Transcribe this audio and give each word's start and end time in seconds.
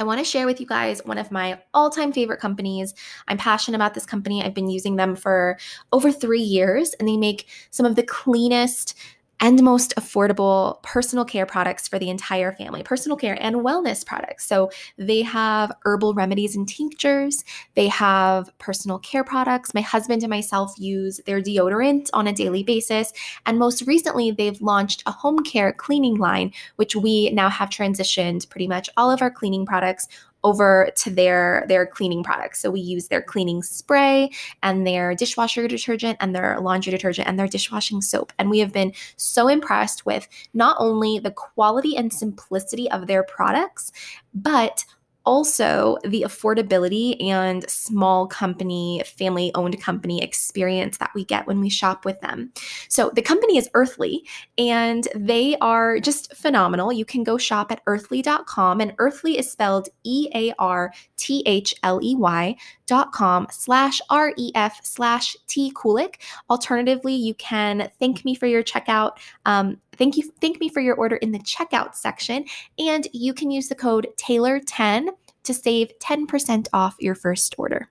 I 0.00 0.02
want 0.02 0.18
to 0.18 0.24
share 0.24 0.46
with 0.46 0.60
you 0.60 0.66
guys 0.66 1.04
one 1.04 1.18
of 1.18 1.30
my 1.30 1.60
all 1.74 1.90
time 1.90 2.10
favorite 2.10 2.40
companies. 2.40 2.94
I'm 3.28 3.36
passionate 3.36 3.76
about 3.76 3.92
this 3.92 4.06
company. 4.06 4.42
I've 4.42 4.54
been 4.54 4.70
using 4.70 4.96
them 4.96 5.14
for 5.14 5.58
over 5.92 6.10
three 6.10 6.40
years, 6.40 6.94
and 6.94 7.06
they 7.06 7.18
make 7.18 7.46
some 7.70 7.84
of 7.84 7.96
the 7.96 8.02
cleanest, 8.02 8.96
and 9.40 9.62
most 9.62 9.94
affordable 9.96 10.82
personal 10.82 11.24
care 11.24 11.46
products 11.46 11.88
for 11.88 11.98
the 11.98 12.10
entire 12.10 12.52
family, 12.52 12.82
personal 12.82 13.16
care 13.16 13.36
and 13.40 13.56
wellness 13.56 14.04
products. 14.04 14.46
So 14.46 14.70
they 14.98 15.22
have 15.22 15.72
herbal 15.84 16.14
remedies 16.14 16.54
and 16.54 16.68
tinctures, 16.68 17.44
they 17.74 17.88
have 17.88 18.56
personal 18.58 18.98
care 18.98 19.24
products. 19.24 19.74
My 19.74 19.80
husband 19.80 20.22
and 20.22 20.30
myself 20.30 20.74
use 20.78 21.20
their 21.26 21.40
deodorant 21.40 22.08
on 22.12 22.26
a 22.26 22.32
daily 22.32 22.62
basis. 22.62 23.12
And 23.46 23.58
most 23.58 23.82
recently, 23.86 24.30
they've 24.30 24.60
launched 24.60 25.02
a 25.06 25.10
home 25.10 25.42
care 25.42 25.72
cleaning 25.72 26.16
line, 26.16 26.52
which 26.76 26.94
we 26.94 27.30
now 27.30 27.48
have 27.48 27.70
transitioned 27.70 28.48
pretty 28.50 28.68
much 28.68 28.90
all 28.96 29.10
of 29.10 29.22
our 29.22 29.30
cleaning 29.30 29.66
products 29.66 30.08
over 30.44 30.90
to 30.96 31.10
their 31.10 31.64
their 31.68 31.86
cleaning 31.86 32.22
products. 32.22 32.60
So 32.60 32.70
we 32.70 32.80
use 32.80 33.08
their 33.08 33.22
cleaning 33.22 33.62
spray 33.62 34.30
and 34.62 34.86
their 34.86 35.14
dishwasher 35.14 35.68
detergent 35.68 36.18
and 36.20 36.34
their 36.34 36.58
laundry 36.60 36.90
detergent 36.90 37.28
and 37.28 37.38
their 37.38 37.48
dishwashing 37.48 38.02
soap. 38.02 38.32
And 38.38 38.50
we 38.50 38.58
have 38.60 38.72
been 38.72 38.92
so 39.16 39.48
impressed 39.48 40.06
with 40.06 40.28
not 40.54 40.76
only 40.78 41.18
the 41.18 41.30
quality 41.30 41.96
and 41.96 42.12
simplicity 42.12 42.90
of 42.90 43.06
their 43.06 43.22
products, 43.22 43.92
but 44.34 44.84
also 45.24 45.98
the 46.04 46.22
affordability 46.22 47.22
and 47.22 47.68
small 47.68 48.26
company, 48.26 49.02
family 49.04 49.50
owned 49.54 49.80
company 49.80 50.22
experience 50.22 50.98
that 50.98 51.10
we 51.14 51.24
get 51.24 51.46
when 51.46 51.60
we 51.60 51.68
shop 51.68 52.04
with 52.04 52.20
them. 52.20 52.52
So 52.88 53.10
the 53.14 53.22
company 53.22 53.56
is 53.58 53.68
Earthley 53.74 54.22
and 54.58 55.06
they 55.14 55.56
are 55.60 56.00
just 56.00 56.34
phenomenal. 56.34 56.92
You 56.92 57.04
can 57.04 57.24
go 57.24 57.38
shop 57.38 57.70
at 57.70 57.82
earthley.com 57.86 58.80
and 58.80 58.94
Earthley 58.98 59.38
is 59.38 59.50
spelled 59.50 59.88
E 60.04 60.28
A 60.34 60.52
R 60.58 60.92
T 61.16 61.42
H 61.46 61.74
L 61.82 62.00
E 62.02 62.14
Y 62.16 62.56
dot 62.86 63.12
com 63.12 63.46
slash 63.50 64.00
R 64.10 64.32
E 64.36 64.50
F 64.54 64.80
slash 64.82 65.36
T 65.46 65.72
Kulik. 65.74 66.16
Alternatively, 66.48 67.14
you 67.14 67.34
can 67.34 67.90
thank 67.98 68.24
me 68.24 68.34
for 68.34 68.46
your 68.46 68.62
checkout. 68.62 69.12
Um, 69.44 69.78
thank 70.00 70.16
you, 70.16 70.24
thank 70.40 70.58
me 70.58 70.68
for 70.68 70.80
your 70.80 70.96
order 70.96 71.16
in 71.16 71.30
the 71.30 71.38
checkout 71.38 71.94
section, 71.94 72.44
and 72.78 73.06
you 73.12 73.32
can 73.32 73.52
use 73.52 73.68
the 73.68 73.74
code 73.76 74.08
Taylor10 74.16 75.10
to 75.44 75.54
save 75.54 75.92
10% 76.02 76.66
off 76.72 76.96
your 76.98 77.14
first 77.14 77.54
order. 77.58 77.88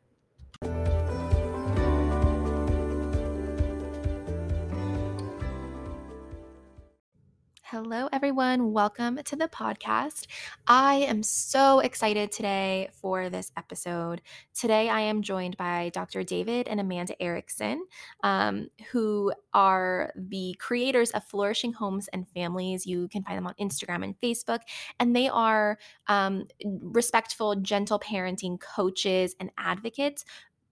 Hello, 7.71 8.09
everyone. 8.11 8.73
Welcome 8.73 9.19
to 9.25 9.35
the 9.35 9.47
podcast. 9.47 10.25
I 10.65 11.05
am 11.07 11.21
so 11.21 11.81
excited 11.81 12.31
today 12.31 12.89
for 12.93 13.29
this 13.29 13.51
episode. 13.57 14.23
Today, 14.55 14.89
I 14.89 15.01
am 15.01 15.21
joined 15.21 15.55
by 15.55 15.91
Dr. 15.93 16.23
David 16.23 16.67
and 16.67 16.79
Amanda 16.79 17.13
Erickson, 17.21 17.85
um, 18.23 18.69
who 18.91 19.31
are 19.53 20.11
the 20.15 20.55
creators 20.57 21.11
of 21.11 21.23
Flourishing 21.25 21.73
Homes 21.73 22.07
and 22.07 22.27
Families. 22.29 22.87
You 22.87 23.07
can 23.07 23.21
find 23.21 23.37
them 23.37 23.45
on 23.45 23.53
Instagram 23.61 24.03
and 24.03 24.19
Facebook, 24.19 24.61
and 24.99 25.15
they 25.15 25.29
are 25.29 25.77
um, 26.07 26.47
respectful, 26.65 27.53
gentle 27.57 27.99
parenting 27.99 28.59
coaches 28.59 29.35
and 29.39 29.51
advocates 29.59 30.25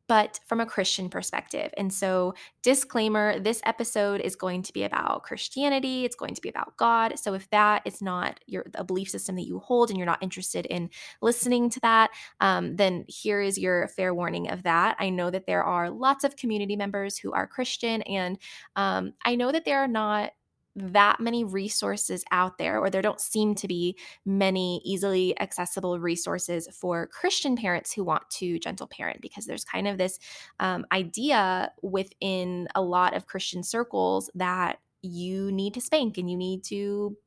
but 0.08 0.40
from 0.46 0.60
a 0.60 0.66
Christian 0.66 1.10
perspective. 1.10 1.72
And 1.78 1.94
so, 1.94 2.34
disclaimer 2.64 3.40
this 3.40 3.62
episode 3.66 4.22
is 4.22 4.36
going 4.36 4.64
to 4.64 4.74
be 4.74 4.84
about 4.84 5.24
Christianity, 5.24 6.06
it's 6.06 6.16
going 6.16 6.36
to 6.36 6.42
be 6.42 6.50
about 6.50 6.76
God. 6.78 7.20
So, 7.20 7.34
if 7.34 7.50
that 7.52 7.82
is 7.86 8.02
not 8.02 8.40
your 8.46 8.66
a 8.76 8.84
belief 8.84 9.10
system 9.10 9.36
that 9.36 9.48
you 9.48 9.60
hold 9.60 9.90
and 9.90 9.98
you're 9.98 10.06
not 10.06 10.24
interested 10.24 10.66
in 10.66 10.90
listening 11.22 11.70
to 11.72 11.80
that, 11.82 12.12
um, 12.40 12.76
then 12.76 13.06
here 13.08 13.42
is 13.42 13.58
your 13.58 13.88
fair 13.90 14.14
warning 14.14 14.50
of 14.50 14.64
that. 14.64 14.96
I 15.00 15.10
know 15.10 15.30
that 15.30 15.46
there 15.46 15.64
are 15.64 15.90
lots 15.90 16.24
of 16.24 16.36
community 16.36 16.76
members 16.76 17.18
who 17.18 17.34
are 17.34 17.48
Christian, 17.48 18.02
and 18.04 18.38
um, 18.76 19.14
I 19.26 19.36
know 19.36 19.52
that 19.52 19.66
there 19.66 19.80
are 19.80 19.88
not 19.88 20.32
that 20.78 21.20
many 21.20 21.44
resources 21.44 22.24
out 22.32 22.58
there, 22.58 22.80
or 22.80 22.90
there 22.90 23.02
don't 23.02 23.20
seem 23.20 23.56
to 23.56 23.68
be 23.68 23.98
many 24.26 24.80
easily 24.86 25.38
accessible 25.40 26.00
resources 26.00 26.68
for 26.72 27.08
Christian 27.08 27.56
parents 27.56 27.92
who 27.92 28.04
want 28.04 28.30
to 28.30 28.60
gentle 28.60 28.88
parent, 28.88 29.20
because 29.22 29.46
there's 29.46 29.64
kind 29.64 29.88
of 29.88 29.98
this 29.98 30.20
um, 30.60 30.86
idea 30.92 31.72
within 31.82 32.68
a 32.76 32.82
lot 32.82 33.16
of 33.16 33.26
Christian 33.26 33.64
circles 33.64 34.30
that 34.36 34.80
you 35.02 35.52
need 35.52 35.74
to 35.74 35.82
spank 35.82 36.18
and 36.18 36.30
you 36.30 36.38
need 36.38 36.64
to 36.66 37.18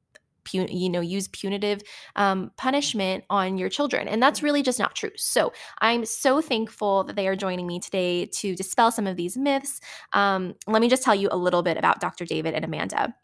you 0.55 0.89
know 0.89 1.01
use 1.01 1.29
punitive 1.29 1.83
um, 2.17 2.51
punishment 2.57 3.25
on 3.31 3.59
your 3.59 3.69
children 3.69 4.09
and 4.09 4.23
that's 4.23 4.43
really 4.43 4.63
just 4.63 4.79
not 4.79 4.97
true. 4.97 5.11
So 5.17 5.53
i'm 5.81 6.05
so 6.05 6.41
thankful 6.41 7.05
that 7.05 7.15
they 7.15 7.29
are 7.29 7.37
joining 7.37 7.67
me 7.67 7.79
today 7.79 8.27
to 8.27 8.57
dispel 8.57 8.91
some 8.91 9.07
of 9.07 9.17
these 9.17 9.37
myths. 9.37 9.81
Um, 10.13 10.55
let 10.67 10.81
me 10.81 10.89
just 10.89 11.03
tell 11.03 11.15
you 11.15 11.29
a 11.31 11.37
little 11.37 11.63
bit 11.63 11.77
about 11.77 12.01
dr 12.01 12.25
david 12.25 12.55
and 12.55 12.65
amanda 12.65 13.15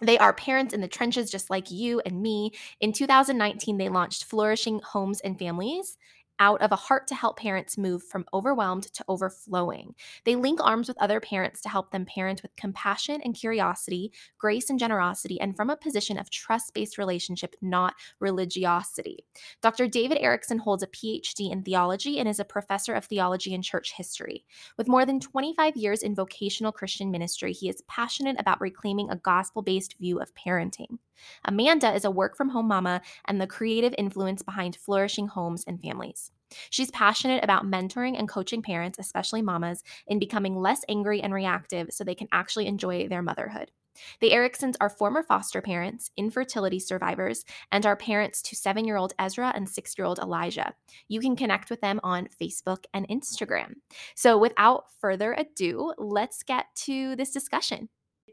they 0.00 0.18
are 0.18 0.32
parents 0.32 0.72
in 0.74 0.80
the 0.80 0.88
trenches, 0.88 1.30
just 1.30 1.50
like 1.50 1.70
you 1.70 2.00
and 2.06 2.22
me. 2.22 2.52
In 2.80 2.92
2019, 2.92 3.78
they 3.78 3.88
launched 3.88 4.24
Flourishing 4.24 4.80
Homes 4.80 5.20
and 5.20 5.38
Families 5.38 5.96
out 6.40 6.60
of 6.62 6.72
a 6.72 6.76
heart 6.76 7.06
to 7.06 7.14
help 7.14 7.38
parents 7.38 7.78
move 7.78 8.02
from 8.02 8.24
overwhelmed 8.34 8.92
to 8.94 9.04
overflowing. 9.06 9.94
They 10.24 10.34
link 10.34 10.58
arms 10.62 10.88
with 10.88 11.00
other 11.00 11.20
parents 11.20 11.60
to 11.60 11.68
help 11.68 11.92
them 11.92 12.06
parent 12.06 12.42
with 12.42 12.56
compassion 12.56 13.20
and 13.22 13.34
curiosity, 13.34 14.10
grace 14.38 14.70
and 14.70 14.78
generosity, 14.78 15.38
and 15.40 15.54
from 15.54 15.70
a 15.70 15.76
position 15.76 16.18
of 16.18 16.30
trust 16.30 16.74
based 16.74 16.98
relationship, 16.98 17.54
not 17.60 17.94
religiosity. 18.18 19.24
Dr. 19.62 19.86
David 19.86 20.18
Erickson 20.18 20.58
holds 20.58 20.82
a 20.82 20.88
PhD 20.88 21.52
in 21.52 21.62
theology 21.62 22.18
and 22.18 22.28
is 22.28 22.40
a 22.40 22.44
professor 22.44 22.94
of 22.94 23.04
theology 23.04 23.54
and 23.54 23.62
church 23.62 23.92
history. 23.96 24.46
With 24.78 24.88
more 24.88 25.04
than 25.04 25.20
25 25.20 25.76
years 25.76 26.02
in 26.02 26.14
vocational 26.14 26.72
Christian 26.72 27.10
ministry, 27.10 27.52
he 27.52 27.68
is 27.68 27.82
passionate 27.86 28.36
about 28.40 28.60
reclaiming 28.60 29.10
a 29.10 29.16
gospel 29.16 29.62
based 29.62 29.98
view 29.98 30.18
of 30.18 30.34
parenting. 30.34 30.98
Amanda 31.44 31.92
is 31.92 32.04
a 32.04 32.10
work 32.10 32.36
from 32.36 32.50
home 32.50 32.68
mama 32.68 33.02
and 33.26 33.40
the 33.40 33.46
creative 33.46 33.94
influence 33.98 34.42
behind 34.42 34.76
flourishing 34.76 35.28
homes 35.28 35.64
and 35.66 35.80
families. 35.80 36.29
She's 36.70 36.90
passionate 36.90 37.44
about 37.44 37.66
mentoring 37.66 38.18
and 38.18 38.28
coaching 38.28 38.62
parents, 38.62 38.98
especially 38.98 39.42
mamas, 39.42 39.82
in 40.06 40.18
becoming 40.18 40.56
less 40.56 40.84
angry 40.88 41.20
and 41.20 41.32
reactive 41.32 41.88
so 41.90 42.04
they 42.04 42.14
can 42.14 42.28
actually 42.32 42.66
enjoy 42.66 43.08
their 43.08 43.22
motherhood. 43.22 43.70
The 44.20 44.32
Ericksons 44.32 44.76
are 44.80 44.88
former 44.88 45.22
foster 45.22 45.60
parents, 45.60 46.10
infertility 46.16 46.78
survivors, 46.78 47.44
and 47.72 47.84
are 47.84 47.96
parents 47.96 48.40
to 48.42 48.56
seven 48.56 48.84
year 48.84 48.96
old 48.96 49.12
Ezra 49.18 49.52
and 49.54 49.68
six 49.68 49.96
year 49.98 50.06
old 50.06 50.18
Elijah. 50.18 50.74
You 51.08 51.20
can 51.20 51.36
connect 51.36 51.70
with 51.70 51.80
them 51.80 52.00
on 52.02 52.28
Facebook 52.40 52.84
and 52.94 53.06
Instagram. 53.08 53.74
So, 54.14 54.38
without 54.38 54.84
further 55.00 55.34
ado, 55.34 55.92
let's 55.98 56.42
get 56.42 56.66
to 56.86 57.16
this 57.16 57.30
discussion 57.30 57.88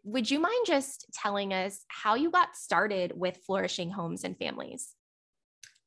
would 0.07 0.31
you 0.31 0.39
mind 0.39 0.65
just 0.65 1.05
telling 1.11 1.51
us 1.51 1.83
how 1.89 2.15
you 2.15 2.31
got 2.31 2.55
started 2.55 3.11
with 3.13 3.41
flourishing 3.45 3.89
homes 3.89 4.23
and 4.23 4.37
families? 4.37 4.95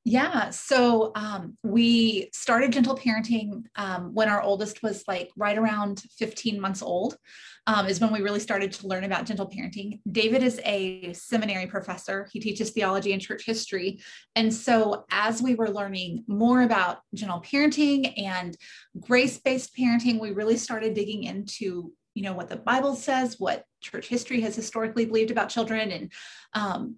Yeah, 0.05 0.49
so 0.49 1.13
um, 1.15 1.59
we 1.63 2.31
started 2.33 2.73
gentle 2.73 2.97
parenting 2.97 3.65
um, 3.77 4.15
when 4.15 4.31
our 4.31 4.41
oldest 4.41 4.83
was 4.83 5.05
like 5.07 5.31
right 5.37 5.59
around 5.59 6.03
15 6.17 6.59
months 6.59 6.81
old, 6.81 7.19
um, 7.67 7.87
is 7.87 8.01
when 8.01 8.11
we 8.11 8.23
really 8.23 8.41
started 8.41 8.73
to 8.73 8.87
learn 8.87 9.05
about 9.05 9.27
gentle 9.27 9.47
parenting. 9.47 10.01
David 10.11 10.43
is 10.43 10.59
a 10.65 11.13
seminary 11.13 11.67
professor, 11.67 12.27
he 12.33 12.41
teaches 12.41 12.71
theology 12.71 13.13
and 13.13 13.21
church 13.21 13.45
history. 13.45 14.01
And 14.35 14.53
so, 14.53 15.05
as 15.11 15.43
we 15.43 15.55
were 15.55 15.69
learning 15.69 16.25
more 16.27 16.63
about 16.63 17.01
gentle 17.13 17.43
parenting 17.43 18.15
and 18.17 18.57
grace 18.99 19.39
based 19.39 19.77
parenting, 19.77 20.19
we 20.19 20.31
really 20.31 20.57
started 20.57 20.95
digging 20.95 21.25
into 21.25 21.93
you 22.15 22.25
know 22.25 22.33
what 22.33 22.49
the 22.49 22.57
bible 22.57 22.97
says 22.97 23.37
what 23.39 23.65
church 23.81 24.09
history 24.09 24.41
has 24.41 24.57
historically 24.57 25.07
believed 25.07 25.31
about 25.31 25.49
children 25.49 25.93
and 25.93 26.13
um, 26.55 26.97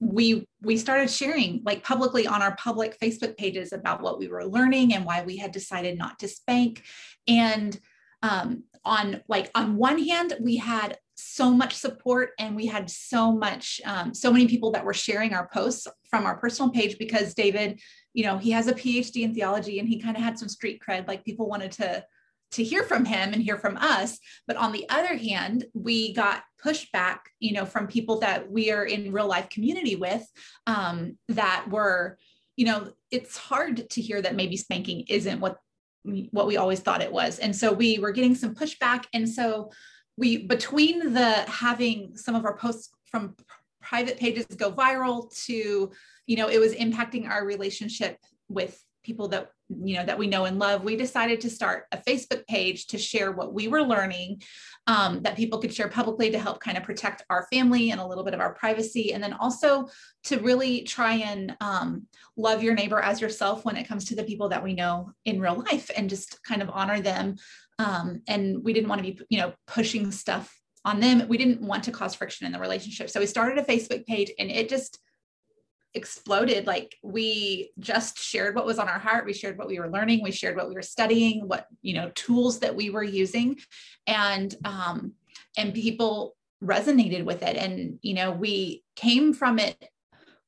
we 0.00 0.46
we 0.60 0.76
started 0.76 1.10
sharing 1.10 1.62
like 1.64 1.82
publicly 1.84 2.26
on 2.26 2.42
our 2.42 2.56
public 2.56 2.98
facebook 2.98 3.36
pages 3.36 3.72
about 3.72 4.02
what 4.02 4.18
we 4.18 4.28
were 4.28 4.44
learning 4.44 4.92
and 4.94 5.04
why 5.04 5.22
we 5.22 5.36
had 5.36 5.52
decided 5.52 5.96
not 5.96 6.18
to 6.18 6.28
spank. 6.28 6.82
And 7.26 7.78
um, 8.22 8.64
on 8.84 9.22
like 9.28 9.50
on 9.54 9.76
one 9.76 9.98
hand 9.98 10.34
we 10.40 10.56
had 10.56 10.98
so 11.14 11.50
much 11.50 11.74
support 11.74 12.30
and 12.38 12.56
we 12.56 12.66
had 12.66 12.90
so 12.90 13.32
much 13.32 13.80
um, 13.84 14.12
so 14.12 14.32
many 14.32 14.46
people 14.46 14.70
that 14.72 14.84
were 14.84 14.94
sharing 14.94 15.32
our 15.32 15.48
posts 15.52 15.86
from 16.10 16.24
our 16.26 16.36
personal 16.36 16.70
page 16.70 16.98
because 16.98 17.34
david 17.34 17.80
you 18.12 18.24
know 18.24 18.36
he 18.36 18.50
has 18.50 18.66
a 18.66 18.74
phd 18.74 19.16
in 19.16 19.34
theology 19.34 19.78
and 19.78 19.88
he 19.88 20.00
kind 20.00 20.16
of 20.16 20.22
had 20.22 20.38
some 20.38 20.48
street 20.48 20.82
cred 20.86 21.06
like 21.06 21.24
people 21.24 21.48
wanted 21.48 21.72
to 21.72 22.04
to 22.52 22.62
hear 22.62 22.84
from 22.84 23.04
him 23.04 23.32
and 23.32 23.42
hear 23.42 23.58
from 23.58 23.76
us. 23.76 24.18
But 24.46 24.56
on 24.56 24.72
the 24.72 24.88
other 24.88 25.16
hand 25.16 25.66
we 25.74 26.12
got 26.14 26.42
pushback 26.64 27.18
you 27.40 27.52
know 27.52 27.66
from 27.66 27.86
people 27.86 28.20
that 28.20 28.50
we 28.50 28.70
are 28.70 28.84
in 28.84 29.12
real 29.12 29.28
life 29.28 29.48
community 29.50 29.96
with 29.96 30.24
um, 30.66 31.18
that 31.28 31.66
were 31.68 32.18
you 32.56 32.66
know 32.66 32.92
it's 33.10 33.36
hard 33.36 33.88
to 33.90 34.00
hear 34.00 34.22
that 34.22 34.34
maybe 34.34 34.56
spanking 34.56 35.04
isn't 35.08 35.40
what 35.40 35.58
what 36.04 36.46
we 36.46 36.56
always 36.56 36.80
thought 36.80 37.02
it 37.02 37.12
was. 37.12 37.38
And 37.38 37.54
so 37.56 37.72
we 37.72 37.98
were 37.98 38.12
getting 38.12 38.34
some 38.34 38.54
pushback. 38.54 39.04
And 39.12 39.28
so 39.28 39.70
we 40.16 40.46
between 40.46 41.14
the 41.14 41.32
having 41.48 42.16
some 42.16 42.34
of 42.34 42.44
our 42.44 42.56
posts 42.56 42.90
from 43.06 43.34
private 43.80 44.18
pages 44.18 44.46
go 44.46 44.72
viral 44.72 45.34
to 45.44 45.90
you 46.26 46.36
know 46.36 46.48
it 46.48 46.58
was 46.58 46.72
impacting 46.74 47.28
our 47.28 47.44
relationship 47.44 48.18
with 48.48 48.82
people 49.02 49.28
that 49.28 49.50
you 49.68 49.96
know 49.96 50.04
that 50.04 50.18
we 50.18 50.26
know 50.26 50.44
and 50.44 50.58
love 50.58 50.84
we 50.84 50.94
decided 50.94 51.40
to 51.40 51.48
start 51.48 51.84
a 51.92 51.96
facebook 51.96 52.46
page 52.46 52.86
to 52.86 52.98
share 52.98 53.32
what 53.32 53.54
we 53.54 53.66
were 53.66 53.82
learning 53.82 54.38
um, 54.86 55.22
that 55.22 55.36
people 55.36 55.58
could 55.58 55.72
share 55.72 55.88
publicly 55.88 56.30
to 56.30 56.38
help 56.38 56.60
kind 56.60 56.76
of 56.76 56.82
protect 56.82 57.24
our 57.30 57.46
family 57.50 57.90
and 57.90 58.00
a 58.00 58.06
little 58.06 58.24
bit 58.24 58.34
of 58.34 58.40
our 58.40 58.54
privacy. 58.54 59.12
And 59.12 59.22
then 59.22 59.32
also 59.32 59.88
to 60.24 60.38
really 60.40 60.82
try 60.82 61.14
and 61.14 61.56
um, 61.60 62.06
love 62.36 62.62
your 62.62 62.74
neighbor 62.74 63.00
as 63.00 63.20
yourself 63.20 63.64
when 63.64 63.76
it 63.76 63.88
comes 63.88 64.04
to 64.06 64.16
the 64.16 64.24
people 64.24 64.50
that 64.50 64.62
we 64.62 64.74
know 64.74 65.12
in 65.24 65.40
real 65.40 65.64
life 65.70 65.90
and 65.96 66.10
just 66.10 66.42
kind 66.44 66.60
of 66.60 66.70
honor 66.70 67.00
them. 67.00 67.36
Um, 67.78 68.22
and 68.28 68.62
we 68.62 68.72
didn't 68.72 68.88
want 68.88 69.04
to 69.04 69.12
be 69.12 69.20
you 69.30 69.38
know 69.38 69.54
pushing 69.66 70.12
stuff 70.12 70.54
on 70.84 71.00
them. 71.00 71.26
We 71.28 71.38
didn't 71.38 71.62
want 71.62 71.84
to 71.84 71.92
cause 71.92 72.14
friction 72.14 72.46
in 72.46 72.52
the 72.52 72.60
relationship. 72.60 73.08
So 73.08 73.20
we 73.20 73.26
started 73.26 73.58
a 73.58 73.64
facebook 73.64 74.04
page 74.06 74.30
and 74.38 74.50
it 74.50 74.68
just 74.68 74.98
exploded. 75.94 76.66
Like 76.66 76.96
we 77.02 77.70
just 77.78 78.18
shared 78.18 78.54
what 78.54 78.66
was 78.66 78.78
on 78.78 78.88
our 78.88 78.98
heart. 78.98 79.26
We 79.26 79.32
shared 79.32 79.58
what 79.58 79.68
we 79.68 79.78
were 79.78 79.90
learning. 79.90 80.22
We 80.22 80.32
shared 80.32 80.56
what 80.56 80.68
we 80.68 80.74
were 80.74 80.82
studying 80.82 81.48
what 81.48 81.66
you 81.82 81.94
know 81.94 82.10
tools 82.14 82.60
that 82.60 82.74
we 82.74 82.90
were 82.90 83.02
using. 83.02 83.58
And 84.06 84.54
um 84.64 85.12
and 85.56 85.72
people 85.72 86.36
resonated 86.62 87.24
with 87.24 87.42
it. 87.42 87.56
And 87.56 87.98
you 88.02 88.14
know 88.14 88.32
we 88.32 88.82
came 88.96 89.32
from 89.32 89.58
it 89.58 89.90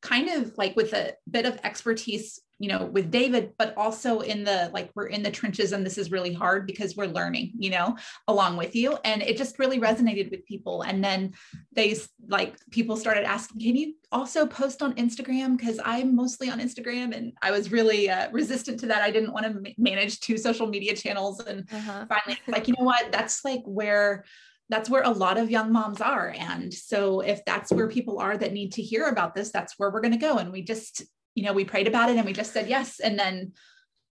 kind 0.03 0.29
of 0.29 0.57
like 0.57 0.77
with 0.77 0.93
a 0.93 1.15
bit 1.31 1.47
of 1.47 1.59
expertise 1.65 2.41
you 2.59 2.69
know 2.69 2.87
with 2.87 3.11
david 3.11 3.53
but 3.59 3.77
also 3.77 4.21
in 4.21 4.43
the 4.45 4.71
like 4.73 4.91
we're 4.95 5.07
in 5.07 5.23
the 5.23 5.31
trenches 5.31 5.73
and 5.73 5.85
this 5.85 5.99
is 5.99 6.11
really 6.11 6.33
hard 6.33 6.67
because 6.67 6.97
we're 6.97 7.07
learning 7.07 7.53
you 7.59 7.71
know 7.71 7.97
along 8.29 8.57
with 8.57 8.75
you. 8.75 8.99
And 9.05 9.23
it 9.23 9.37
just 9.37 9.59
really 9.59 9.79
resonated 9.79 10.31
with 10.31 10.45
people. 10.47 10.83
And 10.83 11.03
then 11.03 11.35
they 11.73 11.97
like 12.29 12.57
people 12.71 12.97
started 12.97 13.25
asking 13.25 13.61
can 13.61 13.77
you 13.77 13.95
also 14.13 14.47
post 14.47 14.83
on 14.83 14.95
instagram? 14.95 15.57
Because 15.57 15.81
i'm 15.85 16.15
mostly 16.15 16.51
on 16.51 16.61
instagram. 16.61 17.17
And 17.17 17.33
i 17.43 17.51
was 17.51 17.73
really 17.73 18.11
uh, 18.11 18.31
resistant 18.31 18.81
to 18.81 18.87
that. 18.87 19.03
I 19.03 19.11
didn't 19.11 19.33
want 19.33 19.47
to 19.47 19.61
ma- 19.61 19.91
manage 19.91 20.21
two 20.21 20.37
social 20.37 20.67
media 20.67 20.95
channels. 20.95 21.41
And 21.41 21.69
uh-huh. 21.73 22.07
finally 22.09 22.41
like 22.49 22.69
you 22.69 22.75
know 22.79 22.85
what? 22.85 23.13
That's 23.13 23.45
like 23.45 23.63
where 23.65 24.25
that's 24.69 24.91
where 24.91 25.03
a 25.03 25.11
lot 25.11 25.39
of 25.39 25.51
young 25.51 25.73
moms 25.73 26.01
are 26.01 26.35
and 26.39 26.75
so 26.75 27.21
if 27.21 27.45
that's 27.45 27.73
where 27.73 27.89
people 27.89 28.19
are 28.19 28.37
that 28.37 28.53
need 28.53 28.73
to 28.73 28.83
hear 28.83 29.07
about 29.07 29.35
this 29.35 29.53
that's 29.53 29.79
where 29.79 29.91
we're 29.91 30.01
going 30.01 30.13
to 30.13 30.19
go 30.19 30.39
and 30.39 30.51
we 30.53 30.63
just 30.63 31.05
you 31.37 31.45
know, 31.45 31.53
we 31.53 31.65
prayed 31.65 31.87
about 31.87 32.09
it 32.09 32.17
and 32.17 32.27
we 32.27 32.33
just 32.33 32.53
said 32.53 32.69
yes. 32.69 32.99
And 32.99 33.17
then, 33.17 33.53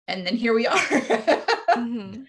and 0.07 0.27
then 0.27 0.35
here 0.35 0.53
we 0.53 0.67
are. 0.67 0.75
mm-hmm. 0.75 2.23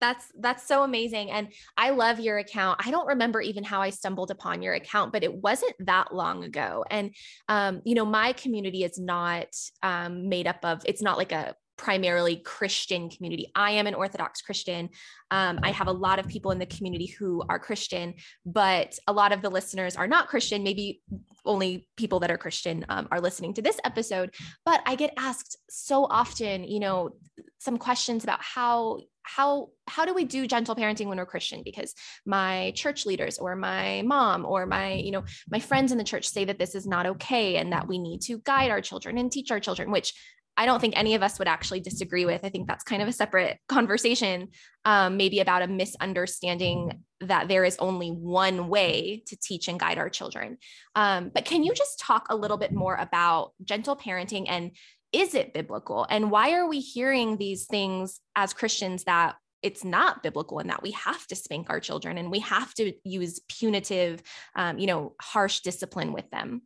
That's 0.00 0.26
that's 0.38 0.64
so 0.64 0.84
amazing 0.84 1.32
and 1.32 1.48
I 1.76 1.90
love 1.90 2.20
your 2.20 2.38
account. 2.38 2.86
I 2.86 2.92
don't 2.92 3.08
remember 3.08 3.40
even 3.40 3.64
how 3.64 3.80
I 3.82 3.90
stumbled 3.90 4.30
upon 4.30 4.62
your 4.62 4.74
account, 4.74 5.12
but 5.12 5.24
it 5.24 5.34
wasn't 5.34 5.74
that 5.80 6.14
long 6.14 6.44
ago. 6.44 6.84
And 6.88 7.12
um, 7.48 7.82
you 7.84 7.96
know, 7.96 8.04
my 8.04 8.32
community 8.32 8.84
is 8.84 8.96
not 8.96 9.48
um, 9.82 10.28
made 10.28 10.46
up 10.46 10.60
of. 10.62 10.82
It's 10.84 11.02
not 11.02 11.18
like 11.18 11.32
a 11.32 11.56
primarily 11.78 12.36
Christian 12.36 13.08
community. 13.08 13.50
I 13.54 13.70
am 13.70 13.86
an 13.86 13.94
Orthodox 13.94 14.42
Christian. 14.42 14.90
Um, 15.30 15.60
I 15.62 15.70
have 15.70 15.86
a 15.86 15.92
lot 15.92 16.18
of 16.18 16.26
people 16.26 16.50
in 16.50 16.58
the 16.58 16.66
community 16.66 17.06
who 17.06 17.42
are 17.48 17.58
Christian, 17.58 18.14
but 18.44 18.98
a 19.06 19.12
lot 19.12 19.32
of 19.32 19.40
the 19.40 19.48
listeners 19.48 19.96
are 19.96 20.08
not 20.08 20.28
Christian. 20.28 20.62
Maybe 20.62 21.00
only 21.46 21.88
people 21.96 22.20
that 22.20 22.30
are 22.30 22.36
Christian 22.36 22.84
um, 22.88 23.08
are 23.10 23.20
listening 23.20 23.54
to 23.54 23.62
this 23.62 23.78
episode. 23.84 24.34
But 24.66 24.82
I 24.84 24.96
get 24.96 25.14
asked 25.16 25.56
so 25.70 26.04
often, 26.10 26.64
you 26.64 26.80
know, 26.80 27.12
some 27.58 27.78
questions 27.78 28.24
about 28.24 28.42
how 28.42 28.98
how 29.22 29.68
how 29.86 30.06
do 30.06 30.14
we 30.14 30.24
do 30.24 30.46
gentle 30.46 30.74
parenting 30.74 31.06
when 31.06 31.18
we're 31.18 31.26
christian 31.26 31.60
because 31.62 31.94
my 32.24 32.72
church 32.74 33.04
leaders 33.04 33.36
or 33.36 33.54
my 33.54 34.00
mom 34.06 34.46
or 34.46 34.64
my 34.64 34.94
you 34.94 35.10
know 35.10 35.22
my 35.50 35.58
friends 35.58 35.92
in 35.92 35.98
the 35.98 36.04
church 36.04 36.26
say 36.26 36.46
that 36.46 36.58
this 36.58 36.74
is 36.74 36.86
not 36.86 37.04
okay 37.04 37.56
and 37.56 37.72
that 37.72 37.86
we 37.86 37.98
need 37.98 38.22
to 38.22 38.38
guide 38.38 38.70
our 38.70 38.80
children 38.80 39.18
and 39.18 39.30
teach 39.30 39.50
our 39.50 39.60
children 39.60 39.90
which 39.90 40.14
I 40.58 40.66
don't 40.66 40.80
think 40.80 40.94
any 40.96 41.14
of 41.14 41.22
us 41.22 41.38
would 41.38 41.46
actually 41.46 41.78
disagree 41.78 42.26
with. 42.26 42.44
I 42.44 42.48
think 42.48 42.66
that's 42.66 42.82
kind 42.82 43.00
of 43.00 43.06
a 43.06 43.12
separate 43.12 43.58
conversation, 43.68 44.48
um, 44.84 45.16
maybe 45.16 45.38
about 45.38 45.62
a 45.62 45.68
misunderstanding 45.68 47.04
that 47.20 47.46
there 47.46 47.64
is 47.64 47.76
only 47.78 48.08
one 48.10 48.68
way 48.68 49.22
to 49.28 49.36
teach 49.36 49.68
and 49.68 49.78
guide 49.78 49.98
our 49.98 50.10
children. 50.10 50.58
Um, 50.96 51.30
but 51.32 51.44
can 51.44 51.62
you 51.62 51.72
just 51.74 52.00
talk 52.00 52.26
a 52.28 52.36
little 52.36 52.56
bit 52.56 52.72
more 52.72 52.96
about 52.96 53.52
gentle 53.64 53.96
parenting 53.96 54.46
and 54.48 54.72
is 55.12 55.34
it 55.34 55.54
biblical? 55.54 56.06
And 56.10 56.28
why 56.28 56.52
are 56.54 56.68
we 56.68 56.80
hearing 56.80 57.36
these 57.36 57.66
things 57.66 58.20
as 58.34 58.52
Christians 58.52 59.04
that 59.04 59.36
it's 59.62 59.84
not 59.84 60.24
biblical 60.24 60.58
and 60.58 60.70
that 60.70 60.82
we 60.82 60.90
have 60.90 61.24
to 61.28 61.36
spank 61.36 61.70
our 61.70 61.80
children 61.80 62.18
and 62.18 62.32
we 62.32 62.40
have 62.40 62.74
to 62.74 62.92
use 63.04 63.40
punitive, 63.48 64.22
um, 64.56 64.78
you 64.78 64.88
know, 64.88 65.14
harsh 65.20 65.60
discipline 65.60 66.12
with 66.12 66.28
them? 66.30 66.62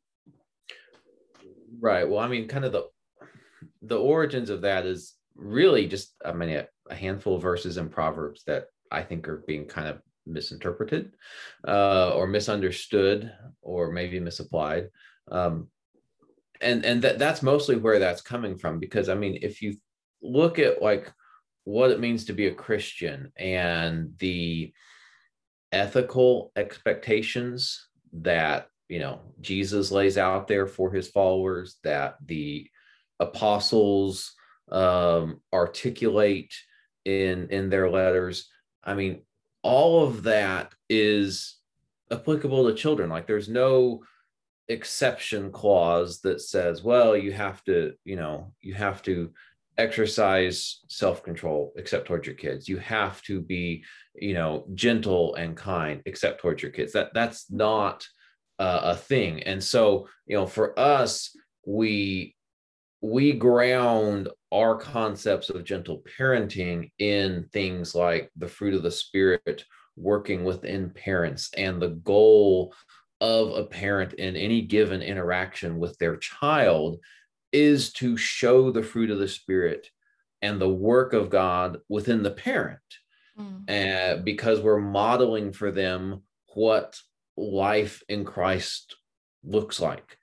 Right. 1.79 2.09
Well, 2.09 2.21
I 2.21 2.29
mean, 2.29 2.49
kind 2.49 2.65
of 2.65 2.73
the 2.73 2.89
the 3.83 3.99
origins 3.99 4.51
of 4.51 4.63
that 4.63 4.87
is 4.87 5.15
really 5.35 5.87
just 5.87 6.15
I 6.25 6.33
mean 6.33 6.51
a, 6.51 6.67
a, 6.89 6.95
handful 6.95 7.37
of 7.37 7.43
verses 7.43 7.77
in 7.77 7.89
Proverbs 7.89 8.43
that 8.47 8.67
I 8.91 9.03
think 9.03 9.29
are 9.29 9.45
being 9.47 9.67
kind 9.67 9.89
of 9.89 10.01
misinterpreted 10.27 11.13
uh, 11.67 12.11
or 12.11 12.27
misunderstood 12.27 13.33
or 13.61 13.91
maybe 13.91 14.21
misapplied. 14.21 14.89
Um, 15.31 15.69
and 16.61 16.85
and 16.85 17.03
that 17.03 17.19
that's 17.19 17.43
mostly 17.43 17.77
where 17.77 17.99
that's 17.99 18.23
coming 18.23 18.57
from 18.57 18.79
because 18.79 19.09
I 19.09 19.15
mean 19.15 19.39
if 19.43 19.63
you 19.63 19.75
look 20.23 20.59
at 20.59 20.81
like 20.81 21.13
what 21.65 21.91
it 21.91 22.01
means 22.01 22.27
to 22.27 22.33
be 22.33 22.47
a 22.47 22.55
Christian 22.55 23.33
and 23.37 24.13
the 24.19 24.73
ethical 25.73 26.53
expectations 26.55 27.89
that 28.13 28.69
you 28.89 29.01
know 29.01 29.21
Jesus 29.41 29.91
lays 29.91 30.19
out 30.19 30.47
there 30.47 30.67
for 30.67 30.93
his 30.93 31.09
followers 31.09 31.79
that 31.83 32.17
the 32.27 32.69
apostles 33.27 34.35
um, 34.71 35.41
articulate 35.53 36.53
in 37.05 37.49
in 37.51 37.71
their 37.71 37.89
letters. 37.91 38.37
I 38.85 38.95
mean, 38.95 39.23
all 39.63 40.05
of 40.05 40.25
that 40.25 40.73
is 40.89 41.57
applicable 42.11 42.63
to 42.67 42.75
children. 42.75 43.09
Like 43.11 43.27
there's 43.27 43.49
no 43.49 44.03
exception 44.69 45.53
clause 45.53 46.21
that 46.21 46.41
says, 46.41 46.83
well, 46.83 47.17
you 47.17 47.33
have 47.33 47.63
to, 47.65 47.95
you 48.05 48.17
know, 48.17 48.53
you 48.61 48.75
have 48.75 49.03
to 49.03 49.33
exercise 49.79 50.81
self-control 50.89 51.73
except 51.77 52.07
towards 52.07 52.27
your 52.27 52.37
kids. 52.37 52.69
You 52.69 52.79
have 52.79 53.23
to 53.23 53.41
be, 53.41 53.85
you 54.15 54.35
know, 54.35 54.67
gentle 54.75 55.35
and 55.35 55.57
kind 55.57 56.03
except 56.07 56.41
towards 56.41 56.63
your 56.63 56.73
kids. 56.73 56.93
That 56.93 57.11
that's 57.15 57.51
not 57.51 58.07
uh, 58.59 58.81
a 58.95 58.97
thing. 58.97 59.43
And 59.43 59.63
so, 59.63 60.09
you 60.27 60.37
know, 60.37 60.47
for 60.47 60.79
us, 60.79 61.35
we 61.67 62.35
we 63.03 63.33
ground 63.33 64.29
our 64.53 64.77
concepts 64.77 65.51
of 65.51 65.65
gentle 65.65 66.03
parenting 66.19 66.91
in 67.01 67.49
things 67.53 67.95
like 67.95 68.31
the 68.37 68.47
fruit 68.49 68.75
of 68.75 68.85
the 68.85 68.91
spirit 68.91 69.65
working 69.97 70.45
within 70.45 70.89
parents 70.89 71.51
and 71.57 71.83
the 71.83 71.89
goal 71.89 72.73
of 73.21 73.51
a 73.57 73.65
parent 73.65 74.15
in 74.15 74.37
any 74.37 74.63
given 74.63 75.03
interaction 75.03 75.79
with 75.79 75.99
their 75.99 76.17
child 76.17 76.99
is 77.51 77.93
to 77.93 78.17
show 78.17 78.71
the 78.71 78.83
fruit 78.83 79.11
of 79.11 79.19
the 79.19 79.29
spirit 79.29 79.89
and 80.41 80.61
the 80.61 80.69
work 80.69 81.13
of 81.13 81.29
god 81.29 81.79
within 81.89 82.23
the 82.23 82.31
parent 82.31 82.79
mm. 83.39 83.69
uh, 83.69 84.23
because 84.23 84.61
we're 84.61 84.81
modeling 84.81 85.53
for 85.53 85.73
them 85.73 86.23
what 86.55 86.99
life 87.37 88.03
in 88.09 88.25
christ 88.25 88.95
looks 89.45 89.81
like 89.81 90.19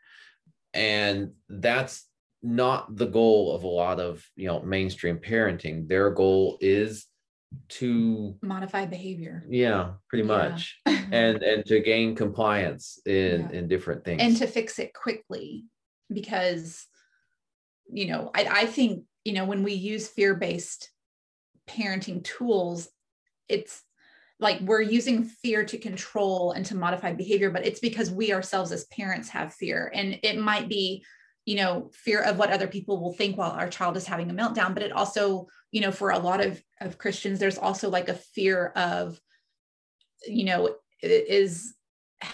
and 0.73 1.31
that's 1.49 2.08
not 2.41 2.95
the 2.95 3.05
goal 3.07 3.53
of 3.55 3.63
a 3.63 3.67
lot 3.67 3.99
of 3.99 4.25
you 4.35 4.47
know 4.47 4.61
mainstream 4.61 5.17
parenting. 5.17 5.87
Their 5.87 6.09
goal 6.11 6.57
is 6.61 7.05
to 7.69 8.35
modify 8.41 8.85
behavior. 8.85 9.45
Yeah 9.49 9.93
pretty 10.07 10.27
Yeah. 10.27 10.37
much. 10.37 10.79
And 11.11 11.41
and 11.41 11.65
to 11.65 11.79
gain 11.79 12.15
compliance 12.15 12.99
in 13.05 13.41
Yeah. 13.41 13.51
in 13.51 13.67
different 13.67 14.05
things. 14.05 14.21
And 14.21 14.37
to 14.37 14.47
fix 14.47 14.77
it 14.79 14.93
quickly 14.93 15.65
because 16.13 16.85
you 17.91 18.05
know 18.07 18.29
I, 18.35 18.43
I 18.61 18.65
think 18.67 19.05
you 19.25 19.33
know 19.33 19.45
when 19.45 19.63
we 19.63 19.73
use 19.73 20.07
fear-based 20.07 20.89
parenting 21.67 22.23
tools 22.23 22.89
it's 23.47 23.83
like 24.39 24.59
we're 24.61 24.81
using 24.81 25.23
fear 25.23 25.65
to 25.65 25.77
control 25.77 26.51
and 26.51 26.65
to 26.67 26.75
modify 26.75 27.13
behavior 27.13 27.49
but 27.49 27.65
it's 27.65 27.79
because 27.79 28.09
we 28.11 28.31
ourselves 28.31 28.71
as 28.71 28.85
parents 28.85 29.29
have 29.29 29.53
fear. 29.53 29.91
And 29.93 30.19
it 30.23 30.37
might 30.37 30.69
be 30.69 31.03
you 31.45 31.55
know 31.55 31.89
fear 31.93 32.21
of 32.21 32.37
what 32.37 32.51
other 32.51 32.67
people 32.67 33.01
will 33.01 33.13
think 33.13 33.37
while 33.37 33.51
our 33.51 33.69
child 33.69 33.97
is 33.97 34.05
having 34.05 34.29
a 34.29 34.33
meltdown. 34.33 34.73
But 34.73 34.83
it 34.83 34.91
also 34.91 35.47
you 35.71 35.81
know 35.81 35.91
for 35.91 36.11
a 36.11 36.19
lot 36.19 36.43
of 36.43 36.61
of 36.81 36.97
christians 36.97 37.39
there's 37.39 37.57
also 37.57 37.89
like 37.89 38.09
a 38.09 38.13
fear 38.13 38.67
of 38.75 39.19
you 40.27 40.45
know 40.45 40.75
is 41.01 41.73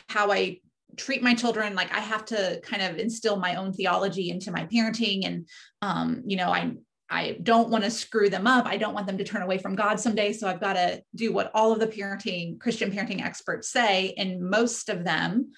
how 0.08 0.32
i 0.32 0.60
treat 0.98 1.22
my 1.22 1.34
children. 1.34 1.76
Like 1.76 1.94
i 1.94 2.00
have 2.00 2.26
to 2.26 2.60
kind 2.64 2.82
of 2.82 2.98
instill 2.98 3.38
my 3.38 3.56
own 3.56 3.74
theology 3.74 4.30
into 4.30 4.52
my 4.52 4.66
parenting 4.66 5.26
and 5.26 5.48
um 5.82 6.24
you 6.26 6.38
know 6.38 6.50
i 6.50 6.72
i 7.10 7.38
don't 7.44 7.70
want 7.70 7.84
to 7.84 7.92
screw 7.92 8.30
them 8.30 8.48
up. 8.48 8.66
I 8.66 8.78
don't 8.78 8.94
want 8.94 9.08
them 9.08 9.18
to 9.18 9.24
turn 9.24 9.44
away 9.44 9.58
from 9.58 9.76
god 9.76 10.00
someday. 10.00 10.34
So 10.34 10.48
i've 10.48 10.62
got 10.62 10.74
to 10.74 11.02
do 11.16 11.32
what 11.32 11.52
all 11.54 11.72
of 11.72 11.80
the 11.80 11.88
parenting 11.88 12.60
christian 12.60 12.92
parenting 12.92 13.24
experts 13.24 13.70
say 13.70 14.14
and 14.18 14.42
most 14.42 14.90
of 14.90 15.04
them 15.04 15.52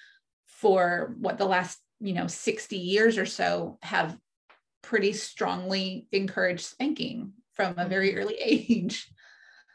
for 0.46 1.14
what 1.20 1.38
the 1.38 1.46
last 1.46 1.78
you 2.00 2.14
know 2.14 2.26
60 2.26 2.76
years 2.76 3.18
or 3.18 3.26
so 3.26 3.78
have 3.82 4.16
pretty 4.82 5.12
strongly 5.12 6.06
encouraged 6.12 6.64
spanking 6.64 7.32
from 7.54 7.74
a 7.76 7.88
very 7.88 8.16
early 8.16 8.34
age. 8.40 9.08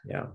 Yeah. 0.06 0.26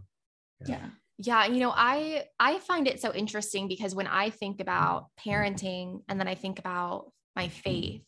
Yeah. 0.65 0.89
Yeah, 1.21 1.47
you 1.47 1.59
know, 1.59 1.73
I 1.75 2.23
I 2.39 2.59
find 2.59 2.87
it 2.87 3.01
so 3.01 3.13
interesting 3.13 3.67
because 3.67 3.93
when 3.93 4.07
I 4.07 4.29
think 4.29 4.61
about 4.61 5.07
parenting 5.19 6.01
and 6.07 6.17
then 6.17 6.29
I 6.29 6.35
think 6.35 6.59
about 6.59 7.11
my 7.35 7.49
faith 7.49 8.05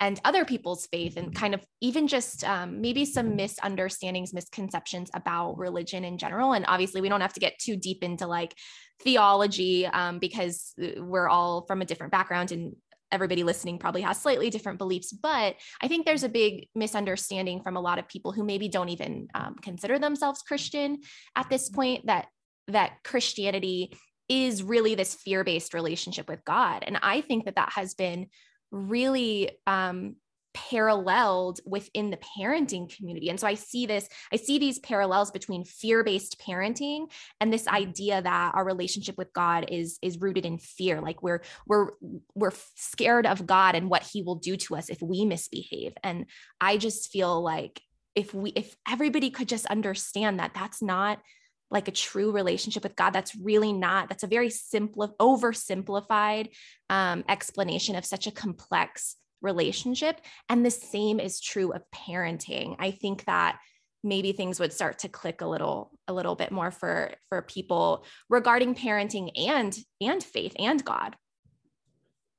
and 0.00 0.20
other 0.22 0.44
people's 0.44 0.86
faith 0.86 1.16
and 1.16 1.34
kind 1.34 1.54
of 1.54 1.64
even 1.80 2.06
just 2.06 2.44
um, 2.44 2.82
maybe 2.82 3.06
some 3.06 3.36
misunderstandings, 3.36 4.34
misconceptions 4.34 5.10
about 5.14 5.56
religion 5.56 6.04
in 6.04 6.18
general. 6.18 6.52
And 6.52 6.66
obviously, 6.68 7.00
we 7.00 7.08
don't 7.08 7.22
have 7.22 7.32
to 7.32 7.40
get 7.40 7.58
too 7.58 7.76
deep 7.76 8.04
into 8.04 8.26
like 8.26 8.54
theology 9.02 9.86
um, 9.86 10.18
because 10.18 10.74
uh, 10.82 11.02
we're 11.02 11.28
all 11.28 11.64
from 11.66 11.80
a 11.80 11.86
different 11.86 12.12
background 12.12 12.52
and 12.52 12.76
everybody 13.12 13.42
listening 13.42 13.78
probably 13.78 14.02
has 14.02 14.20
slightly 14.20 14.50
different 14.50 14.78
beliefs 14.78 15.12
but 15.12 15.54
i 15.82 15.88
think 15.88 16.04
there's 16.04 16.24
a 16.24 16.28
big 16.28 16.68
misunderstanding 16.74 17.62
from 17.62 17.76
a 17.76 17.80
lot 17.80 17.98
of 17.98 18.08
people 18.08 18.32
who 18.32 18.44
maybe 18.44 18.68
don't 18.68 18.88
even 18.88 19.28
um, 19.34 19.54
consider 19.62 19.98
themselves 19.98 20.42
christian 20.42 20.98
at 21.34 21.48
this 21.48 21.68
point 21.68 22.06
that 22.06 22.26
that 22.68 22.94
christianity 23.04 23.96
is 24.28 24.62
really 24.62 24.96
this 24.96 25.14
fear-based 25.14 25.72
relationship 25.72 26.28
with 26.28 26.44
god. 26.44 26.82
And 26.86 26.98
i 27.02 27.20
think 27.20 27.44
that 27.44 27.56
that 27.56 27.72
has 27.72 27.94
been 27.94 28.26
really 28.70 29.50
um, 29.66 30.16
paralleled 30.56 31.60
within 31.66 32.08
the 32.08 32.16
parenting 32.16 32.88
community 32.96 33.28
and 33.28 33.38
so 33.38 33.46
i 33.46 33.52
see 33.52 33.84
this 33.84 34.08
i 34.32 34.36
see 34.36 34.58
these 34.58 34.78
parallels 34.78 35.30
between 35.30 35.66
fear-based 35.66 36.40
parenting 36.40 37.10
and 37.42 37.52
this 37.52 37.68
idea 37.68 38.22
that 38.22 38.52
our 38.54 38.64
relationship 38.64 39.18
with 39.18 39.30
god 39.34 39.66
is 39.68 39.98
is 40.00 40.18
rooted 40.18 40.46
in 40.46 40.56
fear 40.56 41.02
like 41.02 41.22
we're 41.22 41.42
we're 41.66 41.90
we're 42.34 42.52
scared 42.74 43.26
of 43.26 43.46
god 43.46 43.74
and 43.74 43.90
what 43.90 44.02
he 44.02 44.22
will 44.22 44.36
do 44.36 44.56
to 44.56 44.74
us 44.74 44.88
if 44.88 45.02
we 45.02 45.26
misbehave 45.26 45.92
and 46.02 46.24
i 46.58 46.78
just 46.78 47.12
feel 47.12 47.42
like 47.42 47.82
if 48.14 48.32
we 48.32 48.48
if 48.56 48.74
everybody 48.90 49.28
could 49.28 49.50
just 49.50 49.66
understand 49.66 50.40
that 50.40 50.54
that's 50.54 50.80
not 50.80 51.20
like 51.68 51.88
a 51.88 51.90
true 51.90 52.30
relationship 52.30 52.84
with 52.84 52.94
God. 52.94 53.10
That's 53.10 53.34
really 53.34 53.72
not, 53.72 54.08
that's 54.08 54.22
a 54.22 54.28
very 54.28 54.50
simple, 54.50 55.16
oversimplified 55.18 56.50
um, 56.88 57.24
explanation 57.28 57.96
of 57.96 58.04
such 58.04 58.28
a 58.28 58.30
complex 58.30 59.16
relationship. 59.42 60.20
And 60.48 60.64
the 60.64 60.70
same 60.70 61.20
is 61.20 61.40
true 61.40 61.72
of 61.72 61.82
parenting. 61.94 62.76
I 62.78 62.90
think 62.90 63.24
that 63.26 63.58
maybe 64.06 64.32
things 64.32 64.60
would 64.60 64.72
start 64.72 65.00
to 65.00 65.08
click 65.08 65.40
a 65.40 65.46
little 65.46 65.90
a 66.08 66.12
little 66.12 66.36
bit 66.36 66.52
more 66.52 66.70
for 66.70 67.12
for 67.28 67.42
people 67.42 68.04
regarding 68.28 68.74
parenting 68.74 69.30
and 69.36 69.76
and 70.00 70.22
faith 70.22 70.54
and 70.58 70.84
god 70.84 71.16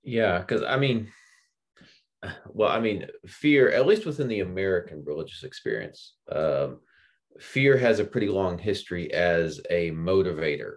yeah 0.03 0.39
because 0.39 0.63
i 0.63 0.77
mean 0.77 1.11
well 2.47 2.69
i 2.69 2.79
mean 2.79 3.05
fear 3.27 3.69
at 3.71 3.85
least 3.85 4.05
within 4.05 4.27
the 4.27 4.39
american 4.39 5.03
religious 5.05 5.43
experience 5.43 6.15
um, 6.31 6.79
fear 7.39 7.77
has 7.77 7.99
a 7.99 8.05
pretty 8.05 8.29
long 8.29 8.57
history 8.57 9.13
as 9.13 9.59
a 9.69 9.91
motivator 9.91 10.75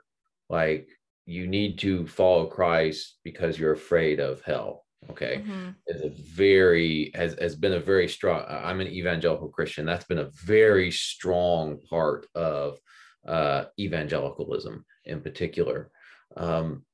like 0.49 0.89
you 1.25 1.47
need 1.47 1.79
to 1.79 2.07
follow 2.07 2.47
christ 2.47 3.19
because 3.23 3.59
you're 3.59 3.73
afraid 3.73 4.19
of 4.19 4.43
hell 4.43 4.85
okay 5.09 5.45
Mhm. 5.47 5.76
is 5.87 6.02
a 6.02 6.11
very 6.11 7.11
has, 7.14 7.35
has 7.40 7.57
been 7.57 7.73
a 7.73 7.80
very 7.80 8.09
strong 8.09 8.45
i'm 8.49 8.80
an 8.80 8.88
evangelical 8.88 9.49
christian 9.49 9.87
that's 9.87 10.04
been 10.04 10.19
a 10.19 10.30
very 10.45 10.90
strong 10.90 11.80
part 11.88 12.26
of 12.35 12.78
uh 13.26 13.64
evangelicalism 13.78 14.85
in 15.04 15.21
particular 15.21 15.90
um 16.37 16.85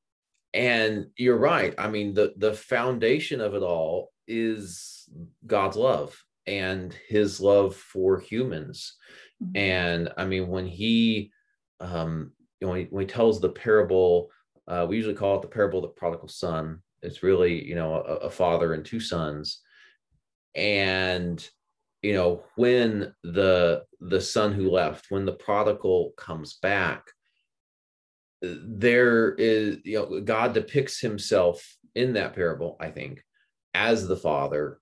and 0.55 1.11
you're 1.17 1.37
right 1.39 1.75
i 1.79 1.89
mean 1.89 2.15
the 2.15 2.35
the 2.37 2.55
foundation 2.55 3.41
of 3.41 3.55
it 3.55 3.63
all 3.63 4.13
is 4.29 5.09
god's 5.47 5.77
love 5.77 6.23
and 6.47 6.95
his 7.09 7.41
love 7.41 7.77
for 7.77 8.21
humans 8.21 8.97
Mhm. 9.43 9.57
and 9.57 10.13
I 10.17 10.27
mean, 10.27 10.49
when 10.49 10.67
he, 10.67 11.33
um, 11.81 12.33
you 12.61 12.67
know, 12.67 12.73
when 12.73 12.81
he, 12.83 12.87
when 12.87 13.03
he 13.03 13.13
tells 13.13 13.41
the 13.41 13.49
parable, 13.51 14.31
uh, 14.69 14.87
we 14.89 14.97
usually 14.97 15.15
call 15.15 15.39
it 15.39 15.43
the 15.43 15.49
parable 15.49 15.81
of 15.85 15.91
the 15.91 16.01
prodigal 16.01 16.29
son. 16.29 16.83
It's 17.03 17.23
really, 17.23 17.65
you 17.65 17.75
know, 17.75 17.95
a, 17.95 18.27
a 18.27 18.31
father 18.31 18.75
and 18.75 18.85
two 18.85 19.01
sons. 19.01 19.61
And, 20.55 21.47
you 22.03 22.15
know, 22.15 22.45
when 22.57 23.15
the 23.23 23.85
the 24.01 24.21
son 24.21 24.53
who 24.53 24.71
left, 24.71 25.07
when 25.11 25.27
the 25.27 25.33
prodigal 25.33 26.13
comes 26.17 26.55
back, 26.55 27.05
there 28.43 29.35
is, 29.35 29.79
you 29.85 29.99
know, 29.99 30.21
God 30.21 30.53
depicts 30.55 31.01
himself 31.01 31.77
in 31.95 32.13
that 32.15 32.35
parable, 32.35 32.77
I 32.81 32.91
think, 32.91 33.23
as 33.75 34.07
the 34.07 34.17
father 34.17 34.81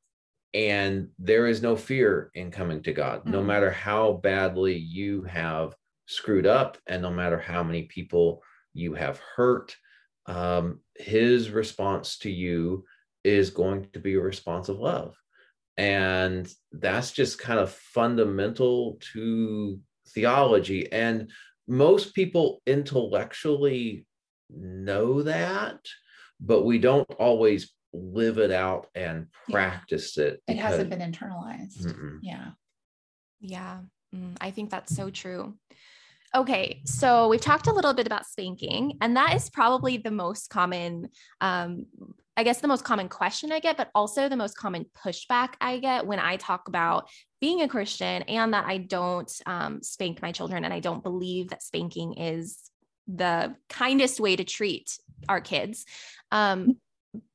and 0.54 1.09
there 1.18 1.49
is 1.49 1.62
no 1.62 1.75
fear 1.75 2.30
in 2.35 2.52
coming 2.52 2.80
to 2.85 2.92
God, 2.92 3.26
no 3.26 3.42
Mhm. 3.42 3.47
matter 3.47 3.71
how 3.73 4.12
badly 4.12 4.76
you 4.76 5.23
have 5.25 5.75
screwed 6.06 6.47
up, 6.47 6.78
and 6.87 7.02
no 7.02 7.11
matter 7.11 7.38
how 7.38 7.64
many 7.64 7.83
people 7.87 8.42
you 8.73 8.94
have 8.94 9.18
hurt. 9.18 9.76
Um, 10.26 10.80
his 10.96 11.50
response 11.50 12.18
to 12.18 12.30
you 12.30 12.84
is 13.24 13.50
going 13.50 13.88
to 13.92 14.00
be 14.00 14.14
a 14.14 14.20
response 14.20 14.68
of 14.68 14.78
love. 14.78 15.16
And 15.76 16.50
that's 16.72 17.12
just 17.12 17.38
kind 17.38 17.58
of 17.58 17.72
fundamental 17.72 18.98
to 19.12 19.80
theology. 20.08 20.90
And 20.92 21.30
most 21.66 22.14
people 22.14 22.60
intellectually 22.66 24.06
know 24.50 25.22
that, 25.22 25.80
but 26.40 26.64
we 26.64 26.78
don't 26.78 27.10
always 27.14 27.72
live 27.92 28.38
it 28.38 28.50
out 28.50 28.86
and 28.94 29.26
Yeah. 29.48 29.54
practice 29.54 30.18
it. 30.18 30.42
it 30.48 30.56
hasn't 30.58 30.90
been 30.90 31.00
internalized 31.12 31.78
Mm-mm. 31.86 32.18
yeah 32.22 32.50
Yeah, 33.40 33.80
mm, 34.14 34.36
I 34.40 34.50
think 34.50 34.70
that's 34.70 34.94
so 34.94 35.10
true. 35.10 35.54
Okay, 36.34 36.82
so 36.84 37.28
we've 37.28 37.40
talked 37.40 37.68
a 37.68 37.72
little 37.72 37.94
bit 37.94 38.06
about 38.06 38.26
spanking, 38.26 38.98
and 39.00 39.16
that 39.16 39.34
is 39.34 39.48
probably 39.48 39.98
the 39.98 40.10
most 40.10 40.50
common, 40.50 41.08
um, 41.40 41.86
I 42.36 42.42
guess, 42.42 42.60
the 42.60 42.66
most 42.66 42.82
common 42.82 43.08
question 43.08 43.52
I 43.52 43.60
get, 43.60 43.76
but 43.76 43.90
also 43.94 44.28
the 44.28 44.36
most 44.36 44.56
common 44.56 44.86
pushback 45.04 45.50
I 45.60 45.78
get 45.78 46.06
when 46.06 46.18
I 46.18 46.36
talk 46.36 46.66
about 46.66 47.08
being 47.40 47.62
a 47.62 47.68
Christian 47.68 48.22
and 48.22 48.52
that 48.52 48.64
I 48.66 48.78
don't 48.78 49.30
um, 49.46 49.80
spank 49.80 50.22
my 50.22 50.32
children 50.32 50.64
and 50.64 50.74
I 50.74 50.80
don't 50.80 51.04
believe 51.04 51.50
that 51.50 51.62
spanking 51.62 52.14
is 52.14 52.58
the 53.06 53.54
kindest 53.68 54.18
way 54.18 54.34
to 54.34 54.42
treat 54.42 54.98
our 55.28 55.40
kids. 55.40 55.84
Um, 56.32 56.78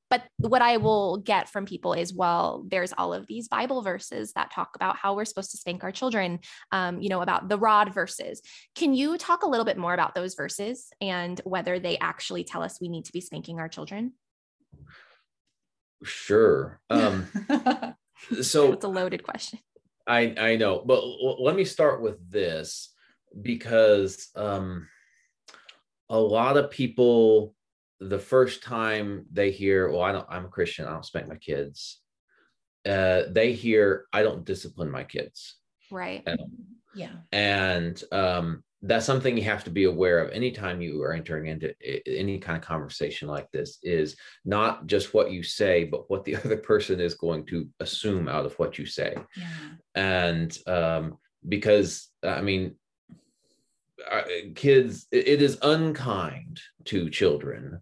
but 0.09 0.23
what 0.37 0.61
I 0.61 0.77
will 0.77 1.17
get 1.17 1.49
from 1.49 1.65
people 1.65 1.93
is, 1.93 2.13
well, 2.13 2.65
there's 2.67 2.93
all 2.97 3.13
of 3.13 3.27
these 3.27 3.47
Bible 3.47 3.81
verses 3.81 4.33
that 4.33 4.51
talk 4.51 4.71
about 4.75 4.97
how 4.97 5.15
we're 5.15 5.25
supposed 5.25 5.51
to 5.51 5.57
spank 5.57 5.83
our 5.83 5.91
children, 5.91 6.39
um, 6.71 7.01
you 7.01 7.09
know, 7.09 7.21
about 7.21 7.49
the 7.49 7.57
rod 7.57 7.93
verses. 7.93 8.41
Can 8.75 8.93
you 8.93 9.17
talk 9.17 9.43
a 9.43 9.47
little 9.47 9.65
bit 9.65 9.77
more 9.77 9.93
about 9.93 10.15
those 10.15 10.35
verses 10.35 10.87
and 10.99 11.39
whether 11.43 11.79
they 11.79 11.97
actually 11.99 12.43
tell 12.43 12.63
us 12.63 12.79
we 12.81 12.89
need 12.89 13.05
to 13.05 13.13
be 13.13 13.21
spanking 13.21 13.59
our 13.59 13.69
children? 13.69 14.13
Sure. 16.03 16.79
Um, 16.89 17.27
so 18.41 18.73
it's 18.73 18.83
a 18.83 18.89
loaded 18.89 19.23
question. 19.23 19.59
I 20.05 20.35
I 20.37 20.55
know, 20.57 20.83
but 20.85 20.99
l- 20.99 21.41
let 21.41 21.55
me 21.55 21.63
start 21.63 22.01
with 22.01 22.17
this 22.29 22.93
because 23.41 24.29
um, 24.35 24.87
a 26.09 26.19
lot 26.19 26.57
of 26.57 26.71
people, 26.71 27.55
the 27.99 28.19
first 28.19 28.63
time 28.63 29.25
they 29.31 29.51
hear, 29.51 29.89
"Well, 29.91 30.01
I 30.01 30.11
don't, 30.11 30.27
I'm 30.29 30.45
a 30.45 30.49
Christian, 30.49 30.85
I 30.85 30.91
don't 30.91 31.05
spank 31.05 31.27
my 31.27 31.35
kids," 31.35 32.01
uh, 32.85 33.23
they 33.29 33.53
hear, 33.53 34.05
"I 34.13 34.23
don't 34.23 34.45
discipline 34.45 34.91
my 34.91 35.03
kids." 35.03 35.55
Right. 35.91 36.23
And 36.25 36.39
Yeah. 36.95 37.17
And 37.31 38.01
um, 38.11 38.63
that's 38.81 39.05
something 39.05 39.35
you 39.37 39.43
have 39.43 39.63
to 39.65 39.69
be 39.69 39.83
aware 39.83 40.19
of 40.19 40.31
anytime 40.31 40.81
you 40.81 41.01
are 41.03 41.13
entering 41.13 41.47
into 41.47 41.73
any 42.07 42.39
kind 42.39 42.57
of 42.57 42.63
conversation 42.63 43.27
like 43.27 43.51
this 43.51 43.77
is 43.83 44.15
not 44.45 44.87
just 44.87 45.13
what 45.13 45.31
you 45.31 45.43
say 45.43 45.83
but 45.83 46.09
what 46.09 46.23
the 46.23 46.35
other 46.43 46.57
person 46.57 46.99
is 46.99 47.13
going 47.15 47.45
to 47.47 47.67
assume 47.81 48.27
out 48.29 48.45
of 48.45 48.57
what 48.57 48.77
you 48.77 48.85
say 48.85 49.15
Yeah. 49.35 49.69
and 49.95 50.57
um, 50.67 51.17
because 51.47 52.09
i 52.23 52.41
mean 52.41 52.75
uh, 54.09 54.23
kids 54.55 55.07
it 55.11 55.41
is 55.41 55.57
unkind 55.61 56.61
to 56.85 57.09
children 57.09 57.81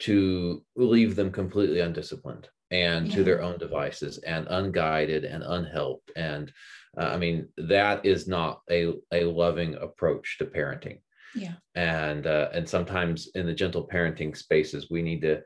to 0.00 0.64
leave 0.76 1.16
them 1.16 1.30
completely 1.30 1.80
undisciplined 1.80 2.48
and 2.70 3.10
to 3.12 3.22
their 3.22 3.42
own 3.42 3.56
devices 3.58 4.18
and 4.18 4.46
unguided 4.50 5.24
and 5.24 5.42
unhelped 5.44 6.10
and 6.16 6.52
uh, 6.98 7.04
i 7.04 7.16
mean 7.16 7.48
that 7.56 8.04
is 8.04 8.26
not 8.26 8.60
a, 8.70 8.92
a 9.12 9.24
loving 9.24 9.74
approach 9.76 10.36
to 10.38 10.44
parenting 10.44 10.98
Yeah. 11.34 11.54
and 11.76 12.26
uh, 12.26 12.48
and 12.52 12.68
sometimes 12.68 13.28
in 13.34 13.46
the 13.46 13.54
gentle 13.54 13.86
parenting 13.86 14.36
spaces 14.36 14.90
we 14.90 15.02
need 15.02 15.22
to 15.22 15.42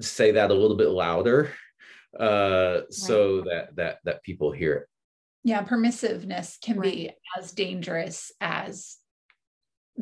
say 0.00 0.30
that 0.32 0.50
a 0.50 0.54
little 0.54 0.76
bit 0.76 0.90
louder 0.90 1.52
uh 2.20 2.82
so 2.90 3.40
that 3.42 3.74
that 3.76 3.98
that 4.04 4.22
people 4.22 4.52
hear 4.52 4.74
it 4.74 4.86
Yeah. 5.44 5.64
Permissiveness 5.64 6.60
can 6.60 6.78
be 6.80 7.10
as 7.38 7.52
dangerous 7.52 8.30
as 8.40 8.98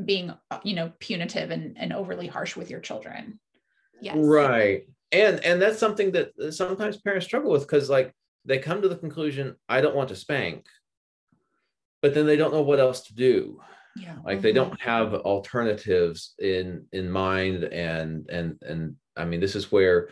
being, 0.05 0.33
you 0.65 0.75
know, 0.75 0.93
punitive 0.99 1.51
and, 1.51 1.79
and 1.79 1.93
overly 1.93 2.27
harsh 2.27 2.57
with 2.57 2.69
your 2.71 2.81
children. 2.81 3.41
Yes. 4.00 4.16
right 4.19 4.87
and 5.12 5.45
and 5.45 5.61
that's 5.61 5.78
something 5.78 6.12
that 6.12 6.30
sometimes 6.54 6.97
parents 6.99 7.26
struggle 7.26 7.50
with 7.50 7.62
because 7.62 7.90
like 7.90 8.14
they 8.45 8.59
come 8.59 8.80
to 8.83 8.88
the 8.88 8.97
conclusion 8.97 9.57
i 9.69 9.80
don't 9.80 9.95
want 9.97 10.09
to 10.11 10.16
spank 10.16 10.66
but 12.02 12.14
then 12.14 12.26
they 12.26 12.37
don't 12.37 12.52
know 12.54 12.62
what 12.62 12.80
else 12.80 13.00
to 13.02 13.14
do 13.14 13.61
Yeah. 13.97 14.16
like 14.25 14.40
they 14.40 14.52
don't 14.52 14.80
have 14.80 15.14
alternatives 15.14 16.35
in 16.38 16.87
in 16.92 17.11
mind 17.11 17.64
and 17.64 18.28
and 18.30 18.59
and 18.62 18.97
i 19.16 19.25
mean 19.25 19.40
this 19.40 19.57
is 19.57 19.71
where 19.73 20.09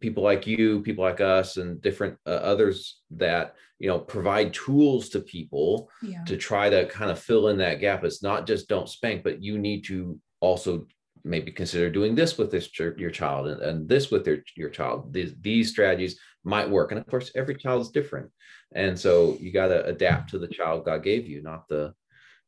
people 0.00 0.22
like 0.22 0.46
you 0.46 0.82
people 0.82 1.04
like 1.04 1.20
us 1.20 1.56
and 1.56 1.80
different 1.80 2.18
uh, 2.26 2.30
others 2.52 3.00
that 3.12 3.54
you 3.78 3.88
know 3.88 3.98
provide 3.98 4.52
tools 4.52 5.08
to 5.10 5.20
people 5.20 5.90
Yeah. 6.02 6.22
to 6.24 6.36
try 6.36 6.68
to 6.70 6.86
kind 6.86 7.10
of 7.10 7.18
fill 7.18 7.48
in 7.48 7.58
that 7.58 7.80
gap 7.80 8.04
it's 8.04 8.22
not 8.22 8.46
just 8.46 8.68
don't 8.68 8.88
spank 8.88 9.24
but 9.24 9.42
you 9.42 9.58
need 9.58 9.84
to 9.86 10.20
also 10.40 10.86
maybe 11.26 11.50
consider 11.50 11.90
doing 11.90 12.14
this 12.14 12.38
with 12.38 12.50
this 12.50 12.68
your 12.78 13.10
child 13.10 13.48
and, 13.48 13.60
and 13.60 13.88
this 13.88 14.10
with 14.10 14.24
their, 14.24 14.42
your 14.56 14.70
child. 14.70 15.12
These, 15.12 15.34
these 15.40 15.70
strategies 15.70 16.18
might 16.44 16.70
work. 16.70 16.92
And 16.92 17.00
of 17.00 17.06
course 17.06 17.30
every 17.34 17.56
child 17.56 17.82
is 17.82 17.90
different. 17.90 18.30
And 18.74 18.98
so 18.98 19.36
you 19.40 19.52
got 19.52 19.68
to 19.68 19.84
adapt 19.86 20.30
to 20.30 20.38
the 20.38 20.48
child 20.48 20.84
god 20.84 21.02
gave 21.02 21.26
you 21.26 21.42
not 21.42 21.68
the 21.68 21.92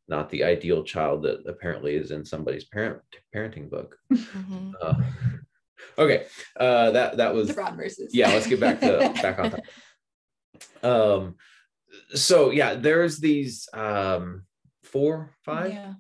not 0.09 0.31
the 0.31 0.43
ideal 0.45 0.83
child 0.85 1.23
that 1.25 1.39
apparently 1.47 1.95
is 1.95 2.11
in 2.13 2.25
somebody's 2.25 2.65
parent 2.65 3.03
parenting 3.35 3.69
book. 3.69 3.97
Mhm. 4.13 4.73
uh, 4.81 4.95
okay. 5.99 6.27
Uh 6.59 6.91
that 6.93 7.17
that 7.19 7.35
was 7.35 7.49
The 7.49 7.55
broad 7.55 7.77
verses. 7.77 8.15
yeah 8.15 8.29
let's 8.35 8.47
get 8.47 8.61
back 8.61 8.81
to 8.81 8.99
back 9.23 9.39
on 9.39 9.51
topic. 9.51 9.65
Um 10.83 11.35
so 12.15 12.51
yeah 12.51 12.75
there's 12.75 13.19
these 13.19 13.69
um 13.75 14.45
four 14.85 15.31
five? 15.45 15.73
Yeah. 15.73 15.93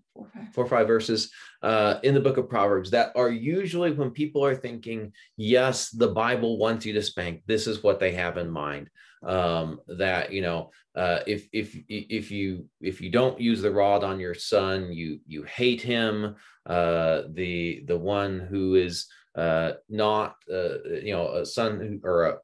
Four, 0.53 0.65
or 0.65 0.69
five 0.69 0.87
verses 0.87 1.31
uh, 1.63 1.99
in 2.03 2.15
the 2.15 2.21
book 2.21 2.37
of 2.37 2.49
Proverbs 2.49 2.91
that 2.91 3.13
are 3.15 3.31
usually 3.31 3.93
when 3.93 4.11
people 4.11 4.45
are 4.45 4.57
thinking, 4.57 5.13
yes, 5.37 5.91
the 5.91 6.09
Bible 6.09 6.59
wants 6.59 6.85
you 6.85 6.93
to 6.95 7.03
spank. 7.03 7.43
This 7.47 7.67
is 7.67 7.83
what 7.83 8.01
they 8.01 8.13
have 8.13 8.37
in 8.37 8.51
mind. 8.51 8.91
Um, 9.23 9.81
that 9.89 10.33
you 10.33 10.43
know, 10.43 10.71
uh, 10.95 11.21
if 11.27 11.49
if 11.53 11.77
if 11.89 12.31
you 12.31 12.67
if 12.81 13.01
you 13.01 13.11
don't 13.11 13.41
use 13.41 13.63
the 13.63 13.71
rod 13.71 14.05
on 14.05 14.21
your 14.21 14.35
son, 14.35 14.93
you 14.93 15.21
you 15.27 15.43
hate 15.45 15.83
him. 15.83 16.37
Uh, 16.67 17.23
the 17.33 17.83
the 17.87 17.99
one 17.99 18.39
who 18.39 18.77
is 18.77 19.09
uh, 19.35 19.73
not 19.89 20.37
uh, 20.53 20.83
you 21.03 21.13
know 21.13 21.35
a 21.35 21.47
son 21.47 21.81
who, 21.81 22.01
or 22.09 22.25
a, 22.27 22.39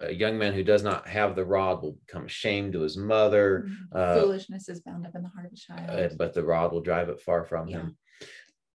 a 0.00 0.12
young 0.12 0.38
man 0.38 0.52
who 0.52 0.62
does 0.64 0.82
not 0.82 1.06
have 1.08 1.34
the 1.36 1.44
rod 1.44 1.82
will 1.82 1.92
become 2.06 2.24
ashamed 2.26 2.72
to 2.74 2.80
his 2.80 2.96
mother 2.96 3.66
Mhm. 3.66 3.96
uh, 3.98 4.14
Foolishness 4.20 4.68
is 4.68 4.80
bound 4.80 5.06
up 5.06 5.14
in 5.14 5.22
the 5.22 5.28
heart 5.28 5.46
of 5.46 5.52
a 5.52 5.56
child. 5.56 6.12
uh, 6.12 6.14
but 6.16 6.34
the 6.34 6.44
rod 6.44 6.72
will 6.72 6.80
drive 6.82 7.08
it 7.08 7.20
far 7.20 7.44
from 7.44 7.68
Yeah. 7.68 7.78
him. 7.78 7.98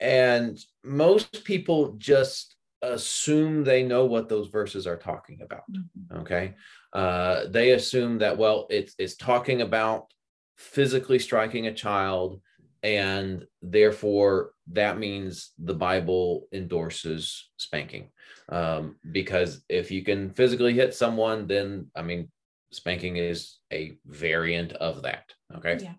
And 0.01 0.59
most 0.85 1.45
people 1.45 1.93
just 1.99 2.57
assume 2.83 3.65
they 3.65 3.83
know 3.83 4.05
what 4.05 4.29
those 4.29 4.49
verses 4.49 4.87
are 4.87 4.99
talking 4.99 5.41
about. 5.43 5.63
Mhm. 5.71 6.21
Okay. 6.21 6.55
Uh, 6.93 7.47
they 7.49 7.73
assume 7.73 8.19
that, 8.19 8.37
well, 8.37 8.67
it's, 8.71 8.95
it's 8.99 9.17
talking 9.17 9.63
about 9.63 10.13
physically 10.59 11.19
striking 11.19 11.67
a 11.67 11.75
child, 11.75 12.41
and 12.87 13.45
therefore 13.63 14.53
that 14.73 14.97
means 14.97 15.51
the 15.59 15.75
Bible 15.75 16.47
endorses 16.53 17.51
spanking. 17.57 18.11
Um, 18.49 18.97
because 19.11 19.65
if 19.69 19.91
you 19.91 20.05
can 20.05 20.31
physically 20.31 20.73
hit 20.73 20.95
someone, 20.95 21.49
then 21.49 21.91
I 21.97 22.03
mean, 22.03 22.29
spanking 22.71 23.17
is 23.17 23.59
a 23.73 23.99
variant 24.07 24.73
of 24.75 25.03
that. 25.03 25.25
Okay 25.57 25.79
Yeah. 25.83 25.95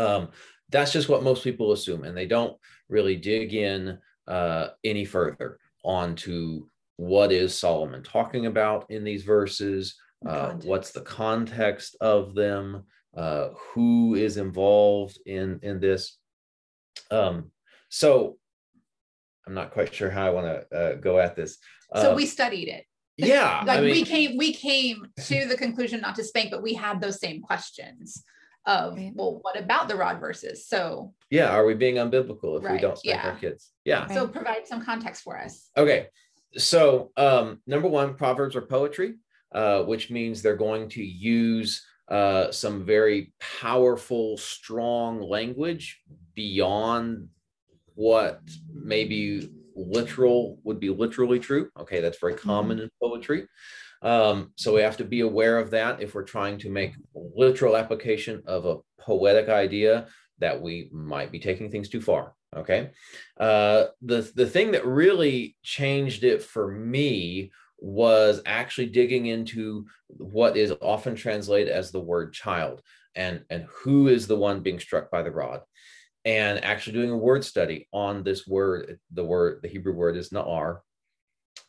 um, 0.00 0.28
that's 0.70 0.92
just 0.92 1.08
what 1.08 1.22
most 1.24 1.42
people 1.44 1.72
assume 1.72 2.04
and 2.04 2.16
they 2.16 2.26
don't 2.26 2.56
really 2.88 3.16
dig 3.16 3.54
in 3.54 3.98
uh, 4.28 4.68
any 4.84 5.04
further 5.04 5.58
onto 5.84 6.66
what 6.96 7.30
is 7.30 7.56
solomon 7.56 8.02
talking 8.02 8.46
about 8.46 8.90
in 8.90 9.04
these 9.04 9.22
verses 9.22 9.94
uh, 10.26 10.52
what's 10.64 10.90
the 10.90 11.02
context 11.02 11.94
of 12.00 12.34
them 12.34 12.84
uh, 13.16 13.48
who 13.72 14.14
is 14.14 14.36
involved 14.36 15.18
in 15.26 15.58
in 15.62 15.80
this 15.80 16.18
um, 17.10 17.50
so 17.88 18.36
i'm 19.46 19.54
not 19.54 19.72
quite 19.72 19.94
sure 19.94 20.10
how 20.10 20.26
i 20.26 20.30
want 20.30 20.46
to 20.46 20.76
uh, 20.76 20.94
go 20.94 21.18
at 21.18 21.34
this 21.36 21.58
So 21.96 22.10
Um, 22.10 22.16
we 22.16 22.26
studied 22.26 22.68
it. 22.68 22.84
yeah 23.16 23.62
Like 23.66 23.78
I 23.78 23.80
mean, 23.82 23.90
we 23.92 24.02
came, 24.04 24.36
we 24.36 24.52
came 24.52 25.06
to 25.30 25.46
the 25.46 25.56
conclusion 25.56 26.00
not 26.00 26.14
to 26.16 26.24
spank, 26.24 26.50
but 26.50 26.62
we 26.62 26.74
had 26.74 27.00
those 27.00 27.18
same 27.20 27.40
questions 27.42 28.22
of, 28.66 28.96
Right. 28.96 29.12
well, 29.14 29.38
what 29.42 29.56
about 29.58 29.86
the 29.88 29.94
rod 29.96 30.18
verses? 30.20 30.66
So, 30.68 31.14
yeah 31.30 31.48
are 31.56 31.64
we 31.64 31.74
being 31.74 31.96
unbiblical 31.96 32.50
if 32.58 32.70
we 32.70 32.78
don't 32.78 32.98
spank 32.98 33.24
our 33.24 33.32
yeah. 33.32 33.38
kids 33.44 33.62
yeah 33.84 34.06
so 34.08 34.26
provide 34.28 34.66
some 34.66 34.82
context 34.84 35.22
for 35.22 35.34
us. 35.38 35.70
Okay. 35.76 36.08
So, 36.58 37.12
um, 37.16 37.60
number 37.66 37.88
one, 37.88 38.14
Proverbs 38.14 38.56
are 38.56 38.62
poetry, 38.62 39.10
uh, 39.60 39.82
which 39.90 40.10
means 40.10 40.34
they're 40.42 40.56
going 40.68 40.88
to 40.90 41.04
use 41.04 41.84
uh, 42.08 42.50
some 42.52 42.84
very 42.84 43.32
powerful, 43.40 44.36
strong 44.36 45.20
language 45.20 46.02
beyond 46.34 47.28
what 47.94 48.42
maybe 48.72 49.50
literal 49.74 50.58
would 50.64 50.80
be 50.80 50.90
literally 50.90 51.38
true. 51.38 51.70
Okay, 51.78 52.00
that's 52.00 52.18
very 52.18 52.34
common 52.34 52.78
in 52.78 52.90
poetry. 53.02 53.46
Um, 54.02 54.52
so 54.56 54.74
we 54.74 54.82
have 54.82 54.96
to 54.98 55.04
be 55.04 55.20
aware 55.20 55.58
of 55.58 55.70
that 55.70 56.00
if 56.02 56.14
we're 56.14 56.22
trying 56.22 56.58
to 56.58 56.70
make 56.70 56.94
literal 57.14 57.76
application 57.76 58.42
of 58.46 58.66
a 58.66 58.76
poetic 59.00 59.48
idea 59.48 60.06
that 60.38 60.60
we 60.60 60.88
might 60.92 61.32
be 61.32 61.40
taking 61.40 61.70
things 61.70 61.88
too 61.88 62.00
far. 62.00 62.34
Okay. 62.54 62.90
Uh, 63.38 63.86
the 64.02 64.30
the 64.34 64.46
thing 64.46 64.72
that 64.72 64.86
really 64.86 65.56
changed 65.62 66.24
it 66.24 66.42
for 66.42 66.70
me 66.70 67.50
was 67.78 68.40
actually 68.46 68.86
digging 68.86 69.26
into 69.26 69.86
what 70.08 70.56
is 70.56 70.72
often 70.80 71.14
translated 71.14 71.72
as 71.72 71.90
the 71.90 72.00
word 72.00 72.32
child 72.32 72.82
and 73.14 73.44
and 73.50 73.66
who 73.70 74.08
is 74.08 74.26
the 74.26 74.36
one 74.36 74.60
being 74.60 74.78
struck 74.78 75.10
by 75.10 75.22
the 75.22 75.30
rod. 75.30 75.60
And 76.24 76.64
actually 76.64 76.94
doing 76.94 77.10
a 77.10 77.16
word 77.16 77.44
study 77.44 77.88
on 77.92 78.22
this 78.22 78.46
word 78.46 78.98
the 79.12 79.24
word 79.24 79.60
the 79.62 79.68
hebrew 79.68 79.94
word 79.94 80.16
is 80.16 80.30
na'ar 80.30 80.80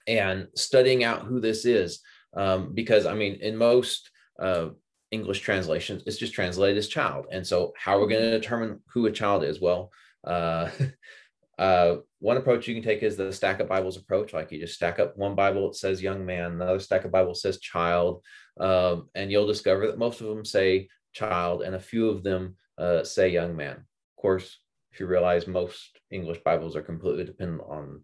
and 0.07 0.47
studying 0.55 1.03
out 1.03 1.23
who 1.23 1.39
this 1.39 1.65
is. 1.65 1.99
Um, 2.35 2.73
because 2.73 3.05
i 3.05 3.13
mean 3.13 3.35
in 3.35 3.55
most 3.55 4.11
uh, 4.39 4.69
english 5.11 5.39
translations 5.39 6.03
it's 6.05 6.17
just 6.17 6.33
translated 6.33 6.77
as 6.77 6.87
child. 6.87 7.25
And 7.31 7.45
so 7.45 7.73
how 7.77 7.97
are 7.97 8.05
we 8.05 8.13
going 8.13 8.23
to 8.23 8.39
determine 8.39 8.81
who 8.93 9.05
a 9.07 9.11
child 9.11 9.43
is? 9.43 9.59
Well 9.61 9.91
uh, 10.25 10.69
uh, 11.57 11.95
one 12.19 12.37
approach 12.37 12.67
you 12.67 12.73
can 12.73 12.83
take 12.83 13.03
is 13.03 13.15
the 13.15 13.31
stack 13.31 13.59
of 13.59 13.67
Bibles 13.67 13.97
approach. 13.97 14.33
Like 14.33 14.51
you 14.51 14.59
just 14.59 14.75
stack 14.75 14.99
up 14.99 15.17
one 15.17 15.35
Bible, 15.35 15.69
it 15.69 15.75
says 15.75 16.01
young 16.01 16.25
man, 16.25 16.53
another 16.53 16.79
stack 16.79 17.05
of 17.05 17.11
Bible 17.11 17.35
says 17.35 17.59
child. 17.59 18.23
Um, 18.59 19.09
and 19.13 19.31
you'll 19.31 19.47
discover 19.47 19.87
that 19.87 19.99
most 19.99 20.21
of 20.21 20.27
them 20.27 20.43
say 20.43 20.89
child 21.13 21.61
and 21.61 21.75
a 21.75 21.79
few 21.79 22.09
of 22.09 22.23
them 22.23 22.55
uh, 22.77 23.03
say 23.03 23.29
young 23.29 23.55
man. 23.55 23.75
Of 23.75 24.21
course, 24.21 24.57
if 24.91 24.99
you 24.99 25.05
realize 25.05 25.45
most 25.45 25.99
English 26.09 26.39
Bibles 26.43 26.75
are 26.75 26.81
completely 26.81 27.23
dependent 27.23 27.61
on 27.67 28.03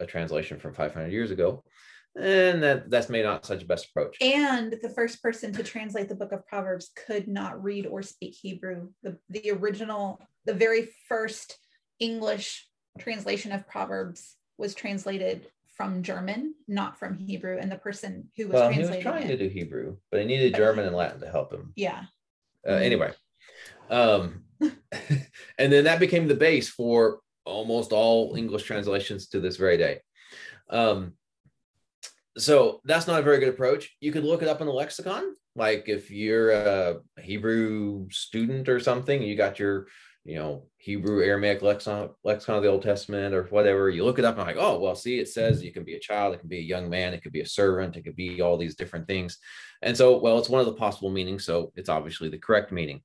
a 0.00 0.06
translation 0.06 0.58
from 0.58 0.74
500 0.74 1.10
years 1.10 1.30
ago, 1.30 1.64
and 2.18 2.62
that 2.62 2.90
that's 2.90 3.08
maybe 3.08 3.24
not 3.24 3.46
such 3.46 3.62
a 3.62 3.66
best 3.66 3.86
approach. 3.86 4.16
And 4.20 4.74
the 4.82 4.90
first 4.90 5.22
person 5.22 5.52
to 5.52 5.62
translate 5.62 6.08
the 6.08 6.14
book 6.14 6.32
of 6.32 6.46
Proverbs 6.46 6.90
could 7.06 7.28
not 7.28 7.62
read 7.62 7.86
or 7.86 8.02
speak 8.02 8.34
Hebrew. 8.34 8.88
The, 9.02 9.16
the 9.28 9.52
original, 9.52 10.20
the 10.44 10.54
very 10.54 10.88
first 11.08 11.56
English 12.00 12.69
translation 12.98 13.52
of 13.52 13.66
Proverbs 13.68 14.36
was 14.58 14.74
translated 14.74 15.46
from 15.76 16.02
German, 16.02 16.54
not 16.68 16.98
from 16.98 17.16
Hebrew. 17.16 17.58
And 17.58 17.70
the 17.70 17.76
person 17.76 18.28
who 18.36 18.48
was 18.48 18.54
Well, 18.54 18.70
he 18.70 18.78
was 18.78 18.88
translating 18.88 19.02
trying 19.12 19.30
it, 19.30 19.36
to 19.38 19.48
do 19.48 19.48
Hebrew, 19.48 19.96
but 20.10 20.20
he 20.20 20.26
needed 20.26 20.52
But 20.52 20.58
German 20.58 20.86
and 20.86 20.96
Latin 20.96 21.20
to 21.20 21.30
help 21.30 21.52
him. 21.52 21.72
yeah, 21.76 22.04
Uh, 22.66 22.72
Mhm. 22.72 22.82
anyway, 22.82 23.12
Um, 23.88 24.44
and 25.58 25.72
then 25.72 25.84
that 25.84 26.00
became 26.00 26.28
the 26.28 26.34
base 26.34 26.68
for 26.68 27.20
almost 27.46 27.92
all 27.92 28.36
English 28.36 28.64
translations 28.64 29.28
to 29.28 29.40
this 29.40 29.56
very 29.56 29.78
day. 29.78 30.00
Um, 30.68 31.14
so 32.38 32.80
that's 32.84 33.06
not 33.06 33.20
a 33.20 33.22
very 33.22 33.38
good 33.38 33.48
approach. 33.48 33.90
You 34.00 34.12
could 34.12 34.24
look 34.24 34.42
it 34.42 34.48
up 34.48 34.60
in 34.60 34.66
the 34.66 34.72
lexicon. 34.72 35.34
Like 35.56 35.88
if 35.88 36.10
you're 36.10 36.50
a 36.52 37.00
Hebrew 37.20 38.08
student 38.10 38.68
or 38.68 38.78
something, 38.78 39.22
you 39.22 39.34
got 39.36 39.58
your, 39.58 39.88
you 40.24 40.36
know, 40.36 40.64
Hebrew 40.76 41.22
Aramaic 41.22 41.62
lexicon, 41.62 42.10
lexicon 42.24 42.56
of 42.56 42.62
the 42.62 42.68
Old 42.68 42.82
Testament 42.82 43.34
or 43.34 43.44
whatever. 43.44 43.88
You 43.88 44.04
look 44.04 44.18
it 44.18 44.24
up 44.24 44.36
and 44.36 44.46
like, 44.46 44.56
oh, 44.58 44.78
well, 44.78 44.94
see, 44.94 45.18
it 45.18 45.28
says 45.28 45.62
you 45.62 45.72
can 45.72 45.84
be 45.84 45.94
a 45.94 46.00
child, 46.00 46.34
it 46.34 46.40
can 46.40 46.48
be 46.48 46.58
a 46.58 46.62
young 46.62 46.90
man, 46.90 47.14
it 47.14 47.22
could 47.22 47.32
be 47.32 47.40
a 47.40 47.46
servant, 47.46 47.96
it 47.96 48.02
could 48.02 48.16
be 48.16 48.40
all 48.40 48.58
these 48.58 48.74
different 48.74 49.06
things. 49.06 49.38
And 49.82 49.96
so, 49.96 50.18
well, 50.18 50.38
it's 50.38 50.50
one 50.50 50.60
of 50.60 50.66
the 50.66 50.74
possible 50.74 51.10
meanings, 51.10 51.44
so 51.44 51.72
it's 51.74 51.88
obviously 51.88 52.28
the 52.28 52.38
correct 52.38 52.70
meaning. 52.70 53.00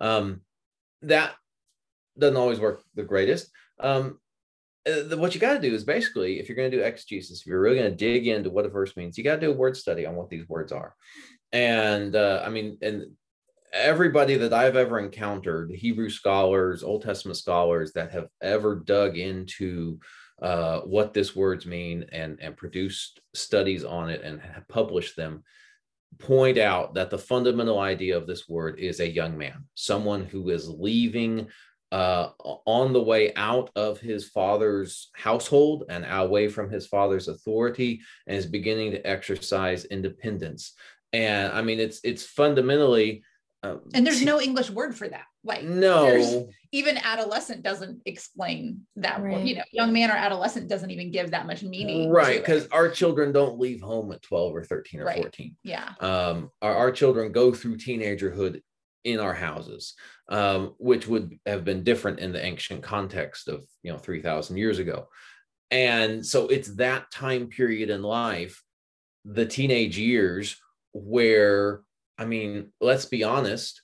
Um, 0.00 0.42
that 1.02 1.34
doesn't 2.18 2.36
always 2.36 2.60
work 2.60 2.82
the 2.94 3.02
greatest. 3.02 3.50
Um, 3.80 4.20
uh, 4.86 5.16
what 5.16 5.34
you 5.34 5.40
got 5.40 5.54
to 5.54 5.60
do 5.60 5.74
is 5.74 5.84
basically, 5.84 6.38
if 6.38 6.48
you're 6.48 6.56
going 6.56 6.70
to 6.70 6.76
do 6.76 6.82
exegesis, 6.82 7.40
if 7.40 7.46
you're 7.46 7.60
really 7.60 7.78
going 7.78 7.90
to 7.90 7.96
dig 7.96 8.28
into 8.28 8.50
what 8.50 8.64
a 8.64 8.68
verse 8.68 8.96
means, 8.96 9.18
you 9.18 9.24
got 9.24 9.36
to 9.36 9.40
do 9.40 9.50
a 9.50 9.56
word 9.56 9.76
study 9.76 10.06
on 10.06 10.14
what 10.14 10.30
these 10.30 10.48
words 10.48 10.72
are. 10.72 10.94
And 11.52 12.14
uh, 12.14 12.42
I 12.44 12.48
mean, 12.48 12.78
and 12.80 13.06
everybody 13.72 14.36
that 14.36 14.52
I've 14.52 14.76
ever 14.76 14.98
encountered, 14.98 15.70
Hebrew 15.70 16.10
scholars, 16.10 16.82
Old 16.82 17.02
Testament 17.02 17.36
scholars 17.36 17.92
that 17.92 18.12
have 18.12 18.28
ever 18.40 18.76
dug 18.76 19.16
into 19.16 19.98
uh, 20.42 20.80
what 20.80 21.12
this 21.12 21.36
words 21.36 21.66
mean 21.66 22.06
and 22.12 22.38
and 22.40 22.56
produced 22.56 23.20
studies 23.34 23.84
on 23.84 24.08
it 24.08 24.22
and 24.22 24.40
have 24.40 24.66
published 24.68 25.16
them, 25.16 25.44
point 26.18 26.58
out 26.58 26.94
that 26.94 27.10
the 27.10 27.18
fundamental 27.18 27.78
idea 27.78 28.16
of 28.16 28.26
this 28.26 28.48
word 28.48 28.78
is 28.78 29.00
a 29.00 29.08
young 29.08 29.36
man, 29.36 29.64
someone 29.74 30.24
who 30.24 30.48
is 30.48 30.68
leaving 30.68 31.48
uh, 31.92 32.30
on 32.66 32.92
the 32.92 33.02
way 33.02 33.34
out 33.34 33.70
of 33.74 34.00
his 34.00 34.28
father's 34.28 35.10
household 35.14 35.84
and 35.88 36.06
away 36.08 36.48
from 36.48 36.70
his 36.70 36.86
father's 36.86 37.28
authority 37.28 38.00
and 38.26 38.36
is 38.36 38.46
beginning 38.46 38.92
to 38.92 39.06
exercise 39.06 39.84
independence. 39.86 40.74
And 41.12 41.52
i 41.52 41.60
mean 41.60 41.80
it's 41.80 42.00
it's 42.04 42.24
fundamentally 42.24 43.24
um, 43.62 43.80
and 43.94 44.06
there's 44.06 44.22
no 44.22 44.40
english 44.40 44.70
word 44.70 44.96
for 44.96 45.08
that 45.08 45.24
like 45.44 45.62
no 45.62 46.48
even 46.72 46.96
adolescent 46.98 47.62
doesn't 47.62 48.00
explain 48.06 48.80
that 48.96 49.22
right. 49.22 49.44
you 49.44 49.56
know 49.56 49.62
young 49.72 49.92
man 49.92 50.10
or 50.10 50.14
adolescent 50.14 50.68
doesn't 50.68 50.90
even 50.90 51.10
give 51.10 51.30
that 51.30 51.46
much 51.46 51.62
meaning 51.62 52.10
right 52.10 52.40
because 52.40 52.66
our 52.68 52.88
children 52.88 53.32
don't 53.32 53.58
leave 53.58 53.80
home 53.80 54.12
at 54.12 54.22
12 54.22 54.54
or 54.54 54.64
13 54.64 55.00
or 55.00 55.04
right. 55.04 55.22
14 55.22 55.56
yeah 55.62 55.92
um 56.00 56.50
our, 56.62 56.74
our 56.74 56.92
children 56.92 57.32
go 57.32 57.52
through 57.52 57.76
teenagerhood 57.76 58.60
in 59.04 59.20
our 59.20 59.34
houses, 59.34 59.94
um, 60.28 60.74
which 60.78 61.06
would 61.06 61.38
have 61.46 61.64
been 61.64 61.82
different 61.82 62.18
in 62.18 62.32
the 62.32 62.44
ancient 62.44 62.82
context 62.82 63.48
of 63.48 63.64
you 63.82 63.92
know 63.92 63.98
three 63.98 64.22
thousand 64.22 64.56
years 64.56 64.78
ago. 64.78 65.08
And 65.70 66.24
so 66.26 66.48
it's 66.48 66.74
that 66.76 67.10
time 67.12 67.46
period 67.46 67.90
in 67.90 68.02
life, 68.02 68.62
the 69.24 69.46
teenage 69.46 69.96
years, 69.96 70.56
where 70.92 71.82
I 72.20 72.26
mean, 72.26 72.70
let's 72.80 73.06
be 73.06 73.24
honest, 73.24 73.80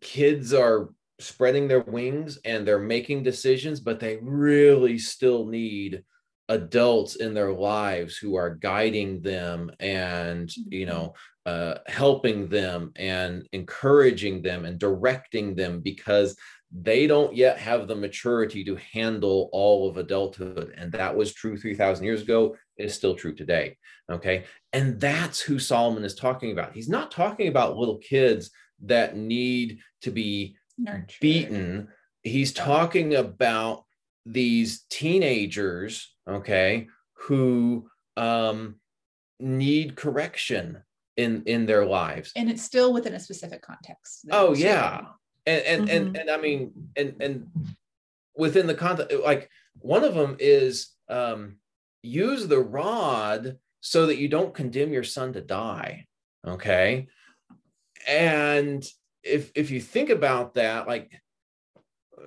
kids 0.00 0.52
are 0.52 0.90
spreading 1.20 1.68
their 1.68 1.82
wings 1.82 2.38
and 2.44 2.66
they're 2.66 2.80
making 2.80 3.22
decisions, 3.22 3.78
but 3.78 4.00
they 4.00 4.18
really 4.20 4.98
still 4.98 5.46
need 5.46 6.02
adults 6.48 7.14
in 7.14 7.32
their 7.32 7.52
lives 7.52 8.16
who 8.16 8.34
are 8.34 8.56
guiding 8.56 9.22
them 9.22 9.70
and 9.78 10.50
you 10.56 10.84
mm-hmm. 10.84 10.92
know 10.92 11.14
uh, 11.46 11.78
helping 11.86 12.48
them 12.48 12.90
and 12.96 13.46
encouraging 13.52 14.42
them 14.42 14.64
and 14.64 14.78
directing 14.78 15.54
them 15.54 15.80
because 15.80 16.36
they 16.72 17.06
don't 17.06 17.34
yet 17.34 17.58
have 17.58 17.88
the 17.88 17.96
maturity 17.96 18.62
to 18.64 18.76
handle 18.92 19.48
all 19.52 19.88
of 19.88 19.96
adulthood 19.96 20.72
and 20.76 20.92
that 20.92 21.14
was 21.14 21.32
true 21.32 21.56
3000 21.56 22.04
years 22.04 22.22
ago 22.22 22.56
it 22.76 22.84
is 22.84 22.94
still 22.94 23.14
true 23.14 23.34
today 23.34 23.76
okay? 24.10 24.44
And 24.72 25.00
that's 25.00 25.40
who 25.40 25.58
solomon 25.58 26.04
is 26.04 26.14
talking 26.14 26.52
about. 26.52 26.72
He's 26.72 26.88
not 26.88 27.10
talking 27.10 27.48
about 27.48 27.76
little 27.76 27.98
kids 27.98 28.50
that 28.84 29.16
need 29.16 29.78
to 30.02 30.10
be 30.10 30.56
Nurtured. 30.78 31.14
beaten. 31.20 31.88
He's 32.22 32.52
talking 32.52 33.14
about 33.14 33.84
these 34.26 34.84
teenagers 34.90 36.14
okay 36.28 36.86
who 37.14 37.88
um, 38.16 38.76
need 39.38 39.96
correction 39.96 40.82
in 41.16 41.42
in 41.46 41.66
their 41.66 41.86
lives. 41.86 42.32
And 42.36 42.50
it's 42.50 42.62
still 42.62 42.92
within 42.92 43.14
a 43.14 43.20
specific 43.20 43.62
context 43.62 44.26
oh 44.30 44.54
yeah 44.54 45.02
and 45.46 45.62
and, 45.64 45.88
mm-hmm. 45.88 45.96
and 45.96 46.16
and 46.16 46.30
i 46.30 46.36
mean 46.36 46.72
and 46.96 47.16
and 47.20 47.46
within 48.36 48.66
the 48.66 48.74
context 48.74 49.16
like 49.22 49.50
one 49.78 50.04
of 50.04 50.14
them 50.14 50.36
is 50.38 50.90
um 51.08 51.56
use 52.02 52.46
the 52.46 52.58
rod 52.60 53.58
so 53.80 54.06
that 54.06 54.18
you 54.18 54.28
don't 54.28 54.54
condemn 54.54 54.92
your 54.92 55.04
son 55.04 55.32
to 55.32 55.40
die 55.40 56.06
okay 56.46 57.06
and 58.06 58.86
if 59.22 59.50
if 59.54 59.70
you 59.70 59.80
think 59.80 60.10
about 60.10 60.54
that 60.54 60.86
like 60.86 61.10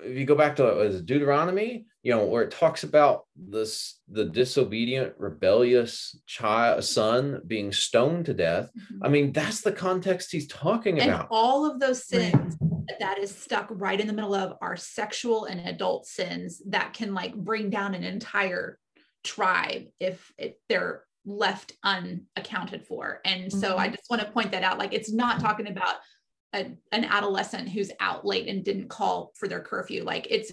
if 0.02 0.18
you 0.18 0.24
go 0.24 0.34
back 0.34 0.56
to 0.56 1.02
Deuteronomy, 1.04 1.86
you 2.02 2.12
know, 2.12 2.24
where 2.24 2.42
it 2.42 2.50
talks 2.50 2.84
about 2.84 3.24
this 3.36 4.00
the 4.08 4.24
disobedient, 4.24 5.14
rebellious 5.18 6.18
child 6.26 6.84
son 6.84 7.40
being 7.46 7.72
stoned 7.72 8.26
to 8.26 8.34
death. 8.34 8.70
Mm-hmm. 8.76 9.04
I 9.04 9.08
mean, 9.08 9.32
that's 9.32 9.60
the 9.60 9.72
context 9.72 10.32
he's 10.32 10.48
talking 10.48 11.00
and 11.00 11.10
about. 11.10 11.28
All 11.30 11.70
of 11.70 11.80
those 11.80 12.04
sins 12.06 12.56
that 13.00 13.18
is 13.18 13.34
stuck 13.34 13.68
right 13.70 14.00
in 14.00 14.06
the 14.06 14.12
middle 14.12 14.34
of 14.34 14.56
our 14.60 14.76
sexual 14.76 15.44
and 15.44 15.60
adult 15.60 16.06
sins 16.06 16.62
that 16.66 16.92
can 16.92 17.14
like 17.14 17.34
bring 17.34 17.70
down 17.70 17.94
an 17.94 18.04
entire 18.04 18.78
tribe 19.22 19.86
if 20.00 20.32
it, 20.38 20.60
they're 20.68 21.04
left 21.26 21.72
unaccounted 21.82 22.86
for. 22.86 23.20
And 23.24 23.50
so 23.50 23.70
mm-hmm. 23.70 23.80
I 23.80 23.88
just 23.88 24.10
want 24.10 24.22
to 24.22 24.30
point 24.30 24.52
that 24.52 24.62
out. 24.62 24.78
Like 24.78 24.92
it's 24.92 25.12
not 25.12 25.40
talking 25.40 25.68
about 25.68 25.96
a, 26.54 26.72
an 26.92 27.04
adolescent 27.04 27.68
who's 27.68 27.90
out 28.00 28.26
late 28.26 28.48
and 28.48 28.64
didn't 28.64 28.88
call 28.88 29.32
for 29.34 29.48
their 29.48 29.60
curfew. 29.60 30.04
Like 30.04 30.26
it's 30.30 30.52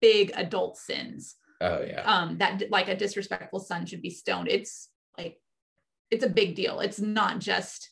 big 0.00 0.32
adult 0.34 0.76
sins. 0.76 1.36
Oh 1.60 1.82
yeah. 1.82 2.02
Um, 2.02 2.38
that 2.38 2.70
like 2.70 2.88
a 2.88 2.96
disrespectful 2.96 3.60
son 3.60 3.86
should 3.86 4.02
be 4.02 4.10
stoned. 4.10 4.48
It's 4.48 4.88
like 5.16 5.38
it's 6.10 6.24
a 6.24 6.28
big 6.28 6.54
deal. 6.54 6.80
It's 6.80 7.00
not 7.00 7.38
just 7.38 7.90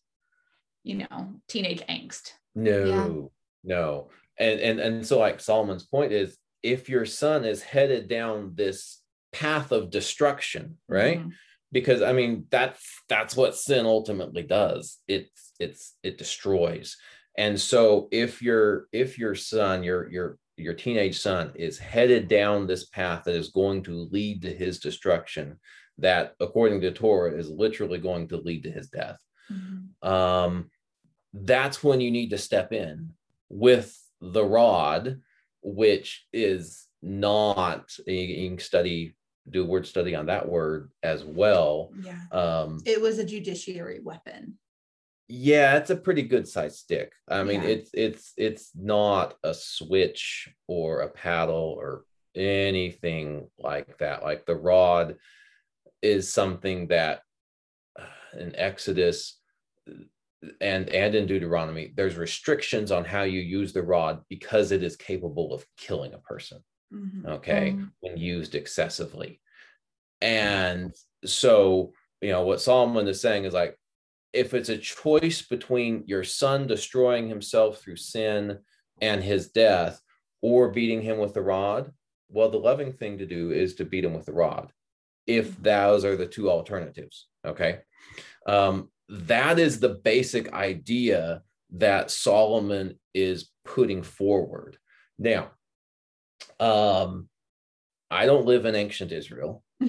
you 0.82 0.96
know 0.96 1.34
teenage 1.48 1.82
angst. 1.86 2.32
No, 2.54 2.84
yeah. 2.84 3.28
No. 3.64 4.10
And 4.38 4.60
and 4.60 4.80
and 4.80 5.06
so 5.06 5.18
like 5.18 5.40
Solomon's 5.40 5.86
point 5.86 6.12
is 6.12 6.36
if 6.62 6.88
your 6.88 7.06
son 7.06 7.44
is 7.44 7.62
headed 7.62 8.08
down 8.08 8.52
this 8.54 9.02
path 9.32 9.72
of 9.72 9.90
destruction, 9.90 10.78
right? 10.88 11.20
Mm-hmm. 11.20 11.30
Because 11.72 12.02
I 12.02 12.12
mean 12.12 12.46
that's 12.50 12.82
that's 13.08 13.36
what 13.36 13.54
sin 13.54 13.86
ultimately 13.86 14.42
does. 14.42 14.98
It's 15.06 15.52
it's 15.58 15.96
it 16.02 16.18
destroys 16.18 16.96
and 17.36 17.58
so 17.58 18.08
if 18.10 18.42
your 18.42 18.86
if 18.92 19.18
your 19.18 19.34
son 19.34 19.82
your 19.82 20.10
your 20.10 20.38
your 20.56 20.74
teenage 20.74 21.18
son 21.18 21.52
is 21.54 21.78
headed 21.78 22.28
down 22.28 22.66
this 22.66 22.86
path 22.86 23.24
that 23.24 23.34
is 23.34 23.48
going 23.50 23.82
to 23.82 24.08
lead 24.10 24.42
to 24.42 24.52
his 24.52 24.78
destruction 24.78 25.58
that 25.98 26.34
according 26.40 26.80
to 26.80 26.90
torah 26.90 27.32
is 27.32 27.48
literally 27.48 27.98
going 27.98 28.28
to 28.28 28.36
lead 28.36 28.62
to 28.62 28.70
his 28.70 28.88
death 28.88 29.18
mm-hmm. 29.50 30.08
um, 30.08 30.70
that's 31.32 31.82
when 31.82 32.00
you 32.00 32.10
need 32.10 32.30
to 32.30 32.38
step 32.38 32.72
in 32.72 33.10
with 33.50 33.96
the 34.20 34.44
rod 34.44 35.20
which 35.62 36.26
is 36.32 36.86
not 37.02 37.90
you 38.06 38.48
can 38.48 38.58
study 38.58 39.14
do 39.50 39.62
a 39.62 39.66
word 39.66 39.86
study 39.86 40.14
on 40.14 40.26
that 40.26 40.48
word 40.48 40.90
as 41.02 41.24
well. 41.24 41.90
Yeah. 42.02 42.20
Um 42.30 42.80
it 42.86 43.00
was 43.00 43.18
a 43.18 43.24
judiciary 43.24 44.00
weapon. 44.00 44.58
Yeah 45.28 45.76
it's 45.76 45.90
a 45.90 45.96
pretty 45.96 46.22
good 46.22 46.46
size 46.46 46.78
stick. 46.78 47.12
I 47.28 47.42
mean 47.42 47.62
yeah. 47.62 47.68
it's 47.68 47.90
it's 47.94 48.32
it's 48.36 48.70
not 48.74 49.34
a 49.42 49.54
switch 49.54 50.48
or 50.66 51.00
a 51.00 51.08
paddle 51.08 51.76
or 51.78 52.04
anything 52.34 53.48
like 53.58 53.98
that. 53.98 54.22
Like 54.22 54.46
the 54.46 54.56
rod 54.56 55.16
is 56.02 56.32
something 56.32 56.88
that 56.88 57.22
uh, 57.98 58.38
in 58.38 58.54
exodus 58.56 59.38
and 60.60 60.88
and 60.88 61.14
in 61.14 61.26
deuteronomy 61.26 61.92
there's 61.96 62.16
restrictions 62.16 62.90
on 62.90 63.04
how 63.04 63.22
you 63.22 63.40
use 63.40 63.72
the 63.72 63.82
rod 63.82 64.22
because 64.28 64.72
it 64.72 64.82
is 64.82 64.96
capable 64.96 65.52
of 65.52 65.64
killing 65.76 66.14
a 66.14 66.18
person 66.18 66.58
mm-hmm. 66.92 67.26
okay 67.26 67.72
mm-hmm. 67.72 67.84
when 68.00 68.16
used 68.16 68.54
excessively 68.54 69.40
and 70.22 70.94
so 71.24 71.92
you 72.22 72.30
know 72.30 72.42
what 72.42 72.60
solomon 72.60 73.06
is 73.06 73.20
saying 73.20 73.44
is 73.44 73.52
like 73.52 73.76
if 74.32 74.54
it's 74.54 74.68
a 74.68 74.78
choice 74.78 75.42
between 75.42 76.04
your 76.06 76.24
son 76.24 76.66
destroying 76.66 77.28
himself 77.28 77.80
through 77.80 77.96
sin 77.96 78.58
and 79.00 79.22
his 79.22 79.48
death 79.48 80.00
or 80.42 80.70
beating 80.70 81.02
him 81.02 81.18
with 81.18 81.34
the 81.34 81.42
rod, 81.42 81.92
well, 82.28 82.48
the 82.48 82.58
loving 82.58 82.92
thing 82.92 83.18
to 83.18 83.26
do 83.26 83.50
is 83.50 83.74
to 83.74 83.84
beat 83.84 84.04
him 84.04 84.14
with 84.14 84.26
the 84.26 84.32
rod, 84.32 84.72
if 85.26 85.50
mm-hmm. 85.50 85.62
those 85.62 86.04
are 86.04 86.16
the 86.16 86.26
two 86.26 86.50
alternatives. 86.50 87.26
Okay. 87.44 87.80
Um, 88.46 88.90
that 89.10 89.58
is 89.58 89.80
the 89.80 89.88
basic 89.88 90.52
idea 90.52 91.42
that 91.72 92.10
Solomon 92.10 92.98
is 93.12 93.50
putting 93.64 94.02
forward. 94.02 94.78
Now, 95.18 95.50
um, 96.58 97.28
I 98.10 98.26
don't 98.26 98.46
live 98.46 98.66
in 98.66 98.74
ancient 98.74 99.12
Israel. 99.12 99.62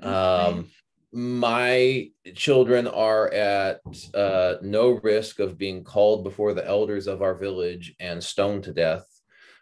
Um, 0.00 0.70
my 1.12 2.10
children 2.36 2.86
are 2.86 3.32
at 3.32 3.80
uh, 4.14 4.54
no 4.62 4.90
risk 5.02 5.40
of 5.40 5.58
being 5.58 5.82
called 5.82 6.22
before 6.22 6.54
the 6.54 6.64
elders 6.64 7.08
of 7.08 7.20
our 7.20 7.34
village 7.34 7.96
and 7.98 8.22
stoned 8.22 8.62
to 8.62 8.72
death 8.72 9.04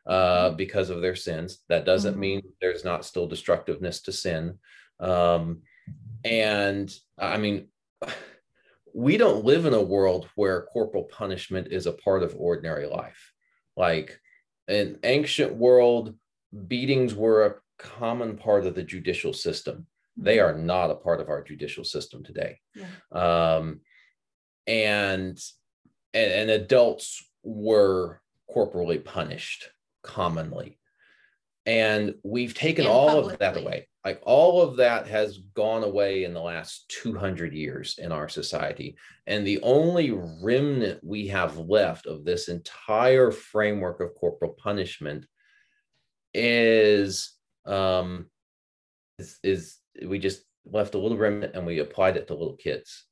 uh, 0.07 0.51
because 0.51 0.91
of 0.91 1.01
their 1.01 1.17
sins. 1.17 1.63
That 1.71 1.87
doesn't 1.87 2.13
mm-hmm. 2.13 2.21
mean 2.21 2.43
there's 2.61 2.85
not 2.85 3.07
still 3.07 3.27
destructiveness 3.27 4.03
to 4.03 4.13
sin. 4.13 4.59
Um, 5.01 5.63
and 6.23 6.95
I 7.19 7.39
mean, 7.39 7.69
we 8.97 9.19
don't 9.19 9.45
live 9.45 9.67
in 9.67 9.75
a 9.75 9.83
world 9.83 10.27
where 10.37 10.63
corporal 10.63 11.05
punishment 11.05 11.69
is 11.71 11.85
a 11.85 11.93
part 11.93 12.23
of 12.23 12.35
ordinary 12.39 12.87
life. 12.87 13.35
Like 13.77 14.19
in 14.69 14.99
ancient 15.05 15.55
world, 15.55 16.15
beatings 16.67 17.15
were 17.15 17.45
a 17.45 17.55
common 17.79 18.39
part 18.39 18.65
of 18.65 18.75
the 18.75 18.83
judicial 18.83 19.35
system. 19.35 19.87
They 20.17 20.41
are 20.41 20.57
not 20.57 20.91
a 20.91 20.95
part 20.95 21.21
of 21.21 21.29
our 21.29 21.43
judicial 21.43 21.85
system 21.85 22.25
today. 22.25 22.59
Yeah. 22.75 22.87
Um, 23.13 23.81
and, 24.67 25.39
and 26.15 26.33
and 26.33 26.51
adults 26.51 27.23
were 27.43 28.23
corporally 28.51 28.99
punished 28.99 29.69
commonly. 30.03 30.79
And 31.67 32.15
we've 32.25 32.55
taken 32.55 32.87
and 32.87 32.95
all 32.95 33.09
publicly. 33.09 33.33
of 33.35 33.39
that 33.41 33.57
away. 33.59 33.89
Like 34.07 34.23
all 34.23 34.63
of 34.63 34.77
that 34.77 35.09
has 35.09 35.39
gone 35.55 35.83
away 35.83 36.23
in 36.23 36.33
the 36.33 36.41
last 36.41 36.89
200 37.03 37.53
years 37.53 37.99
in 37.99 38.13
our 38.13 38.29
society. 38.29 38.97
And 39.27 39.45
the 39.45 39.61
only 39.63 40.13
remnant 40.13 41.03
we 41.03 41.27
have 41.27 41.59
left 41.59 42.07
of 42.07 42.25
this 42.25 42.47
entire 42.47 43.33
framework 43.33 43.99
of 43.99 44.15
corporal 44.15 44.53
punishment 44.53 45.27
is 46.35 47.33
um 47.67 48.27
is, 49.19 49.41
is 49.43 49.79
we 50.07 50.21
just 50.21 50.43
left 50.67 50.95
a 50.95 50.99
little 50.99 51.19
remnant 51.19 51.57
and 51.57 51.67
we 51.67 51.81
applied 51.81 52.17
it 52.17 52.29
to 52.29 52.35
little 52.35 52.55
kids 52.55 53.07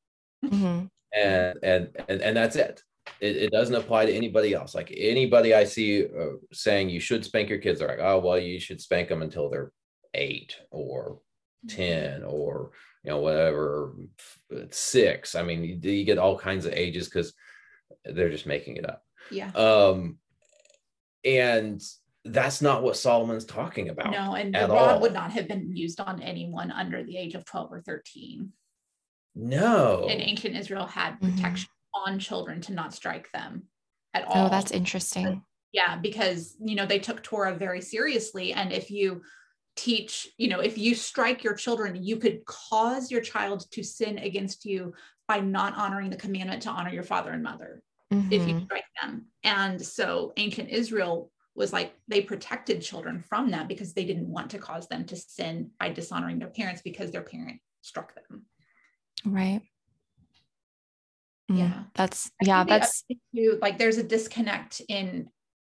mm-hmm. 0.44 0.84
and, 1.12 1.58
and 1.64 1.88
and 2.08 2.20
and 2.20 2.36
that's 2.36 2.54
it. 2.54 2.82
it. 3.20 3.36
it 3.36 3.50
doesn't 3.50 3.74
apply 3.74 4.06
to 4.06 4.12
anybody 4.12 4.52
else 4.52 4.74
like 4.74 4.92
anybody 4.94 5.54
i 5.54 5.64
see 5.64 6.04
uh, 6.04 6.36
saying 6.52 6.90
you 6.90 7.00
should 7.00 7.24
spank 7.24 7.48
your 7.48 7.58
kids 7.58 7.80
are 7.80 7.88
like 7.88 7.98
oh 8.00 8.18
well 8.18 8.38
you 8.38 8.60
should 8.60 8.80
spank 8.80 9.08
them 9.08 9.22
until 9.22 9.48
they're 9.48 9.72
eight 10.14 10.56
or 10.70 11.20
mm-hmm. 11.66 11.76
10 11.76 12.24
or 12.24 12.70
you 13.02 13.10
know 13.10 13.18
whatever 13.18 13.94
six 14.70 15.34
i 15.34 15.42
mean 15.42 15.62
you, 15.62 15.78
you 15.90 16.04
get 16.04 16.18
all 16.18 16.38
kinds 16.38 16.66
of 16.66 16.72
ages 16.72 17.08
because 17.08 17.32
they're 18.04 18.30
just 18.30 18.46
making 18.46 18.76
it 18.76 18.88
up 18.88 19.02
yeah 19.30 19.50
um 19.50 20.16
and 21.24 21.82
that's 22.24 22.62
not 22.62 22.82
what 22.82 22.96
Solomon's 22.96 23.44
talking 23.44 23.90
about. 23.90 24.10
No, 24.10 24.34
and 24.34 24.54
the 24.54 24.66
rod 24.68 24.94
all. 24.94 25.00
would 25.00 25.12
not 25.12 25.30
have 25.32 25.46
been 25.46 25.76
used 25.76 26.00
on 26.00 26.22
anyone 26.22 26.70
under 26.70 27.02
the 27.02 27.18
age 27.18 27.34
of 27.34 27.44
12 27.44 27.72
or 27.72 27.80
13. 27.82 28.50
No. 29.34 30.06
And 30.08 30.20
ancient 30.20 30.56
Israel 30.56 30.86
had 30.86 31.14
mm-hmm. 31.14 31.34
protection 31.34 31.68
mm-hmm. 31.94 32.12
on 32.12 32.18
children 32.18 32.60
to 32.62 32.72
not 32.72 32.94
strike 32.94 33.30
them 33.32 33.64
at 34.14 34.24
all. 34.24 34.46
Oh, 34.46 34.48
that's 34.48 34.70
interesting. 34.70 35.24
But, 35.24 35.38
yeah, 35.72 35.96
because 35.96 36.56
you 36.64 36.76
know 36.76 36.86
they 36.86 37.00
took 37.00 37.22
Torah 37.22 37.54
very 37.54 37.80
seriously. 37.80 38.52
And 38.52 38.72
if 38.72 38.90
you 38.90 39.22
teach, 39.76 40.28
you 40.38 40.48
know, 40.48 40.60
if 40.60 40.78
you 40.78 40.94
strike 40.94 41.42
your 41.42 41.54
children, 41.54 42.02
you 42.02 42.16
could 42.16 42.44
cause 42.44 43.10
your 43.10 43.20
child 43.20 43.70
to 43.72 43.82
sin 43.82 44.18
against 44.18 44.64
you 44.64 44.94
by 45.26 45.40
not 45.40 45.76
honoring 45.76 46.10
the 46.10 46.16
commandment 46.16 46.62
to 46.62 46.70
honor 46.70 46.90
your 46.90 47.02
father 47.02 47.30
and 47.30 47.42
mother 47.42 47.82
mm-hmm. 48.12 48.32
if 48.32 48.46
you 48.46 48.54
mm-hmm. 48.54 48.64
strike 48.64 48.84
them. 49.02 49.26
And 49.42 49.80
so 49.80 50.32
ancient 50.36 50.68
Israel 50.70 51.30
was 51.54 51.72
like 51.72 51.94
they 52.08 52.20
protected 52.20 52.82
children 52.82 53.20
from 53.20 53.50
that 53.52 53.68
because 53.68 53.94
they 53.94 54.04
didn't 54.04 54.28
want 54.28 54.50
to 54.50 54.58
cause 54.58 54.88
them 54.88 55.04
to 55.06 55.16
sin 55.16 55.70
by 55.78 55.88
dishonoring 55.88 56.38
their 56.38 56.48
parents 56.48 56.82
because 56.82 57.10
their 57.10 57.22
parent 57.22 57.60
struck 57.80 58.12
them. 58.14 58.44
Right. 59.24 59.62
Mm, 61.50 61.58
yeah. 61.58 61.82
That's 61.94 62.30
yeah, 62.42 62.64
that's 62.64 63.04
too, 63.34 63.58
like 63.62 63.78
there's 63.78 63.98
a 63.98 64.02
disconnect 64.02 64.82
in 64.88 65.28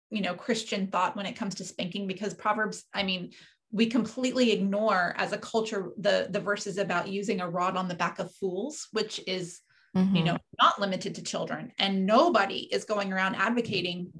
you 0.09 0.21
know 0.21 0.33
Christian 0.33 0.87
thought 0.87 1.15
when 1.15 1.25
it 1.25 1.35
comes 1.35 1.55
to 1.55 1.63
spanking 1.65 2.07
because 2.07 2.33
Proverbs, 2.33 2.83
I 2.93 3.03
mean, 3.03 3.31
we 3.71 3.87
completely 3.87 4.51
ignore 4.51 5.13
as 5.17 5.33
a 5.33 5.37
culture 5.37 5.91
the 5.97 6.27
the 6.29 6.39
verses 6.39 6.77
about 6.77 7.07
using 7.09 7.41
a 7.41 7.49
rod 7.49 7.75
on 7.75 7.87
the 7.87 7.95
back 7.95 8.19
of 8.19 8.33
fools, 8.35 8.87
which 8.91 9.19
is 9.27 9.61
mm-hmm. 9.95 10.15
you 10.15 10.23
know 10.23 10.37
not 10.61 10.79
limited 10.79 11.15
to 11.15 11.23
children. 11.23 11.71
And 11.79 12.05
nobody 12.05 12.59
is 12.73 12.85
going 12.85 13.11
around 13.11 13.35
advocating 13.35 14.11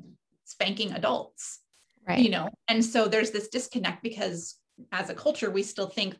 spanking 0.45 0.91
adults 0.91 1.59
right. 2.07 2.19
you 2.19 2.29
know? 2.29 2.49
And 2.67 2.83
so 2.83 3.07
there's 3.07 3.31
this 3.31 3.49
disconnect 3.49 4.03
because 4.03 4.55
as 4.91 5.09
a 5.09 5.15
culture 5.15 5.49
we 5.49 5.63
still 5.63 5.87
think 5.87 6.17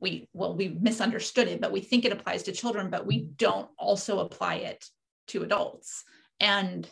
we 0.00 0.28
well 0.32 0.56
we 0.56 0.76
misunderstood 0.80 1.46
it 1.46 1.60
but 1.60 1.70
we 1.70 1.80
think 1.80 2.04
it 2.04 2.12
applies 2.12 2.42
to 2.42 2.52
children 2.52 2.90
but 2.90 3.06
we 3.06 3.28
don't 3.36 3.68
also 3.78 4.20
apply 4.20 4.56
it 4.56 4.84
to 5.28 5.42
adults. 5.42 6.04
And 6.40 6.88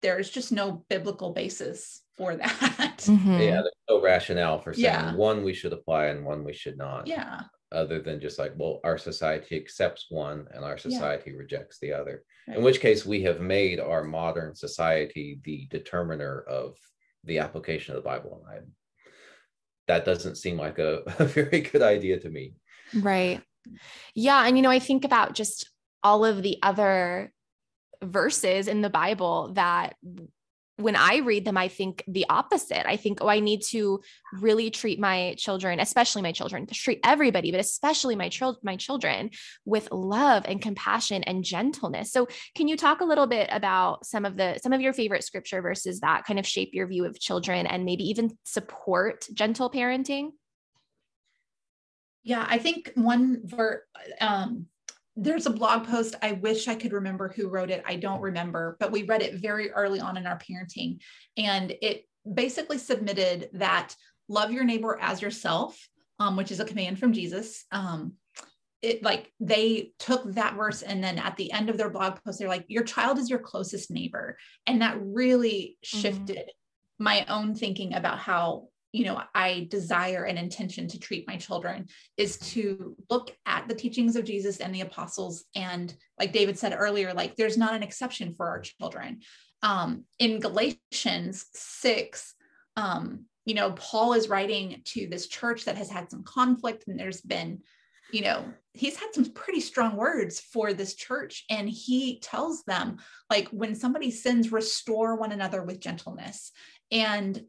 there's 0.00 0.30
just 0.30 0.50
no 0.52 0.84
biblical 0.88 1.32
basis 1.32 2.02
for 2.22 2.36
that 2.36 2.98
mm-hmm. 2.98 3.32
yeah 3.32 3.60
there's 3.62 3.88
no 3.90 4.00
rationale 4.00 4.58
for 4.58 4.72
saying 4.72 4.84
yeah. 4.84 5.14
one 5.14 5.42
we 5.42 5.52
should 5.52 5.72
apply 5.72 6.06
and 6.06 6.24
one 6.24 6.44
we 6.44 6.52
should 6.52 6.78
not 6.78 7.06
yeah 7.06 7.40
other 7.72 8.00
than 8.00 8.20
just 8.20 8.38
like 8.38 8.52
well 8.56 8.80
our 8.84 8.96
society 8.96 9.56
accepts 9.56 10.06
one 10.08 10.46
and 10.54 10.64
our 10.64 10.78
society 10.78 11.30
yeah. 11.30 11.36
rejects 11.36 11.78
the 11.80 11.92
other 11.92 12.22
right. 12.46 12.56
in 12.56 12.62
which 12.62 12.80
case 12.80 13.04
we 13.04 13.22
have 13.22 13.40
made 13.40 13.80
our 13.80 14.04
modern 14.04 14.54
society 14.54 15.40
the 15.44 15.66
determiner 15.70 16.42
of 16.42 16.76
the 17.24 17.38
application 17.38 17.96
of 17.96 18.02
the 18.02 18.08
bible 18.08 18.44
and 18.46 18.58
I, 18.58 18.62
that 19.88 20.04
doesn't 20.04 20.36
seem 20.36 20.56
like 20.56 20.78
a, 20.78 21.02
a 21.18 21.24
very 21.24 21.60
good 21.60 21.82
idea 21.82 22.20
to 22.20 22.30
me 22.30 22.54
right 22.94 23.42
yeah 24.14 24.46
and 24.46 24.56
you 24.56 24.62
know 24.62 24.70
i 24.70 24.78
think 24.78 25.04
about 25.04 25.34
just 25.34 25.68
all 26.04 26.24
of 26.24 26.42
the 26.42 26.58
other 26.62 27.32
verses 28.02 28.68
in 28.68 28.80
the 28.80 28.90
bible 28.90 29.52
that 29.54 29.94
when 30.82 30.96
I 30.96 31.18
read 31.18 31.44
them, 31.44 31.56
I 31.56 31.68
think 31.68 32.04
the 32.06 32.26
opposite. 32.28 32.88
I 32.88 32.96
think, 32.96 33.18
oh, 33.20 33.28
I 33.28 33.40
need 33.40 33.62
to 33.70 34.00
really 34.40 34.70
treat 34.70 34.98
my 34.98 35.34
children, 35.38 35.80
especially 35.80 36.22
my 36.22 36.32
children, 36.32 36.66
to 36.66 36.74
treat 36.74 37.00
everybody, 37.04 37.50
but 37.50 37.60
especially 37.60 38.16
my 38.16 38.28
children, 38.28 38.60
my 38.62 38.76
children 38.76 39.30
with 39.64 39.90
love 39.92 40.44
and 40.46 40.60
compassion 40.60 41.22
and 41.24 41.44
gentleness. 41.44 42.12
So 42.12 42.28
can 42.54 42.68
you 42.68 42.76
talk 42.76 43.00
a 43.00 43.04
little 43.04 43.26
bit 43.26 43.48
about 43.52 44.04
some 44.06 44.24
of 44.24 44.36
the 44.36 44.58
some 44.62 44.72
of 44.72 44.80
your 44.80 44.92
favorite 44.92 45.24
scripture 45.24 45.62
verses 45.62 46.00
that 46.00 46.24
kind 46.24 46.38
of 46.38 46.46
shape 46.46 46.70
your 46.72 46.86
view 46.86 47.04
of 47.04 47.18
children 47.18 47.66
and 47.66 47.84
maybe 47.84 48.04
even 48.04 48.36
support 48.44 49.26
gentle 49.32 49.70
parenting? 49.70 50.30
Yeah, 52.24 52.46
I 52.48 52.58
think 52.58 52.92
one 52.94 53.40
ver 53.44 53.84
um 54.20 54.66
there's 55.16 55.46
a 55.46 55.50
blog 55.50 55.86
post. 55.86 56.14
I 56.22 56.32
wish 56.32 56.68
I 56.68 56.74
could 56.74 56.92
remember 56.92 57.28
who 57.28 57.48
wrote 57.48 57.70
it. 57.70 57.82
I 57.86 57.96
don't 57.96 58.20
remember, 58.20 58.76
but 58.80 58.92
we 58.92 59.02
read 59.02 59.22
it 59.22 59.34
very 59.34 59.70
early 59.70 60.00
on 60.00 60.16
in 60.16 60.26
our 60.26 60.38
parenting. 60.38 61.00
And 61.36 61.74
it 61.82 62.06
basically 62.32 62.78
submitted 62.78 63.50
that 63.54 63.94
love 64.28 64.52
your 64.52 64.64
neighbor 64.64 64.98
as 65.00 65.20
yourself, 65.20 65.78
um, 66.18 66.36
which 66.36 66.50
is 66.50 66.60
a 66.60 66.64
command 66.64 66.98
from 66.98 67.12
Jesus. 67.12 67.64
Um, 67.70 68.14
it 68.80 69.02
like 69.02 69.30
they 69.38 69.92
took 69.98 70.24
that 70.32 70.56
verse 70.56 70.82
and 70.82 71.04
then 71.04 71.18
at 71.18 71.36
the 71.36 71.52
end 71.52 71.70
of 71.70 71.76
their 71.76 71.90
blog 71.90 72.18
post, 72.24 72.38
they're 72.38 72.48
like, 72.48 72.64
your 72.68 72.82
child 72.82 73.18
is 73.18 73.30
your 73.30 73.38
closest 73.38 73.90
neighbor. 73.90 74.36
And 74.66 74.82
that 74.82 74.98
really 75.00 75.76
mm-hmm. 75.84 76.00
shifted 76.00 76.36
mm-hmm. 76.36 77.04
my 77.04 77.24
own 77.28 77.54
thinking 77.54 77.94
about 77.94 78.18
how 78.18 78.68
you 78.92 79.04
know 79.04 79.20
i 79.34 79.66
desire 79.70 80.24
and 80.24 80.38
intention 80.38 80.86
to 80.86 80.98
treat 80.98 81.26
my 81.26 81.36
children 81.36 81.86
is 82.16 82.38
to 82.38 82.96
look 83.10 83.34
at 83.46 83.66
the 83.68 83.74
teachings 83.74 84.16
of 84.16 84.24
jesus 84.24 84.60
and 84.60 84.74
the 84.74 84.82
apostles. 84.82 85.44
And 85.56 85.94
like 86.18 86.32
david 86.32 86.58
said 86.58 86.76
earlier 86.76 87.12
like 87.14 87.36
there's 87.36 87.58
not 87.58 87.74
an 87.74 87.82
exception 87.82 88.34
for 88.34 88.46
our 88.48 88.60
children. 88.60 89.20
Um, 89.62 90.04
in 90.18 90.40
galatians 90.40 91.46
6 91.54 92.34
um, 92.76 93.26
you 93.44 93.54
know 93.54 93.72
paul 93.72 94.12
is 94.12 94.28
writing 94.28 94.82
to 94.86 95.06
this 95.06 95.26
church 95.28 95.64
that 95.64 95.76
has 95.76 95.90
had 95.90 96.10
some 96.10 96.24
conflict 96.24 96.84
and 96.88 96.98
there's 96.98 97.20
been 97.20 97.60
you 98.12 98.22
know 98.22 98.44
he's 98.74 98.96
had 98.96 99.14
some 99.14 99.26
pretty 99.26 99.60
strong 99.60 99.96
words 99.96 100.40
for 100.40 100.72
this 100.72 100.94
church. 100.94 101.44
And 101.50 101.68
he 101.68 102.20
tells 102.20 102.64
them 102.64 102.98
like 103.28 103.48
when 103.48 103.74
somebody 103.74 104.10
sins 104.10 104.52
restore 104.52 105.16
one 105.16 105.32
another 105.32 105.62
with 105.62 105.80
gentleness. 105.80 106.52
And 106.90 107.42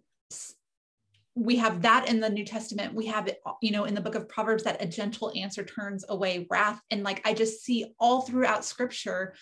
we 1.35 1.55
have 1.55 1.81
that 1.81 2.07
in 2.09 2.19
the 2.19 2.29
New 2.29 2.45
Testament. 2.45 2.93
We 2.93 3.07
have 3.07 3.27
it, 3.27 3.41
you 3.61 3.71
know, 3.71 3.85
in 3.85 3.95
the 3.95 4.01
book 4.01 4.15
of 4.15 4.29
Proverbs 4.29 4.63
that 4.63 4.81
a 4.81 4.85
gentle 4.85 5.31
answer 5.35 5.63
turns 5.63 6.05
away 6.07 6.45
wrath. 6.49 6.79
And 6.91 7.03
like 7.03 7.21
I 7.25 7.33
just 7.33 7.63
see 7.63 7.93
all 7.99 8.21
throughout 8.21 8.65
scripture 8.65 9.33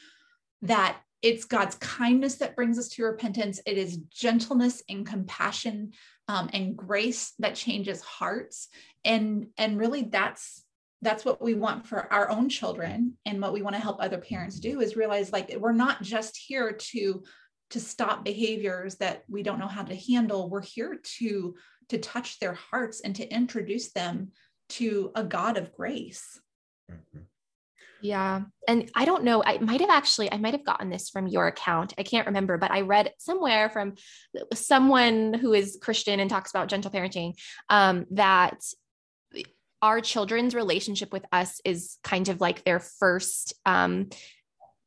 that 0.61 0.97
it's 1.21 1.45
God's 1.45 1.75
kindness 1.75 2.35
that 2.35 2.55
brings 2.55 2.79
us 2.79 2.89
to 2.89 3.03
repentance. 3.03 3.59
It 3.65 3.77
is 3.77 3.97
gentleness 4.09 4.81
and 4.89 5.05
compassion 5.05 5.91
um, 6.27 6.49
and 6.53 6.77
grace 6.77 7.33
that 7.39 7.55
changes 7.55 8.01
hearts. 8.01 8.69
And 9.03 9.47
and 9.57 9.77
really 9.77 10.03
that's 10.03 10.63
that's 11.01 11.25
what 11.25 11.41
we 11.41 11.55
want 11.55 11.85
for 11.85 12.11
our 12.13 12.29
own 12.29 12.47
children 12.47 13.17
and 13.25 13.41
what 13.41 13.53
we 13.53 13.61
want 13.61 13.75
to 13.75 13.81
help 13.81 13.97
other 13.99 14.19
parents 14.19 14.59
do 14.59 14.81
is 14.81 14.95
realize 14.95 15.31
like 15.31 15.53
we're 15.59 15.71
not 15.71 16.01
just 16.01 16.37
here 16.37 16.71
to 16.71 17.23
to 17.71 17.79
stop 17.79 18.23
behaviors 18.23 18.95
that 18.95 19.23
we 19.27 19.41
don't 19.41 19.57
know 19.57 19.67
how 19.67 19.81
to 19.81 19.95
handle 19.95 20.49
we're 20.49 20.61
here 20.61 20.99
to 21.03 21.55
to 21.91 21.97
touch 21.97 22.39
their 22.39 22.53
hearts 22.53 23.01
and 23.01 23.15
to 23.15 23.33
introduce 23.33 23.91
them 23.91 24.31
to 24.69 25.11
a 25.15 25.23
god 25.23 25.57
of 25.57 25.73
grace 25.73 26.39
mm-hmm. 26.91 27.19
Yeah. 28.03 28.41
And 28.67 28.89
I 28.95 29.05
don't 29.05 29.23
know, 29.23 29.43
I 29.43 29.59
might 29.59 29.81
have 29.81 29.89
actually, 29.89 30.31
I 30.31 30.37
might 30.37 30.53
have 30.53 30.65
gotten 30.65 30.89
this 30.89 31.09
from 31.09 31.27
your 31.27 31.47
account. 31.47 31.93
I 31.97 32.03
can't 32.03 32.25
remember, 32.27 32.57
but 32.57 32.71
I 32.71 32.81
read 32.81 33.13
somewhere 33.19 33.69
from 33.69 33.93
someone 34.53 35.35
who 35.35 35.53
is 35.53 35.77
Christian 35.81 36.19
and 36.19 36.29
talks 36.29 36.49
about 36.49 36.67
gentle 36.67 36.91
parenting 36.91 37.33
um, 37.69 38.07
that 38.11 38.59
our 39.81 40.01
children's 40.01 40.55
relationship 40.55 41.11
with 41.11 41.25
us 41.31 41.59
is 41.65 41.97
kind 42.03 42.29
of 42.29 42.41
like 42.41 42.63
their 42.63 42.79
first 42.79 43.53
um, 43.65 44.09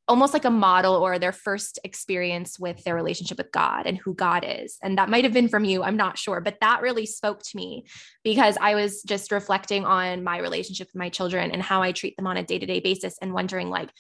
almost 0.07 0.35
like 0.35 0.45
a 0.45 0.51
model 0.51 0.95
or 0.95 1.19
their 1.19 1.33
first 1.33 1.79
experience 1.83 2.59
with 2.59 2.83
their 2.85 2.95
relationship 2.95 3.39
with 3.39 3.51
God 3.53 3.87
and 3.87 3.97
who 3.97 4.15
God 4.15 4.45
is. 4.47 4.77
And 4.83 4.99
that 4.99 5.09
might 5.09 5.25
have 5.25 5.33
been 5.33 5.49
from 5.49 5.65
you, 5.65 5.83
I'm 5.83 5.97
not 5.97 6.19
sure, 6.19 6.41
but 6.41 6.59
that 6.61 6.83
really 6.83 7.07
spoke 7.07 7.43
to 7.43 7.57
me 7.57 7.87
because 8.23 8.59
I 8.61 8.75
was 8.75 9.03
just 9.03 9.33
reflecting 9.33 9.85
on 9.85 10.23
my 10.23 10.39
relationship 10.39 10.89
with 10.89 10.99
my 10.99 11.09
children 11.09 11.51
and 11.51 11.63
how 11.63 11.83
I 11.83 11.93
treat 11.93 12.17
them 12.17 12.27
on 12.27 12.37
a 12.37 12.43
day 12.43 12.59
to 12.59 12.67
day 12.67 12.81
basis 12.81 13.17
and 13.23 13.33
wondering, 13.33 13.71
like, 13.71 13.91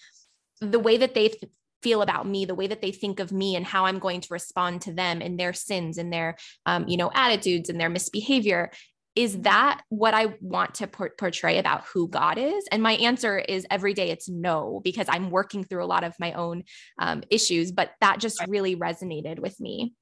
the 0.60 0.78
way 0.78 0.98
that 0.98 1.14
they 1.14 1.28
th- 1.28 1.50
feel 1.82 2.00
about 2.00 2.26
me 2.26 2.46
the 2.46 2.54
way 2.54 2.66
that 2.66 2.80
they 2.80 2.90
think 2.90 3.20
of 3.20 3.30
me 3.30 3.56
and 3.56 3.66
how 3.66 3.84
i'm 3.84 3.98
going 3.98 4.22
to 4.22 4.32
respond 4.32 4.80
to 4.80 4.90
them 4.90 5.20
and 5.20 5.38
their 5.38 5.52
sins 5.52 5.98
and 5.98 6.10
their 6.10 6.34
um, 6.64 6.88
you 6.88 6.96
know 6.96 7.10
attitudes 7.14 7.68
and 7.68 7.78
their 7.78 7.90
misbehavior 7.90 8.70
is 9.16 9.42
that 9.42 9.83
what 9.88 10.12
I 10.14 10.35
want 10.40 10.74
to 10.77 10.87
por- 10.87 11.14
portray 11.16 11.59
about 11.59 11.85
who 11.85 12.09
God 12.09 12.37
is? 12.37 12.64
And 12.72 12.83
my 12.83 12.92
answer 12.94 13.38
is 13.38 13.66
every 13.70 13.94
day 13.94 14.11
it's 14.11 14.29
no, 14.29 14.81
because 14.83 15.07
I'm 15.09 15.31
working 15.31 15.62
through 15.62 15.85
a 15.85 15.87
lot 15.87 16.05
of 16.05 16.14
my 16.18 16.33
own 16.33 16.64
um, 16.98 17.22
issues, 17.31 17.70
but 17.70 17.92
that 18.00 18.18
just 18.18 18.44
really 18.48 18.74
resonated 18.77 19.38
with 19.38 19.61
me. 19.61 19.94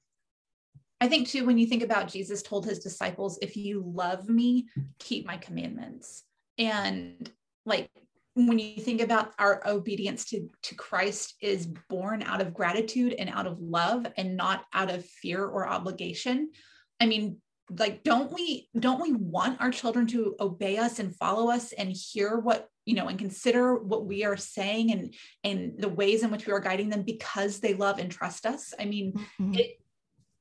I 1.01 1.09
think 1.09 1.29
too, 1.29 1.45
when 1.45 1.59
you 1.59 1.67
think 1.67 1.83
about 1.83 2.09
Jesus 2.09 2.43
told 2.43 2.65
his 2.65 2.79
disciples, 2.79 3.39
if 3.43 3.57
you 3.57 3.83
love 3.85 4.29
me, 4.29 4.69
keep 4.99 5.27
my 5.27 5.37
commandments. 5.37 6.23
And 6.59 7.31
like 7.67 7.91
when 8.35 8.59
you 8.59 8.81
think 8.81 9.03
about 9.03 9.33
our 9.39 9.63
obedience 9.67 10.25
to, 10.27 10.49
to 10.63 10.75
Christ 10.75 11.35
is 11.43 11.67
born 11.91 12.23
out 12.23 12.41
of 12.41 12.55
gratitude 12.55 13.15
and 13.19 13.29
out 13.29 13.47
of 13.47 13.61
love 13.61 14.07
and 14.17 14.37
not 14.37 14.65
out 14.73 14.91
of 14.91 15.05
fear 15.05 15.45
or 15.45 15.69
obligation. 15.69 16.51
I 16.99 17.07
mean, 17.07 17.39
like 17.79 18.03
don't 18.03 18.33
we 18.33 18.69
don't 18.79 19.01
we 19.01 19.13
want 19.13 19.61
our 19.61 19.71
children 19.71 20.07
to 20.07 20.35
obey 20.41 20.77
us 20.77 20.99
and 20.99 21.15
follow 21.17 21.51
us 21.51 21.73
and 21.73 21.93
hear 21.93 22.39
what 22.39 22.69
you 22.85 22.95
know 22.95 23.09
and 23.09 23.19
consider 23.19 23.77
what 23.77 24.07
we 24.07 24.25
are 24.25 24.37
saying 24.37 24.93
and 24.93 25.15
and 25.45 25.75
the 25.79 25.89
ways 25.89 26.23
in 26.23 26.31
which 26.31 26.47
we 26.47 26.53
are 26.53 26.61
guiding 26.61 26.91
them 26.91 27.03
because 27.03 27.61
they 27.61 27.75
love 27.75 27.99
and 27.99 28.11
trust 28.11 28.47
us? 28.47 28.75
I 28.79 28.85
mean 28.85 29.13
mm-hmm. 29.13 29.55
it 29.55 29.81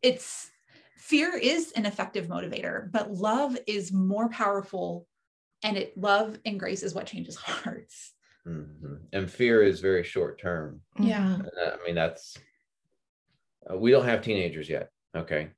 it's 0.02 0.50
fear 0.98 1.38
is 1.38 1.72
an 1.74 1.86
effective 1.86 2.28
motivator 2.28 2.91
but 2.91 3.12
love 3.12 3.58
is 3.67 3.91
more 3.91 4.30
powerful 4.30 5.08
and 5.63 5.78
it 5.78 5.98
love 5.98 6.39
and 6.46 6.60
grace 6.60 6.84
is 6.84 6.94
what 6.94 7.08
changes 7.08 7.36
hearts. 7.38 8.13
Mm-hmm. 8.48 8.96
and 9.13 9.30
fear 9.30 9.62
is 9.62 9.82
very 9.82 10.04
short 10.04 10.41
term. 10.41 10.82
Yeah. 11.00 11.38
Uh, 11.63 11.72
i 11.80 11.86
mean 11.86 11.96
that's 11.96 12.38
uh, 13.70 13.78
we 13.78 13.91
don't 13.91 14.06
have 14.06 14.24
teenagers 14.24 14.67
yet 14.67 14.89
okay? 15.15 15.52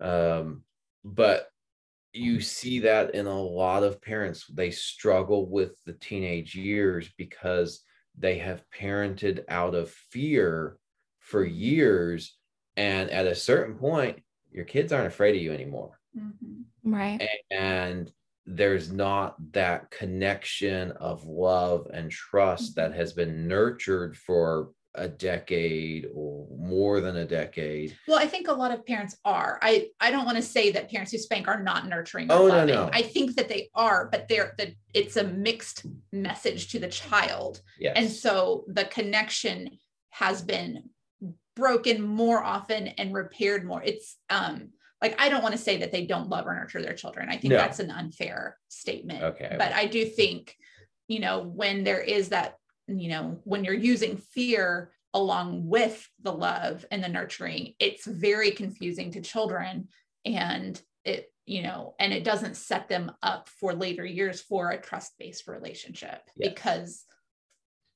Um 0.00 0.62
but 1.04 1.48
you 2.12 2.40
see 2.40 2.80
that 2.80 3.14
in 3.14 3.26
a 3.26 3.42
lot 3.42 3.82
of 3.82 4.00
parents 4.00 4.46
they 4.46 4.70
struggle 4.70 5.48
with 5.48 5.72
the 5.84 5.92
teenage 5.94 6.54
years 6.54 7.08
because 7.16 7.82
they 8.16 8.38
have 8.38 8.64
parented 8.76 9.44
out 9.48 9.74
of 9.74 9.90
fear 9.90 10.78
for 11.20 11.44
years 11.44 12.36
and 12.76 13.10
at 13.10 13.26
a 13.26 13.34
certain 13.34 13.74
point 13.74 14.20
your 14.50 14.64
kids 14.64 14.92
aren't 14.92 15.06
afraid 15.06 15.36
of 15.36 15.42
you 15.42 15.52
anymore 15.52 15.98
mm-hmm. 16.18 16.92
right 16.92 17.28
and 17.50 18.10
there's 18.46 18.90
not 18.90 19.36
that 19.52 19.90
connection 19.90 20.90
of 20.92 21.24
love 21.26 21.86
and 21.92 22.10
trust 22.10 22.74
that 22.76 22.90
mm-hmm. 22.90 23.00
has 23.00 23.12
been 23.12 23.46
nurtured 23.46 24.16
for 24.16 24.70
a 24.94 25.08
decade 25.08 26.06
or 26.14 26.46
more 26.56 27.00
than 27.00 27.16
a 27.16 27.24
decade. 27.24 27.96
Well, 28.06 28.18
I 28.18 28.26
think 28.26 28.48
a 28.48 28.52
lot 28.52 28.72
of 28.72 28.84
parents 28.86 29.16
are. 29.24 29.58
I 29.62 29.88
I 30.00 30.10
don't 30.10 30.24
want 30.24 30.36
to 30.36 30.42
say 30.42 30.70
that 30.72 30.90
parents 30.90 31.12
who 31.12 31.18
spank 31.18 31.48
are 31.48 31.62
not 31.62 31.86
nurturing. 31.86 32.30
oh 32.30 32.44
loving. 32.44 32.74
no, 32.74 32.86
no. 32.86 32.90
I 32.92 33.02
think 33.02 33.36
that 33.36 33.48
they 33.48 33.68
are, 33.74 34.08
but 34.10 34.28
they're 34.28 34.54
that 34.58 34.72
it's 34.94 35.16
a 35.16 35.24
mixed 35.24 35.86
message 36.12 36.72
to 36.72 36.78
the 36.78 36.88
child. 36.88 37.60
Yes. 37.78 37.94
And 37.96 38.10
so 38.10 38.64
the 38.68 38.86
connection 38.86 39.78
has 40.10 40.42
been 40.42 40.84
broken 41.54 42.02
more 42.02 42.42
often 42.42 42.88
and 42.88 43.14
repaired 43.14 43.64
more. 43.64 43.82
It's 43.82 44.16
um 44.30 44.70
like 45.02 45.20
I 45.20 45.28
don't 45.28 45.42
want 45.42 45.52
to 45.52 45.60
say 45.60 45.78
that 45.78 45.92
they 45.92 46.06
don't 46.06 46.28
love 46.28 46.46
or 46.46 46.54
nurture 46.54 46.82
their 46.82 46.94
children. 46.94 47.28
I 47.28 47.36
think 47.36 47.52
no. 47.52 47.58
that's 47.58 47.78
an 47.78 47.90
unfair 47.90 48.56
statement. 48.68 49.22
Okay. 49.22 49.54
But 49.56 49.72
I 49.72 49.86
do 49.86 50.04
think, 50.04 50.56
you 51.06 51.20
know, 51.20 51.42
when 51.42 51.84
there 51.84 52.00
is 52.00 52.30
that 52.30 52.56
you 52.88 53.08
know, 53.08 53.40
when 53.44 53.64
you're 53.64 53.74
using 53.74 54.16
fear 54.16 54.92
along 55.14 55.66
with 55.66 56.08
the 56.22 56.32
love 56.32 56.84
and 56.90 57.02
the 57.02 57.08
nurturing, 57.08 57.74
it's 57.78 58.06
very 58.06 58.50
confusing 58.50 59.12
to 59.12 59.20
children. 59.20 59.88
And 60.24 60.80
it, 61.04 61.32
you 61.46 61.62
know, 61.62 61.94
and 61.98 62.12
it 62.12 62.24
doesn't 62.24 62.56
set 62.56 62.88
them 62.88 63.12
up 63.22 63.48
for 63.48 63.72
later 63.72 64.04
years 64.04 64.40
for 64.40 64.70
a 64.70 64.80
trust 64.80 65.12
based 65.18 65.48
relationship 65.48 66.20
yes. 66.36 66.50
because, 66.50 67.04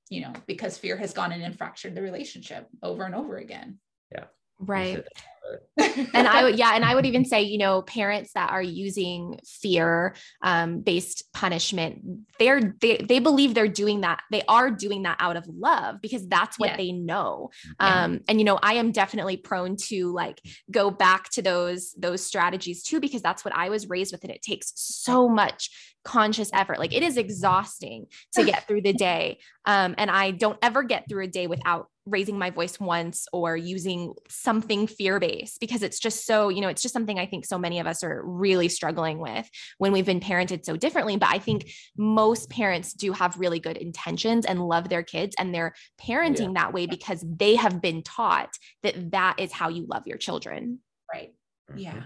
you 0.08 0.22
know, 0.22 0.32
because 0.46 0.78
fear 0.78 0.96
has 0.96 1.12
gone 1.12 1.32
in 1.32 1.42
and 1.42 1.56
fractured 1.56 1.94
the 1.94 2.02
relationship 2.02 2.66
over 2.82 3.04
and 3.04 3.14
over 3.14 3.36
again. 3.36 3.78
Yeah. 4.10 4.24
Right. 4.58 5.04
and 6.14 6.28
I 6.28 6.44
would, 6.44 6.58
yeah. 6.58 6.74
And 6.74 6.84
I 6.84 6.94
would 6.94 7.06
even 7.06 7.24
say, 7.24 7.42
you 7.42 7.58
know, 7.58 7.82
parents 7.82 8.32
that 8.34 8.50
are 8.50 8.62
using 8.62 9.38
fear 9.44 10.14
um, 10.42 10.80
based 10.80 11.32
punishment, 11.32 12.00
they're, 12.38 12.74
they, 12.80 12.98
they 12.98 13.18
believe 13.18 13.54
they're 13.54 13.68
doing 13.68 14.02
that. 14.02 14.20
They 14.30 14.42
are 14.48 14.70
doing 14.70 15.02
that 15.02 15.16
out 15.20 15.36
of 15.36 15.46
love 15.48 15.96
because 16.00 16.26
that's 16.28 16.58
what 16.58 16.70
yeah. 16.70 16.76
they 16.76 16.92
know. 16.92 17.50
Yeah. 17.80 18.04
Um, 18.04 18.20
and, 18.28 18.38
you 18.38 18.44
know, 18.44 18.58
I 18.62 18.74
am 18.74 18.92
definitely 18.92 19.36
prone 19.36 19.76
to 19.88 20.12
like 20.12 20.40
go 20.70 20.90
back 20.90 21.30
to 21.30 21.42
those, 21.42 21.92
those 21.98 22.24
strategies 22.24 22.82
too, 22.82 23.00
because 23.00 23.22
that's 23.22 23.44
what 23.44 23.54
I 23.54 23.68
was 23.68 23.88
raised 23.88 24.12
with. 24.12 24.24
And 24.24 24.32
it 24.32 24.42
takes 24.42 24.72
so 24.76 25.28
much 25.28 25.70
conscious 26.04 26.50
effort. 26.52 26.78
Like 26.78 26.94
it 26.94 27.02
is 27.02 27.16
exhausting 27.16 28.06
to 28.34 28.44
get 28.44 28.66
through 28.68 28.82
the 28.82 28.92
day. 28.92 29.38
Um, 29.64 29.94
and 29.98 30.10
I 30.10 30.32
don't 30.32 30.58
ever 30.62 30.82
get 30.82 31.08
through 31.08 31.24
a 31.24 31.28
day 31.28 31.46
without 31.46 31.88
raising 32.06 32.38
my 32.38 32.50
voice 32.50 32.80
once 32.80 33.26
or 33.32 33.56
using 33.56 34.12
something 34.28 34.86
fear 34.86 35.20
based 35.20 35.31
because 35.60 35.82
it's 35.82 35.98
just 35.98 36.26
so, 36.26 36.48
you 36.48 36.60
know, 36.60 36.68
it's 36.68 36.82
just 36.82 36.92
something 36.92 37.18
I 37.18 37.26
think 37.26 37.44
so 37.44 37.58
many 37.58 37.80
of 37.80 37.86
us 37.86 38.02
are 38.02 38.22
really 38.24 38.68
struggling 38.68 39.18
with 39.18 39.48
when 39.78 39.92
we've 39.92 40.06
been 40.06 40.20
parented 40.20 40.64
so 40.64 40.76
differently. 40.76 41.16
But 41.16 41.30
I 41.30 41.38
think 41.38 41.70
most 41.96 42.50
parents 42.50 42.92
do 42.92 43.12
have 43.12 43.38
really 43.38 43.60
good 43.60 43.76
intentions 43.76 44.46
and 44.46 44.66
love 44.66 44.88
their 44.88 45.02
kids 45.02 45.34
and 45.38 45.54
they're 45.54 45.74
parenting 46.00 46.54
yeah. 46.54 46.62
that 46.62 46.72
way 46.72 46.86
because 46.86 47.24
they 47.26 47.56
have 47.56 47.80
been 47.80 48.02
taught 48.02 48.54
that 48.82 49.10
that 49.12 49.36
is 49.38 49.52
how 49.52 49.68
you 49.68 49.86
love 49.86 50.06
your 50.06 50.18
children. 50.18 50.80
Right. 51.12 51.34
Mm-hmm. 51.70 51.78
Yeah. 51.78 52.02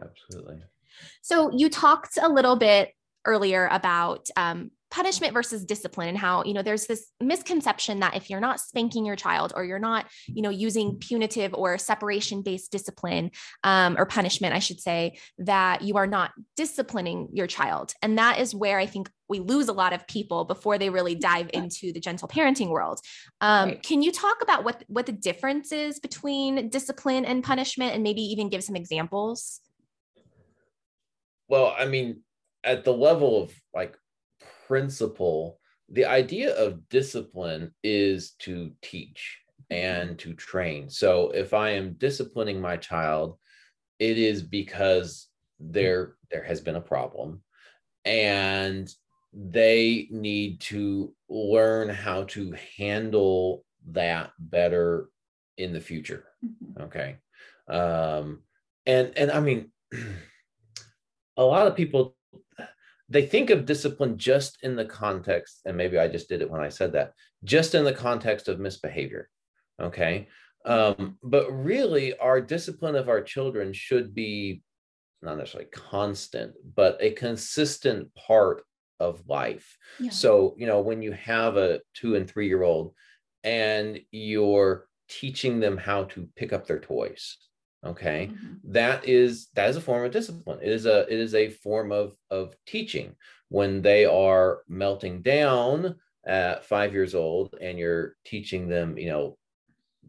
Absolutely. 0.00 0.62
So 1.22 1.50
you 1.56 1.68
talked 1.68 2.18
a 2.20 2.28
little 2.28 2.56
bit 2.56 2.90
earlier 3.24 3.68
about 3.70 4.28
um, 4.36 4.70
punishment 4.90 5.32
versus 5.32 5.64
discipline 5.64 6.08
and 6.08 6.18
how 6.18 6.42
you 6.44 6.52
know 6.52 6.62
there's 6.62 6.86
this 6.86 7.12
misconception 7.20 8.00
that 8.00 8.16
if 8.16 8.28
you're 8.28 8.40
not 8.40 8.60
spanking 8.60 9.06
your 9.06 9.16
child 9.16 9.52
or 9.54 9.64
you're 9.64 9.78
not 9.78 10.06
you 10.26 10.42
know 10.42 10.50
using 10.50 10.96
punitive 10.96 11.54
or 11.54 11.78
separation 11.78 12.42
based 12.42 12.72
discipline 12.72 13.30
um, 13.64 13.96
or 13.98 14.04
punishment 14.06 14.54
i 14.54 14.58
should 14.58 14.80
say 14.80 15.16
that 15.38 15.82
you 15.82 15.96
are 15.96 16.06
not 16.06 16.32
disciplining 16.56 17.28
your 17.32 17.46
child. 17.46 17.94
And 18.02 18.18
that 18.18 18.38
is 18.38 18.54
where 18.54 18.78
i 18.78 18.86
think 18.86 19.10
we 19.28 19.38
lose 19.38 19.68
a 19.68 19.72
lot 19.72 19.92
of 19.92 20.06
people 20.08 20.44
before 20.44 20.76
they 20.76 20.90
really 20.90 21.14
dive 21.14 21.50
into 21.52 21.92
the 21.92 22.00
gentle 22.00 22.26
parenting 22.26 22.68
world. 22.68 22.98
Um, 23.40 23.68
right. 23.68 23.82
can 23.82 24.02
you 24.02 24.10
talk 24.10 24.42
about 24.42 24.64
what 24.64 24.84
what 24.88 25.06
the 25.06 25.12
difference 25.12 25.72
is 25.72 26.00
between 26.00 26.68
discipline 26.68 27.24
and 27.24 27.44
punishment 27.44 27.94
and 27.94 28.02
maybe 28.02 28.22
even 28.22 28.48
give 28.48 28.64
some 28.64 28.76
examples? 28.76 29.60
Well 31.48 31.74
i 31.78 31.86
mean 31.86 32.22
at 32.64 32.84
the 32.84 32.92
level 32.92 33.42
of 33.42 33.52
like 33.74 33.96
principle, 34.70 35.58
the 35.88 36.04
idea 36.04 36.54
of 36.54 36.88
discipline 36.90 37.74
is 37.82 38.36
to 38.38 38.70
teach 38.82 39.40
and 39.68 40.16
to 40.20 40.32
train. 40.32 40.88
So 40.88 41.30
if 41.30 41.52
I 41.52 41.70
am 41.70 41.94
disciplining 41.94 42.60
my 42.60 42.76
child, 42.76 43.36
it 43.98 44.16
is 44.16 44.42
because 44.44 45.26
there 45.58 46.14
there 46.30 46.44
has 46.44 46.60
been 46.60 46.76
a 46.76 46.80
problem 46.80 47.42
and 48.04 48.88
they 49.32 50.06
need 50.12 50.60
to 50.60 51.12
learn 51.28 51.88
how 51.88 52.22
to 52.34 52.54
handle 52.78 53.64
that 53.90 54.30
better 54.38 55.08
in 55.58 55.72
the 55.72 55.80
future 55.80 56.24
mm-hmm. 56.42 56.82
okay 56.82 57.16
um 57.68 58.40
and 58.86 59.12
and 59.16 59.30
i 59.30 59.38
mean 59.38 59.70
a 61.36 61.44
lot 61.44 61.66
of 61.66 61.76
people 61.76 62.16
they 63.10 63.26
think 63.26 63.50
of 63.50 63.66
discipline 63.66 64.16
just 64.16 64.58
in 64.62 64.76
the 64.76 64.84
context, 64.84 65.62
and 65.66 65.76
maybe 65.76 65.98
I 65.98 66.08
just 66.08 66.28
did 66.28 66.42
it 66.42 66.50
when 66.50 66.60
I 66.60 66.68
said 66.68 66.92
that, 66.92 67.12
just 67.44 67.74
in 67.74 67.84
the 67.84 67.92
context 67.92 68.48
of 68.48 68.60
misbehavior. 68.60 69.28
Okay. 69.82 70.28
Um, 70.64 71.18
but 71.22 71.50
really, 71.50 72.16
our 72.18 72.40
discipline 72.40 72.94
of 72.94 73.08
our 73.08 73.20
children 73.20 73.72
should 73.72 74.14
be 74.14 74.62
not 75.22 75.36
necessarily 75.38 75.70
constant, 75.70 76.54
but 76.76 76.98
a 77.00 77.10
consistent 77.10 78.14
part 78.14 78.62
of 79.00 79.26
life. 79.26 79.76
Yeah. 79.98 80.10
So, 80.10 80.54
you 80.56 80.66
know, 80.66 80.80
when 80.80 81.02
you 81.02 81.12
have 81.12 81.56
a 81.56 81.80
two 81.94 82.14
and 82.14 82.30
three 82.30 82.46
year 82.46 82.62
old 82.62 82.94
and 83.42 83.98
you're 84.10 84.86
teaching 85.08 85.58
them 85.58 85.76
how 85.76 86.04
to 86.04 86.28
pick 86.36 86.52
up 86.52 86.66
their 86.66 86.78
toys, 86.78 87.38
okay. 87.84 88.30
Mm-hmm. 88.32 88.72
that 88.72 89.08
is 89.08 89.48
that 89.54 89.70
is 89.70 89.76
a 89.76 89.80
form 89.80 90.04
of 90.04 90.12
discipline. 90.12 90.58
It 90.62 90.72
is 90.72 90.86
a 90.86 91.00
it 91.12 91.18
is 91.18 91.34
a 91.34 91.48
form 91.48 91.92
of 91.92 92.14
of 92.30 92.54
teaching. 92.66 93.16
When 93.48 93.82
they 93.82 94.04
are 94.04 94.60
melting 94.68 95.22
down 95.22 95.96
at 96.26 96.64
five 96.64 96.92
years 96.92 97.14
old 97.14 97.56
and 97.60 97.78
you're 97.78 98.14
teaching 98.24 98.68
them 98.68 98.98
you 98.98 99.08
know 99.08 99.36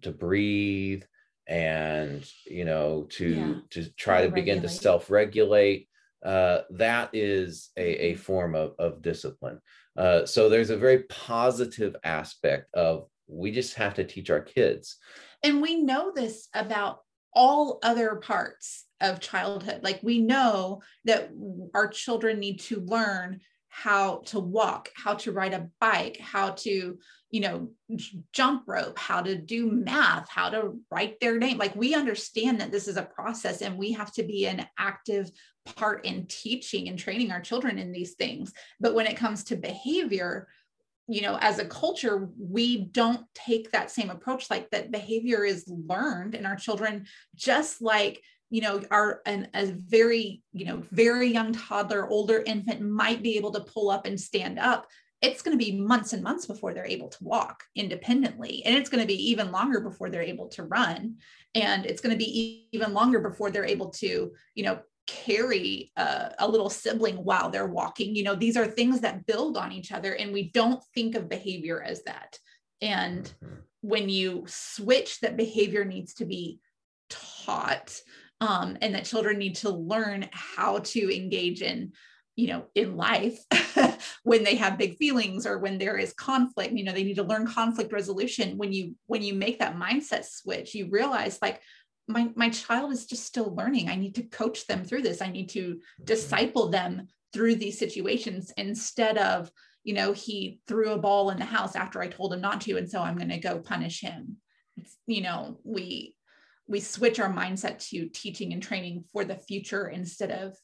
to 0.01 0.11
breathe 0.11 1.03
and 1.47 2.29
you 2.45 2.65
know 2.65 3.07
to 3.11 3.29
yeah. 3.29 3.53
to 3.71 3.89
try 3.93 4.25
to 4.25 4.31
begin 4.31 4.61
to 4.61 4.69
self-regulate 4.69 5.87
uh, 6.23 6.61
that 6.69 7.09
is 7.13 7.71
a, 7.77 8.11
a 8.11 8.15
form 8.15 8.55
of, 8.55 8.73
of 8.77 9.01
discipline. 9.01 9.59
Uh, 9.97 10.25
so 10.25 10.49
there's 10.49 10.69
a 10.69 10.77
very 10.77 10.99
positive 11.03 11.95
aspect 12.03 12.67
of 12.73 13.07
we 13.27 13.51
just 13.51 13.75
have 13.75 13.93
to 13.95 14.03
teach 14.03 14.29
our 14.29 14.41
kids. 14.41 14.97
And 15.43 15.61
we 15.61 15.81
know 15.81 16.11
this 16.13 16.47
about 16.53 16.99
all 17.33 17.79
other 17.83 18.15
parts 18.15 18.85
of 18.99 19.19
childhood. 19.19 19.81
Like 19.83 19.99
we 20.03 20.19
know 20.19 20.81
that 21.05 21.31
our 21.73 21.87
children 21.87 22.39
need 22.39 22.59
to 22.61 22.81
learn 22.81 23.41
how 23.73 24.17
to 24.25 24.37
walk 24.37 24.89
how 24.93 25.13
to 25.13 25.31
ride 25.31 25.53
a 25.53 25.69
bike 25.79 26.17
how 26.19 26.49
to 26.49 26.99
you 27.29 27.39
know 27.39 27.69
jump 28.33 28.63
rope 28.67 28.99
how 28.99 29.21
to 29.21 29.37
do 29.37 29.71
math 29.71 30.27
how 30.27 30.49
to 30.49 30.77
write 30.91 31.17
their 31.21 31.37
name. 31.37 31.57
Like 31.57 31.73
we 31.73 31.95
understand 31.95 32.59
that 32.59 32.69
this 32.69 32.89
is 32.89 32.97
a 32.97 33.03
process 33.03 33.61
and 33.61 33.77
we 33.77 33.93
have 33.93 34.11
to 34.13 34.23
be 34.23 34.45
an 34.45 34.67
active 34.77 35.31
part 35.65 36.05
in 36.05 36.25
teaching 36.27 36.89
and 36.89 36.99
training 36.99 37.31
our 37.31 37.39
children 37.39 37.77
in 37.77 37.93
these 37.93 38.15
things. 38.15 38.51
But 38.81 38.93
when 38.93 39.07
it 39.07 39.15
comes 39.15 39.45
to 39.45 39.55
behavior 39.55 40.49
you 41.07 41.21
know 41.21 41.37
as 41.41 41.59
a 41.59 41.65
culture 41.65 42.29
we 42.37 42.85
don't 42.85 43.25
take 43.33 43.71
that 43.71 43.91
same 43.91 44.09
approach 44.09 44.49
like 44.49 44.69
that 44.69 44.91
behavior 44.91 45.43
is 45.43 45.65
learned 45.67 46.35
in 46.35 46.45
our 46.45 46.55
children 46.55 47.05
just 47.35 47.81
like 47.81 48.21
you 48.51 48.61
know 48.61 48.83
are 48.91 49.21
an, 49.25 49.47
a 49.55 49.65
very 49.65 50.43
you 50.53 50.65
know 50.65 50.83
very 50.91 51.27
young 51.27 51.53
toddler 51.53 52.07
older 52.07 52.43
infant 52.45 52.81
might 52.81 53.23
be 53.23 53.37
able 53.37 53.51
to 53.51 53.61
pull 53.61 53.89
up 53.89 54.05
and 54.05 54.19
stand 54.19 54.59
up. 54.59 54.87
It's 55.21 55.43
going 55.43 55.57
to 55.57 55.63
be 55.63 55.77
months 55.77 56.13
and 56.13 56.23
months 56.23 56.47
before 56.47 56.73
they're 56.73 56.83
able 56.83 57.07
to 57.09 57.23
walk 57.23 57.63
independently 57.75 58.63
and 58.65 58.75
it's 58.75 58.89
going 58.89 59.01
to 59.01 59.07
be 59.07 59.29
even 59.29 59.51
longer 59.51 59.79
before 59.79 60.09
they're 60.09 60.23
able 60.23 60.47
to 60.49 60.63
run 60.63 61.17
and 61.53 61.85
it's 61.85 62.01
going 62.01 62.11
to 62.11 62.17
be 62.17 62.67
even 62.71 62.93
longer 62.93 63.19
before 63.19 63.51
they're 63.51 63.65
able 63.65 63.89
to 63.89 64.31
you 64.55 64.63
know 64.63 64.79
carry 65.07 65.91
a, 65.97 66.33
a, 66.39 66.47
little 66.47 66.69
sibling 66.69 67.17
while 67.17 67.49
they're 67.49 67.67
walking. 67.67 68.15
You 68.15 68.23
know 68.23 68.35
these 68.35 68.57
are 68.57 68.67
things 68.67 69.01
that 69.01 69.25
build 69.25 69.57
on 69.57 69.71
each 69.71 69.91
other 69.91 70.13
and 70.13 70.31
we 70.31 70.51
don't 70.51 70.83
think 70.93 71.15
of 71.15 71.29
behavior 71.29 71.81
as 71.81 72.03
that. 72.03 72.37
And 72.81 73.23
mm-hmm. 73.23 73.55
when 73.81 74.09
you 74.09 74.43
switch 74.47 75.19
that 75.19 75.37
behavior 75.37 75.85
needs 75.85 76.15
to 76.15 76.25
be 76.25 76.59
taught 77.09 77.99
um, 78.39 78.77
and 78.81 78.95
that 78.95 79.05
children 79.05 79.37
need 79.37 79.55
to 79.57 79.69
learn 79.69 80.27
how 80.31 80.79
to 80.79 81.15
engage 81.15 81.61
in 81.61 81.91
you 82.37 82.47
know 82.47 82.65
in 82.75 82.95
life 82.95 83.37
when 84.23 84.43
they 84.43 84.55
have 84.55 84.77
big 84.77 84.97
feelings 84.97 85.45
or 85.45 85.59
when 85.59 85.77
there 85.77 85.97
is 85.97 86.13
conflict 86.13 86.73
you 86.73 86.83
know 86.83 86.93
they 86.93 87.03
need 87.03 87.17
to 87.17 87.23
learn 87.23 87.45
conflict 87.45 87.91
resolution. 87.91 88.57
When 88.57 88.71
you 88.71 88.95
when 89.05 89.21
you 89.21 89.33
make 89.33 89.59
that 89.59 89.75
mindset 89.75 90.25
switch 90.25 90.73
you 90.73 90.89
realize 90.89 91.39
like 91.41 91.61
my 92.11 92.29
my 92.35 92.49
child 92.49 92.91
is 92.91 93.05
just 93.05 93.25
still 93.25 93.55
learning. 93.55 93.89
I 93.89 93.95
need 93.95 94.15
to 94.15 94.23
coach 94.23 94.67
them 94.67 94.83
through 94.83 95.01
this. 95.01 95.21
I 95.21 95.31
need 95.31 95.49
to 95.49 95.79
disciple 96.03 96.69
them 96.69 97.07
through 97.33 97.55
these 97.55 97.79
situations 97.79 98.51
instead 98.57 99.17
of 99.17 99.51
you 99.83 99.93
know 99.93 100.11
he 100.13 100.59
threw 100.67 100.91
a 100.91 100.97
ball 100.97 101.29
in 101.29 101.39
the 101.39 101.45
house 101.45 101.75
after 101.75 102.01
i 102.01 102.07
told 102.07 102.33
him 102.33 102.41
not 102.41 102.61
to 102.61 102.77
and 102.77 102.89
so 102.89 103.01
i'm 103.01 103.15
going 103.17 103.29
to 103.29 103.39
go 103.39 103.59
punish 103.59 104.01
him. 104.01 104.37
It's, 104.77 104.97
you 105.07 105.21
know 105.21 105.59
we 105.63 106.15
we 106.67 106.79
switch 106.79 107.19
our 107.19 107.31
mindset 107.33 107.87
to 107.89 108.07
teaching 108.09 108.53
and 108.53 108.61
training 108.61 109.05
for 109.11 109.25
the 109.25 109.35
future 109.35 109.87
instead 109.87 110.31
of 110.31 110.55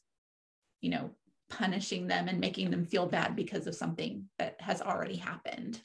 you 0.81 0.89
know 0.89 1.11
punishing 1.49 2.07
them 2.07 2.27
and 2.27 2.39
making 2.39 2.69
them 2.69 2.85
feel 2.85 3.05
bad 3.05 3.35
because 3.35 3.67
of 3.67 3.75
something 3.75 4.25
that 4.37 4.59
has 4.59 4.81
already 4.81 5.15
happened 5.15 5.81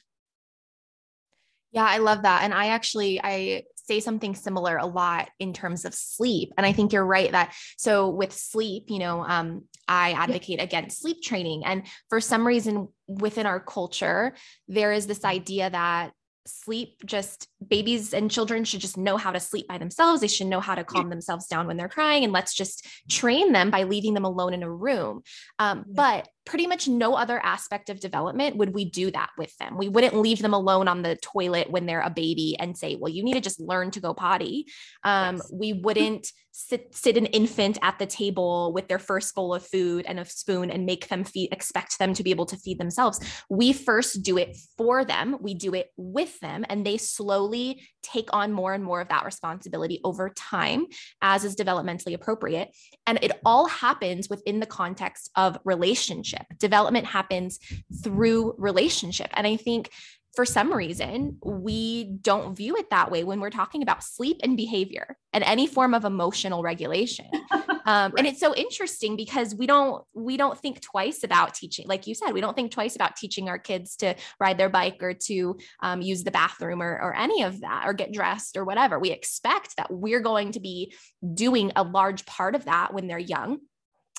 yeah 1.73 1.85
i 1.85 1.97
love 1.97 2.21
that 2.21 2.43
and 2.43 2.53
i 2.53 2.67
actually 2.67 3.19
i 3.23 3.63
say 3.85 3.99
something 3.99 4.33
similar 4.33 4.77
a 4.77 4.85
lot 4.85 5.29
in 5.39 5.53
terms 5.53 5.85
of 5.85 5.93
sleep. 5.93 6.53
And 6.57 6.65
I 6.65 6.71
think 6.71 6.93
you're 6.93 7.05
right 7.05 7.31
that 7.31 7.53
so 7.77 8.09
with 8.09 8.31
sleep, 8.31 8.85
you 8.87 8.99
know, 8.99 9.23
um, 9.23 9.63
I 9.87 10.13
advocate 10.13 10.61
against 10.61 11.01
sleep 11.01 11.21
training. 11.21 11.63
And 11.65 11.85
for 12.09 12.21
some 12.21 12.47
reason 12.47 12.87
within 13.07 13.45
our 13.45 13.59
culture, 13.59 14.35
there 14.67 14.93
is 14.93 15.07
this 15.07 15.25
idea 15.25 15.69
that 15.69 16.11
sleep 16.45 17.05
just 17.05 17.47
babies 17.69 18.13
and 18.13 18.31
children 18.31 18.63
should 18.63 18.81
just 18.81 18.97
know 18.97 19.17
how 19.17 19.31
to 19.31 19.39
sleep 19.39 19.67
by 19.67 19.77
themselves 19.77 20.21
they 20.21 20.27
should 20.27 20.47
know 20.47 20.59
how 20.59 20.75
to 20.75 20.83
calm 20.83 21.09
themselves 21.09 21.47
down 21.47 21.67
when 21.67 21.77
they're 21.77 21.89
crying 21.89 22.23
and 22.23 22.33
let's 22.33 22.53
just 22.53 22.87
train 23.09 23.51
them 23.51 23.69
by 23.69 23.83
leaving 23.83 24.13
them 24.13 24.25
alone 24.25 24.53
in 24.53 24.63
a 24.63 24.71
room 24.71 25.21
um, 25.59 25.85
but 25.87 26.27
pretty 26.45 26.67
much 26.67 26.87
no 26.87 27.15
other 27.15 27.39
aspect 27.43 27.89
of 27.89 27.99
development 27.99 28.57
would 28.57 28.73
we 28.73 28.85
do 28.85 29.11
that 29.11 29.29
with 29.37 29.55
them. 29.57 29.77
We 29.77 29.89
wouldn't 29.89 30.15
leave 30.15 30.41
them 30.41 30.53
alone 30.53 30.87
on 30.87 31.01
the 31.01 31.15
toilet 31.17 31.69
when 31.69 31.85
they're 31.85 32.01
a 32.01 32.09
baby 32.09 32.57
and 32.59 32.77
say, 32.77 32.97
well, 32.99 33.11
you 33.11 33.23
need 33.23 33.33
to 33.33 33.41
just 33.41 33.59
learn 33.59 33.91
to 33.91 34.01
go 34.01 34.13
potty. 34.13 34.67
Um, 35.03 35.37
yes. 35.37 35.51
We 35.53 35.73
wouldn't 35.73 36.27
sit, 36.51 36.95
sit 36.95 37.17
an 37.17 37.27
infant 37.27 37.77
at 37.81 37.97
the 37.97 38.05
table 38.05 38.73
with 38.73 38.87
their 38.87 38.99
first 38.99 39.33
bowl 39.33 39.53
of 39.53 39.65
food 39.65 40.05
and 40.05 40.19
a 40.19 40.25
spoon 40.25 40.69
and 40.69 40.85
make 40.85 41.07
them 41.07 41.23
feed, 41.23 41.51
expect 41.51 41.97
them 41.97 42.13
to 42.13 42.23
be 42.23 42.31
able 42.31 42.45
to 42.47 42.57
feed 42.57 42.77
themselves. 42.77 43.19
We 43.49 43.73
first 43.73 44.21
do 44.21 44.37
it 44.37 44.57
for 44.77 45.05
them. 45.05 45.37
We 45.41 45.53
do 45.53 45.73
it 45.73 45.91
with 45.97 46.39
them 46.41 46.65
and 46.69 46.85
they 46.85 46.97
slowly 46.97 47.52
take 48.01 48.29
on 48.33 48.51
more 48.51 48.73
and 48.73 48.83
more 48.83 49.01
of 49.01 49.07
that 49.07 49.25
responsibility 49.25 50.01
over 50.03 50.29
time 50.29 50.85
as 51.21 51.45
is 51.45 51.55
developmentally 51.55 52.13
appropriate. 52.13 52.69
And 53.07 53.19
it 53.21 53.31
all 53.45 53.67
happens 53.67 54.29
within 54.29 54.59
the 54.59 54.65
context 54.65 55.31
of 55.35 55.57
relationship 55.63 55.83
relationship. 55.83 56.45
Development 56.59 57.05
happens 57.05 57.59
through 58.03 58.55
relationship. 58.57 59.29
And 59.33 59.45
I 59.45 59.57
think 59.57 59.89
for 60.35 60.45
some 60.45 60.73
reason, 60.73 61.37
we 61.43 62.05
don't 62.05 62.55
view 62.55 62.75
it 62.75 62.89
that 62.89 63.11
way 63.11 63.23
when 63.23 63.39
we're 63.39 63.51
talking 63.51 63.83
about 63.83 64.03
sleep 64.03 64.39
and 64.43 64.57
behavior 64.57 65.15
and 65.31 65.43
any 65.43 65.67
form 65.67 65.93
of 65.93 66.05
emotional 66.05 66.63
regulation. 66.63 67.25
Um, 67.85 68.11
right. 68.11 68.19
And 68.19 68.27
it's 68.27 68.39
so 68.39 68.55
interesting 68.55 69.17
because 69.17 69.53
we 69.53 69.67
don't 69.67 70.05
we 70.13 70.37
don't 70.37 70.57
think 70.57 70.79
twice 70.79 71.25
about 71.25 71.53
teaching, 71.53 71.85
like 71.85 72.07
you 72.07 72.15
said, 72.15 72.31
we 72.31 72.39
don't 72.39 72.55
think 72.55 72.71
twice 72.71 72.95
about 72.95 73.17
teaching 73.17 73.49
our 73.49 73.59
kids 73.59 73.97
to 73.97 74.15
ride 74.39 74.57
their 74.57 74.69
bike 74.69 75.03
or 75.03 75.13
to 75.25 75.57
um, 75.81 76.01
use 76.01 76.23
the 76.23 76.31
bathroom 76.31 76.81
or, 76.81 76.93
or 76.93 77.13
any 77.13 77.43
of 77.43 77.59
that 77.59 77.83
or 77.85 77.91
get 77.91 78.13
dressed 78.13 78.55
or 78.55 78.63
whatever. 78.63 78.99
We 78.99 79.11
expect 79.11 79.75
that 79.75 79.91
we're 79.91 80.21
going 80.21 80.53
to 80.53 80.61
be 80.61 80.93
doing 81.33 81.73
a 81.75 81.83
large 81.83 82.25
part 82.25 82.55
of 82.55 82.63
that 82.65 82.93
when 82.93 83.07
they're 83.07 83.19
young 83.19 83.59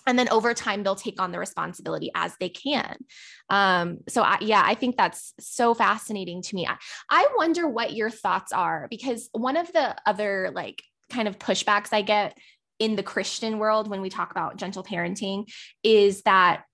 and 0.06 0.18
then 0.18 0.28
over 0.30 0.54
time 0.54 0.82
they'll 0.82 0.94
take 0.94 1.20
on 1.20 1.32
the 1.32 1.38
responsibility 1.38 2.10
as 2.14 2.36
they 2.38 2.48
can. 2.48 2.96
Um, 3.50 3.98
so 4.08 4.22
I, 4.22 4.38
yeah 4.40 4.62
i 4.64 4.74
think 4.74 4.96
that's 4.96 5.34
so 5.38 5.74
fascinating 5.74 6.42
to 6.42 6.54
me. 6.54 6.66
I, 6.66 6.76
I 7.10 7.28
wonder 7.36 7.68
what 7.68 7.92
your 7.92 8.10
thoughts 8.10 8.52
are 8.52 8.86
because 8.90 9.28
one 9.32 9.56
of 9.56 9.72
the 9.72 9.94
other 10.06 10.50
like 10.54 10.82
kind 11.10 11.28
of 11.28 11.38
pushbacks 11.38 11.92
i 11.92 12.02
get 12.02 12.36
in 12.78 12.96
the 12.96 13.02
christian 13.02 13.58
world 13.58 13.88
when 13.88 14.00
we 14.00 14.08
talk 14.08 14.30
about 14.30 14.56
gentle 14.56 14.82
parenting 14.82 15.44
is 15.82 16.22
that 16.22 16.64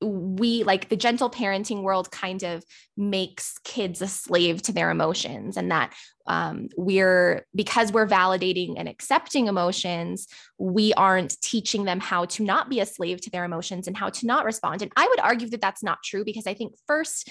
we 0.00 0.64
like 0.64 0.88
the 0.88 0.96
gentle 0.96 1.30
parenting 1.30 1.82
world 1.82 2.10
kind 2.10 2.42
of 2.42 2.64
makes 2.96 3.58
kids 3.64 4.02
a 4.02 4.06
slave 4.06 4.62
to 4.62 4.72
their 4.72 4.90
emotions 4.90 5.56
and 5.56 5.70
that 5.70 5.94
um, 6.26 6.68
we're 6.76 7.46
because 7.54 7.92
we're 7.92 8.06
validating 8.06 8.74
and 8.76 8.88
accepting 8.88 9.46
emotions 9.46 10.26
we 10.58 10.92
aren't 10.94 11.40
teaching 11.40 11.84
them 11.84 12.00
how 12.00 12.24
to 12.24 12.42
not 12.42 12.68
be 12.68 12.80
a 12.80 12.86
slave 12.86 13.20
to 13.20 13.30
their 13.30 13.44
emotions 13.44 13.86
and 13.86 13.96
how 13.96 14.08
to 14.08 14.26
not 14.26 14.44
respond. 14.44 14.82
And 14.82 14.92
i 14.96 15.06
would 15.06 15.20
argue 15.20 15.48
that 15.50 15.60
that's 15.60 15.82
not 15.82 16.02
true 16.02 16.24
because 16.24 16.46
i 16.46 16.54
think 16.54 16.74
first 16.86 17.30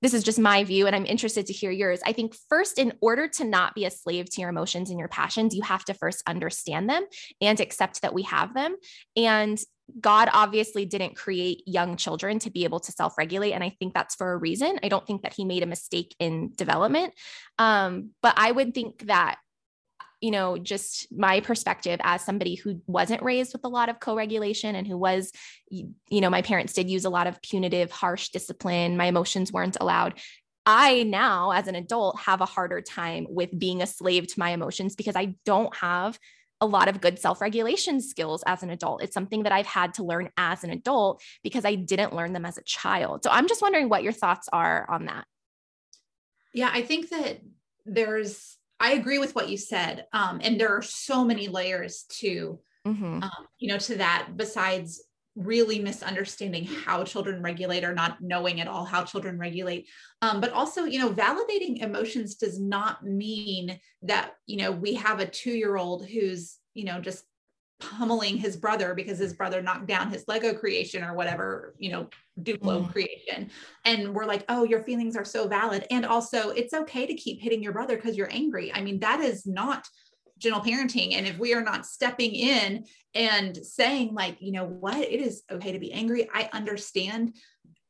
this 0.00 0.14
is 0.14 0.22
just 0.22 0.38
my 0.38 0.62
view 0.64 0.86
and 0.86 0.94
i'm 0.94 1.06
interested 1.06 1.46
to 1.46 1.52
hear 1.52 1.70
yours. 1.70 2.00
I 2.06 2.12
think 2.12 2.34
first 2.48 2.78
in 2.78 2.92
order 3.00 3.28
to 3.28 3.44
not 3.44 3.74
be 3.74 3.84
a 3.84 3.90
slave 3.90 4.30
to 4.30 4.40
your 4.40 4.50
emotions 4.50 4.90
and 4.90 4.98
your 4.98 5.08
passions 5.08 5.54
you 5.54 5.62
have 5.62 5.84
to 5.86 5.94
first 5.94 6.22
understand 6.26 6.88
them 6.88 7.04
and 7.40 7.58
accept 7.58 8.02
that 8.02 8.14
we 8.14 8.22
have 8.24 8.54
them. 8.54 8.76
And 9.16 9.58
God 10.00 10.28
obviously 10.32 10.84
didn't 10.84 11.16
create 11.16 11.62
young 11.66 11.96
children 11.96 12.38
to 12.40 12.50
be 12.50 12.64
able 12.64 12.80
to 12.80 12.92
self 12.92 13.16
regulate. 13.18 13.52
And 13.52 13.64
I 13.64 13.70
think 13.78 13.94
that's 13.94 14.14
for 14.14 14.32
a 14.32 14.36
reason. 14.36 14.78
I 14.82 14.88
don't 14.88 15.06
think 15.06 15.22
that 15.22 15.34
he 15.34 15.44
made 15.44 15.62
a 15.62 15.66
mistake 15.66 16.14
in 16.18 16.52
development. 16.54 17.14
Um, 17.58 18.10
but 18.22 18.34
I 18.36 18.50
would 18.50 18.74
think 18.74 19.06
that, 19.06 19.38
you 20.20 20.30
know, 20.30 20.58
just 20.58 21.06
my 21.12 21.40
perspective 21.40 22.00
as 22.02 22.22
somebody 22.22 22.54
who 22.54 22.80
wasn't 22.86 23.22
raised 23.22 23.52
with 23.52 23.64
a 23.64 23.68
lot 23.68 23.88
of 23.88 24.00
co 24.00 24.16
regulation 24.16 24.74
and 24.74 24.86
who 24.86 24.98
was, 24.98 25.32
you 25.70 25.92
know, 26.10 26.30
my 26.30 26.42
parents 26.42 26.72
did 26.72 26.90
use 26.90 27.04
a 27.04 27.10
lot 27.10 27.26
of 27.26 27.40
punitive, 27.42 27.90
harsh 27.90 28.30
discipline. 28.30 28.96
My 28.96 29.06
emotions 29.06 29.52
weren't 29.52 29.76
allowed 29.80 30.14
I 30.70 31.04
now, 31.04 31.52
as 31.52 31.66
an 31.66 31.76
adult, 31.76 32.20
have 32.20 32.42
a 32.42 32.44
harder 32.44 32.82
time 32.82 33.26
with 33.30 33.58
being 33.58 33.80
a 33.80 33.86
slave 33.86 34.26
to 34.26 34.38
my 34.38 34.50
emotions 34.50 34.96
because 34.96 35.16
I 35.16 35.34
don't 35.46 35.74
have 35.74 36.18
a 36.60 36.66
lot 36.66 36.88
of 36.88 37.00
good 37.00 37.18
self 37.18 37.40
regulation 37.40 38.00
skills 38.00 38.42
as 38.46 38.62
an 38.62 38.70
adult. 38.70 39.02
It's 39.02 39.14
something 39.14 39.44
that 39.44 39.52
I've 39.52 39.66
had 39.66 39.94
to 39.94 40.04
learn 40.04 40.30
as 40.36 40.64
an 40.64 40.70
adult 40.70 41.22
because 41.42 41.64
I 41.64 41.74
didn't 41.74 42.14
learn 42.14 42.32
them 42.32 42.44
as 42.44 42.58
a 42.58 42.62
child. 42.62 43.24
So 43.24 43.30
I'm 43.30 43.48
just 43.48 43.62
wondering 43.62 43.88
what 43.88 44.02
your 44.02 44.12
thoughts 44.12 44.48
are 44.52 44.86
on 44.90 45.06
that. 45.06 45.24
Yeah, 46.52 46.70
I 46.72 46.82
think 46.82 47.10
that 47.10 47.40
there's, 47.86 48.56
I 48.80 48.92
agree 48.92 49.18
with 49.18 49.34
what 49.34 49.48
you 49.48 49.56
said. 49.56 50.06
Um, 50.12 50.40
and 50.42 50.58
there 50.58 50.76
are 50.76 50.82
so 50.82 51.24
many 51.24 51.48
layers 51.48 52.04
to, 52.20 52.58
mm-hmm. 52.86 53.22
um, 53.22 53.46
you 53.58 53.68
know, 53.68 53.78
to 53.78 53.96
that 53.96 54.30
besides 54.36 55.02
really 55.38 55.78
misunderstanding 55.78 56.64
how 56.64 57.04
children 57.04 57.40
regulate 57.42 57.84
or 57.84 57.94
not 57.94 58.20
knowing 58.20 58.60
at 58.60 58.66
all 58.66 58.84
how 58.84 59.04
children 59.04 59.38
regulate. 59.38 59.86
Um, 60.20 60.40
but 60.40 60.52
also 60.52 60.84
you 60.84 60.98
know 60.98 61.10
validating 61.10 61.80
emotions 61.80 62.34
does 62.34 62.58
not 62.60 63.04
mean 63.04 63.78
that 64.02 64.32
you 64.46 64.56
know 64.56 64.72
we 64.72 64.94
have 64.94 65.20
a 65.20 65.26
two 65.26 65.52
year 65.52 65.76
old 65.76 66.06
who's 66.06 66.56
you 66.74 66.84
know 66.84 67.00
just 67.00 67.24
pummeling 67.80 68.36
his 68.36 68.56
brother 68.56 68.92
because 68.92 69.18
his 69.18 69.32
brother 69.32 69.62
knocked 69.62 69.86
down 69.86 70.10
his 70.10 70.24
lego 70.26 70.52
creation 70.52 71.04
or 71.04 71.14
whatever 71.14 71.76
you 71.78 71.90
know 71.90 72.08
duplo 72.42 72.84
mm. 72.84 72.92
creation. 72.92 73.50
And 73.84 74.14
we're 74.14 74.26
like 74.26 74.44
oh 74.48 74.64
your 74.64 74.82
feelings 74.82 75.16
are 75.16 75.24
so 75.24 75.46
valid. 75.46 75.86
And 75.90 76.04
also 76.04 76.50
it's 76.50 76.74
okay 76.74 77.06
to 77.06 77.14
keep 77.14 77.40
hitting 77.40 77.62
your 77.62 77.72
brother 77.72 77.94
because 77.94 78.16
you're 78.16 78.32
angry. 78.32 78.72
I 78.74 78.82
mean 78.82 78.98
that 79.00 79.20
is 79.20 79.46
not 79.46 79.86
gentle 80.38 80.60
parenting. 80.60 81.14
And 81.14 81.26
if 81.26 81.38
we 81.38 81.54
are 81.54 81.62
not 81.62 81.86
stepping 81.86 82.34
in 82.34 82.84
and 83.14 83.56
saying 83.56 84.14
like 84.14 84.36
you 84.40 84.52
know 84.52 84.66
what? 84.66 84.96
It 84.98 85.20
is 85.20 85.42
okay 85.50 85.72
to 85.72 85.78
be 85.78 85.92
angry. 85.92 86.28
I 86.32 86.48
understand. 86.52 87.36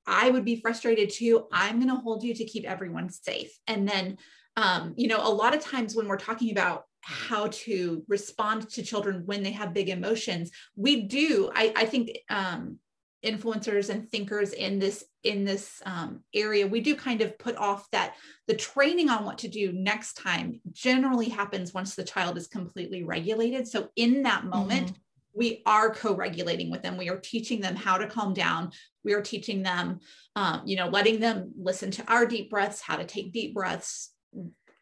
I 0.06 0.30
would 0.30 0.44
be 0.44 0.60
frustrated 0.60 1.10
too. 1.10 1.46
I'm 1.52 1.76
going 1.76 1.94
to 1.94 2.00
hold 2.00 2.24
you 2.24 2.32
to 2.34 2.44
keep 2.44 2.64
everyone 2.64 3.10
safe. 3.10 3.50
And 3.66 3.86
then 3.86 4.16
um, 4.58 4.94
you 4.96 5.06
know 5.06 5.20
a 5.22 5.30
lot 5.30 5.54
of 5.54 5.60
times 5.60 5.94
when 5.94 6.08
we're 6.08 6.16
talking 6.16 6.50
about 6.50 6.84
how 7.00 7.46
to 7.46 8.02
respond 8.08 8.68
to 8.70 8.82
children 8.82 9.22
when 9.24 9.42
they 9.42 9.52
have 9.52 9.72
big 9.72 9.88
emotions 9.88 10.50
we 10.76 11.02
do 11.02 11.48
i, 11.54 11.72
I 11.76 11.84
think 11.84 12.18
um, 12.28 12.78
influencers 13.24 13.88
and 13.88 14.08
thinkers 14.08 14.52
in 14.52 14.78
this 14.78 15.04
in 15.24 15.44
this 15.44 15.82
um, 15.84 16.20
area 16.34 16.66
we 16.66 16.80
do 16.80 16.94
kind 16.94 17.20
of 17.20 17.36
put 17.38 17.56
off 17.56 17.90
that 17.90 18.14
the 18.46 18.54
training 18.54 19.10
on 19.10 19.24
what 19.24 19.38
to 19.38 19.48
do 19.48 19.72
next 19.72 20.14
time 20.14 20.60
generally 20.70 21.28
happens 21.28 21.74
once 21.74 21.94
the 21.94 22.04
child 22.04 22.36
is 22.36 22.46
completely 22.46 23.02
regulated. 23.02 23.66
So 23.66 23.88
in 23.96 24.22
that 24.22 24.44
moment 24.44 24.88
mm-hmm. 24.88 25.00
we 25.34 25.62
are 25.66 25.92
co-regulating 25.92 26.70
with 26.70 26.82
them. 26.82 26.96
We 26.96 27.10
are 27.10 27.18
teaching 27.18 27.60
them 27.60 27.74
how 27.74 27.98
to 27.98 28.06
calm 28.06 28.34
down. 28.34 28.70
We 29.02 29.14
are 29.14 29.22
teaching 29.22 29.62
them 29.62 29.98
um, 30.36 30.62
you 30.64 30.76
know 30.76 30.88
letting 30.88 31.18
them 31.18 31.52
listen 31.58 31.90
to 31.92 32.04
our 32.06 32.24
deep 32.24 32.50
breaths 32.50 32.80
how 32.80 32.96
to 32.96 33.04
take 33.04 33.32
deep 33.32 33.54
breaths 33.54 34.12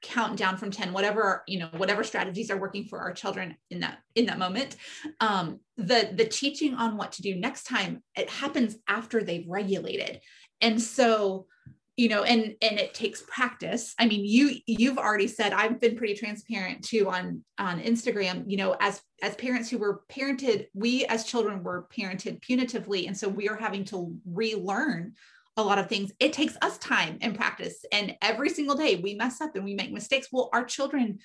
count 0.03 0.37
down 0.37 0.57
from 0.57 0.71
10 0.71 0.93
whatever 0.93 1.43
you 1.47 1.59
know 1.59 1.69
whatever 1.77 2.05
strategies 2.05 2.51
are 2.51 2.59
working 2.59 2.85
for 2.85 3.01
our 3.01 3.13
children 3.13 3.57
in 3.71 3.81
that 3.81 3.99
in 4.15 4.27
that 4.27 4.39
moment. 4.39 4.77
Um, 5.21 5.61
the 5.77 6.11
the 6.15 6.27
teaching 6.27 6.75
on 6.75 6.97
what 6.97 7.13
to 7.13 7.23
do 7.23 7.35
next 7.35 7.65
time 7.65 8.03
it 8.15 8.31
happens 8.31 8.77
after 8.89 9.23
they've 9.23 9.47
regulated. 9.49 10.21
And 10.61 10.81
so 10.81 11.47
you 11.97 12.09
know 12.11 12.25
and 12.25 12.55
and 12.61 12.79
it 12.79 12.95
takes 12.95 13.23
practice. 13.23 13.95
I 13.99 14.07
mean 14.07 14.25
you 14.25 14.57
you've 14.67 14.99
already 14.99 15.29
said 15.29 15.53
i've 15.53 15.81
been 15.81 15.97
pretty 15.97 16.15
transparent 16.15 16.85
too 16.85 17.09
on 17.09 17.43
on 17.59 17.81
instagram 17.81 18.45
you 18.47 18.59
know 18.59 18.77
as 18.81 19.01
as 19.23 19.35
parents 19.37 19.71
who 19.71 19.79
were 19.79 20.03
parented 20.11 20.67
we 20.75 21.07
as 21.07 21.25
children 21.25 21.63
were 21.63 21.89
parented 21.97 22.41
punitively. 22.43 23.07
And 23.07 23.17
so 23.17 23.29
we 23.29 23.49
are 23.49 23.57
having 23.57 23.85
to 23.87 24.15
relearn 24.27 25.15
a 25.57 25.63
lot 25.63 25.79
of 25.79 25.89
things. 25.89 26.13
It 26.21 26.33
takes 26.33 26.57
us 26.63 26.79
time 26.79 27.19
and 27.21 27.35
practice 27.35 27.85
and 27.93 28.15
every 28.23 28.49
single 28.51 28.77
day 28.77 28.97
we 28.97 29.15
mess 29.15 29.41
up 29.41 29.57
and 29.57 29.65
we 29.65 29.75
make 29.75 29.93
mistakes. 29.93 30.29
Well 30.31 30.51
our 30.53 30.65
children 30.65 31.19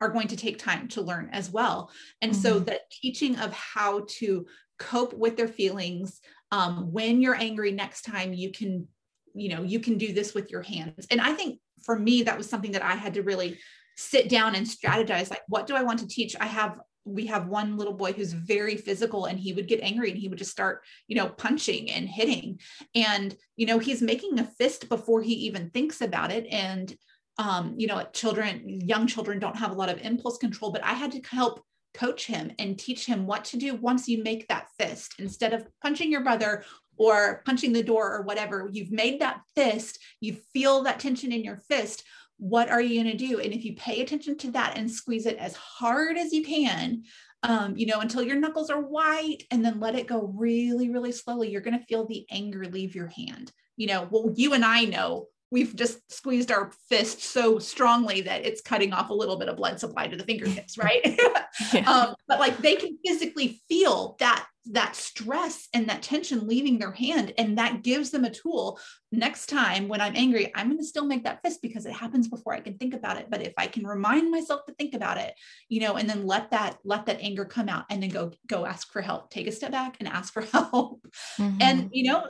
are 0.00 0.08
going 0.08 0.28
to 0.28 0.36
take 0.36 0.58
time 0.58 0.88
to 0.88 1.02
learn 1.02 1.30
as 1.32 1.50
well. 1.50 1.90
And 2.20 2.32
mm-hmm. 2.32 2.40
so 2.40 2.58
the 2.58 2.80
teaching 2.90 3.38
of 3.38 3.52
how 3.52 4.06
to 4.18 4.46
cope 4.78 5.14
with 5.14 5.36
their 5.36 5.48
feelings 5.48 6.20
um, 6.50 6.92
when 6.92 7.20
you're 7.20 7.34
angry 7.36 7.72
next 7.72 8.02
time 8.02 8.32
you 8.32 8.50
can 8.50 8.88
you 9.34 9.48
know 9.48 9.62
you 9.62 9.80
can 9.80 9.98
do 9.98 10.12
this 10.12 10.34
with 10.34 10.50
your 10.50 10.62
hands. 10.62 11.06
And 11.10 11.20
i 11.20 11.32
think 11.32 11.60
for 11.84 11.98
me 11.98 12.22
that 12.22 12.38
was 12.38 12.48
something 12.48 12.72
that 12.72 12.82
i 12.82 12.94
had 12.94 13.14
to 13.14 13.22
really 13.22 13.58
sit 13.96 14.28
down 14.28 14.54
and 14.54 14.66
strategize 14.66 15.30
like 15.30 15.42
what 15.48 15.66
do 15.66 15.74
i 15.74 15.82
want 15.82 16.00
to 16.00 16.08
teach? 16.08 16.34
I 16.40 16.46
have 16.46 16.78
we 17.04 17.26
have 17.26 17.48
one 17.48 17.76
little 17.76 17.92
boy 17.92 18.12
who's 18.12 18.32
very 18.32 18.76
physical 18.76 19.26
and 19.26 19.38
he 19.38 19.52
would 19.52 19.68
get 19.68 19.80
angry 19.82 20.10
and 20.10 20.18
he 20.18 20.28
would 20.28 20.38
just 20.38 20.50
start 20.50 20.82
you 21.06 21.16
know 21.16 21.28
punching 21.28 21.90
and 21.90 22.08
hitting. 22.08 22.60
And 22.94 23.34
you 23.56 23.66
know 23.66 23.78
he's 23.78 24.02
making 24.02 24.38
a 24.38 24.44
fist 24.44 24.88
before 24.88 25.22
he 25.22 25.34
even 25.34 25.70
thinks 25.70 26.00
about 26.00 26.32
it. 26.32 26.46
And 26.50 26.94
um 27.38 27.74
you 27.76 27.86
know 27.86 28.06
children 28.12 28.80
young 28.80 29.06
children 29.06 29.38
don't 29.38 29.56
have 29.56 29.72
a 29.72 29.74
lot 29.74 29.88
of 29.88 30.00
impulse 30.02 30.38
control 30.38 30.70
but 30.70 30.84
i 30.84 30.92
had 30.92 31.10
to 31.10 31.20
help 31.28 31.64
coach 31.94 32.26
him 32.26 32.52
and 32.58 32.78
teach 32.78 33.06
him 33.06 33.26
what 33.26 33.44
to 33.44 33.56
do 33.56 33.74
once 33.76 34.08
you 34.08 34.22
make 34.22 34.46
that 34.48 34.66
fist. 34.78 35.14
Instead 35.18 35.54
of 35.54 35.66
punching 35.80 36.10
your 36.10 36.22
brother 36.22 36.64
or 36.96 37.42
punching 37.46 37.72
the 37.72 37.82
door 37.82 38.12
or 38.12 38.22
whatever 38.22 38.68
you've 38.72 38.92
made 38.92 39.20
that 39.20 39.40
fist 39.56 39.98
you 40.20 40.36
feel 40.52 40.84
that 40.84 41.00
tension 41.00 41.32
in 41.32 41.42
your 41.42 41.56
fist 41.68 42.04
what 42.38 42.70
are 42.70 42.80
you 42.80 43.02
going 43.02 43.16
to 43.16 43.26
do? 43.26 43.40
And 43.40 43.52
if 43.52 43.64
you 43.64 43.74
pay 43.76 44.00
attention 44.00 44.36
to 44.38 44.50
that 44.52 44.76
and 44.76 44.90
squeeze 44.90 45.26
it 45.26 45.36
as 45.38 45.54
hard 45.56 46.16
as 46.16 46.32
you 46.32 46.44
can, 46.44 47.04
um, 47.42 47.76
you 47.76 47.86
know, 47.86 48.00
until 48.00 48.22
your 48.22 48.36
knuckles 48.36 48.70
are 48.70 48.80
white 48.80 49.44
and 49.50 49.64
then 49.64 49.80
let 49.80 49.94
it 49.94 50.06
go 50.06 50.32
really, 50.34 50.90
really 50.90 51.12
slowly, 51.12 51.50
you're 51.50 51.60
going 51.60 51.78
to 51.78 51.84
feel 51.86 52.06
the 52.06 52.26
anger 52.30 52.64
leave 52.64 52.94
your 52.94 53.08
hand. 53.08 53.52
You 53.76 53.88
know, 53.88 54.08
well, 54.10 54.32
you 54.34 54.54
and 54.54 54.64
I 54.64 54.84
know 54.84 55.26
we've 55.50 55.76
just 55.76 56.10
squeezed 56.10 56.50
our 56.50 56.72
fist 56.88 57.22
so 57.22 57.58
strongly 57.58 58.22
that 58.22 58.44
it's 58.44 58.60
cutting 58.60 58.92
off 58.92 59.10
a 59.10 59.14
little 59.14 59.36
bit 59.36 59.48
of 59.48 59.56
blood 59.56 59.78
supply 59.78 60.08
to 60.08 60.16
the 60.16 60.24
fingertips, 60.24 60.78
right? 60.78 61.00
yeah. 61.72 61.88
um, 61.88 62.14
but 62.26 62.40
like 62.40 62.58
they 62.58 62.76
can 62.76 62.98
physically 63.04 63.62
feel 63.68 64.16
that 64.18 64.46
that 64.72 64.96
stress 64.96 65.68
and 65.74 65.88
that 65.88 66.02
tension 66.02 66.46
leaving 66.46 66.78
their 66.78 66.92
hand 66.92 67.32
and 67.38 67.58
that 67.58 67.82
gives 67.82 68.10
them 68.10 68.24
a 68.24 68.30
tool. 68.30 68.78
Next 69.12 69.46
time 69.46 69.86
when 69.86 70.00
i'm 70.00 70.16
angry 70.16 70.50
i'm 70.54 70.66
going 70.66 70.78
to 70.78 70.84
still 70.84 71.06
make 71.06 71.24
that 71.24 71.40
fist 71.42 71.62
because 71.62 71.86
it 71.86 71.92
happens 71.92 72.26
before 72.26 72.52
i 72.52 72.60
can 72.60 72.76
think 72.78 72.94
about 72.94 73.16
it. 73.16 73.26
But 73.30 73.42
if 73.42 73.52
i 73.58 73.66
can 73.66 73.86
remind 73.86 74.30
myself 74.30 74.66
to 74.66 74.74
think 74.74 74.94
about 74.94 75.18
it 75.18 75.34
you 75.68 75.80
know 75.80 75.96
and 75.96 76.08
then 76.08 76.26
let 76.26 76.50
that 76.50 76.78
let 76.84 77.06
that 77.06 77.20
anger 77.20 77.44
come 77.44 77.68
out 77.68 77.84
and 77.90 78.02
then 78.02 78.10
go 78.10 78.32
go 78.46 78.66
ask 78.66 78.92
for 78.92 79.02
help. 79.02 79.30
Take 79.30 79.46
a 79.46 79.52
step 79.52 79.72
back 79.72 79.96
and 80.00 80.08
ask 80.08 80.32
for 80.32 80.42
help. 80.52 81.06
Mm-hmm. 81.38 81.58
and 81.60 81.90
you 81.92 82.10
know 82.10 82.26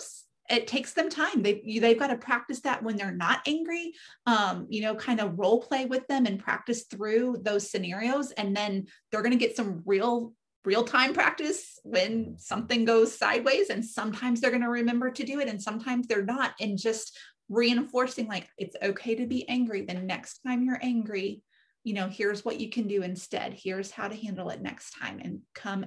it 0.51 0.66
takes 0.66 0.93
them 0.93 1.09
time. 1.09 1.43
They 1.43 1.78
they've 1.80 1.99
got 1.99 2.09
to 2.09 2.16
practice 2.16 2.61
that 2.61 2.82
when 2.82 2.97
they're 2.97 3.14
not 3.14 3.41
angry 3.47 3.95
um, 4.26 4.66
you 4.68 4.82
know 4.82 4.95
kind 4.95 5.20
of 5.20 5.39
role 5.39 5.62
play 5.62 5.87
with 5.87 6.07
them 6.07 6.26
and 6.26 6.39
practice 6.39 6.85
through 6.85 7.39
those 7.43 7.70
scenarios. 7.70 8.30
And 8.32 8.55
then 8.55 8.87
they're 9.11 9.22
going 9.22 9.32
to 9.32 9.39
get 9.39 9.57
some 9.57 9.82
real 9.87 10.35
real 10.64 10.84
time 10.84 11.12
practice 11.12 11.78
when 11.82 12.36
something 12.38 12.84
goes 12.84 13.16
sideways 13.16 13.70
and 13.70 13.84
sometimes 13.84 14.40
they're 14.40 14.50
going 14.50 14.62
to 14.62 14.68
remember 14.68 15.10
to 15.10 15.24
do 15.24 15.40
it 15.40 15.48
and 15.48 15.60
sometimes 15.60 16.06
they're 16.06 16.24
not 16.24 16.54
and 16.60 16.78
just 16.78 17.18
reinforcing 17.50 18.26
like 18.26 18.48
it's 18.56 18.76
okay 18.82 19.14
to 19.14 19.26
be 19.26 19.46
angry 19.48 19.82
the 19.82 19.94
next 19.94 20.40
time 20.46 20.64
you're 20.64 20.80
angry. 20.82 21.42
You 21.82 21.94
know 21.94 22.08
here's 22.08 22.44
what 22.44 22.60
you 22.60 22.70
can 22.70 22.88
do 22.88 23.02
instead. 23.02 23.52
Here's 23.52 23.90
how 23.90 24.08
to 24.08 24.16
handle 24.16 24.48
it 24.48 24.62
next 24.62 24.92
time 24.98 25.20
and 25.22 25.40
come 25.54 25.86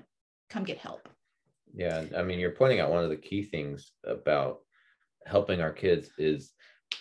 come 0.49 0.63
get 0.63 0.77
help. 0.77 1.09
Yeah 1.73 2.03
i 2.17 2.23
mean 2.23 2.39
you're 2.39 2.51
pointing 2.51 2.79
out 2.79 2.91
one 2.91 3.03
of 3.03 3.09
the 3.09 3.17
key 3.17 3.43
things 3.43 3.91
about 4.05 4.59
helping 5.25 5.59
our 5.59 5.73
kids 5.73 6.09
is 6.17 6.53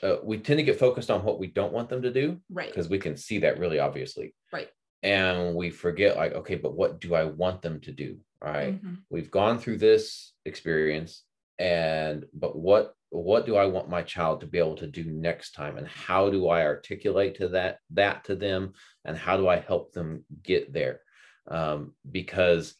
uh, 0.02 0.16
we 0.24 0.36
tend 0.38 0.58
to 0.58 0.64
get 0.64 0.78
focused 0.78 1.10
on 1.10 1.22
what 1.22 1.38
we 1.38 1.46
don't 1.46 1.72
want 1.72 1.88
them 1.88 2.02
to 2.02 2.12
do 2.12 2.40
right. 2.50 2.68
because 2.68 2.88
we 2.88 2.98
can 2.98 3.16
see 3.16 3.38
that 3.38 3.58
really 3.60 3.78
obviously. 3.78 4.34
Right 4.52 4.68
and 5.02 5.54
we 5.54 5.70
forget 5.70 6.16
like 6.16 6.32
okay 6.32 6.54
but 6.54 6.74
what 6.74 7.00
do 7.00 7.14
i 7.14 7.24
want 7.24 7.62
them 7.62 7.80
to 7.80 7.92
do? 7.92 8.18
Right? 8.42 8.74
Mm-hmm. 8.74 8.94
we've 9.10 9.30
gone 9.30 9.58
through 9.58 9.78
this 9.78 10.34
experience 10.44 11.22
and 11.58 12.26
but 12.34 12.56
what 12.56 12.94
what 13.10 13.46
do 13.46 13.56
i 13.56 13.64
want 13.64 13.88
my 13.88 14.02
child 14.02 14.40
to 14.40 14.46
be 14.46 14.58
able 14.58 14.76
to 14.76 14.86
do 14.86 15.04
next 15.04 15.52
time? 15.52 15.78
And 15.78 15.86
how 15.86 16.30
do 16.30 16.48
i 16.48 16.62
articulate 16.62 17.36
to 17.36 17.48
that 17.48 17.78
that 17.90 18.24
to 18.24 18.36
them? 18.36 18.74
And 19.04 19.16
how 19.16 19.36
do 19.36 19.48
i 19.48 19.58
help 19.58 19.92
them 19.92 20.24
get 20.42 20.72
there? 20.72 21.00
Um, 21.48 21.94
because 22.10 22.74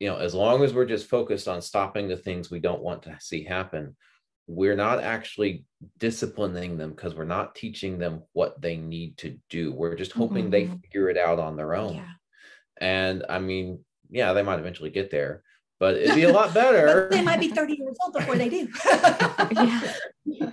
you 0.00 0.08
know 0.08 0.16
as 0.16 0.34
long 0.34 0.62
as 0.62 0.72
we're 0.72 0.86
just 0.86 1.08
focused 1.08 1.48
on 1.48 1.62
stopping 1.62 2.08
the 2.08 2.16
things 2.16 2.50
we 2.50 2.60
don't 2.60 2.82
want 2.82 3.02
to 3.02 3.16
see 3.20 3.44
happen 3.44 3.96
we're 4.48 4.76
not 4.76 5.02
actually 5.02 5.64
disciplining 5.98 6.78
them 6.78 6.90
because 6.90 7.14
we're 7.14 7.24
not 7.24 7.54
teaching 7.54 7.98
them 7.98 8.22
what 8.32 8.60
they 8.60 8.76
need 8.76 9.18
to 9.18 9.38
do. 9.50 9.72
We're 9.72 9.94
just 9.94 10.12
hoping 10.12 10.50
mm-hmm. 10.50 10.50
they 10.50 10.66
figure 10.82 11.10
it 11.10 11.18
out 11.18 11.38
on 11.38 11.54
their 11.54 11.74
own. 11.74 11.96
Yeah. 11.96 12.08
And 12.80 13.24
I 13.28 13.38
mean, 13.40 13.84
yeah, 14.10 14.32
they 14.32 14.42
might 14.42 14.58
eventually 14.58 14.88
get 14.88 15.10
there, 15.10 15.42
but 15.78 15.96
it'd 15.96 16.14
be 16.14 16.22
a 16.22 16.32
lot 16.32 16.54
better. 16.54 17.08
they 17.10 17.22
might 17.22 17.40
be 17.40 17.48
30 17.48 17.74
years 17.74 17.96
old 18.02 18.14
before 18.14 18.36
they 18.36 18.48
do. 18.48 18.68
yeah. 19.54 19.92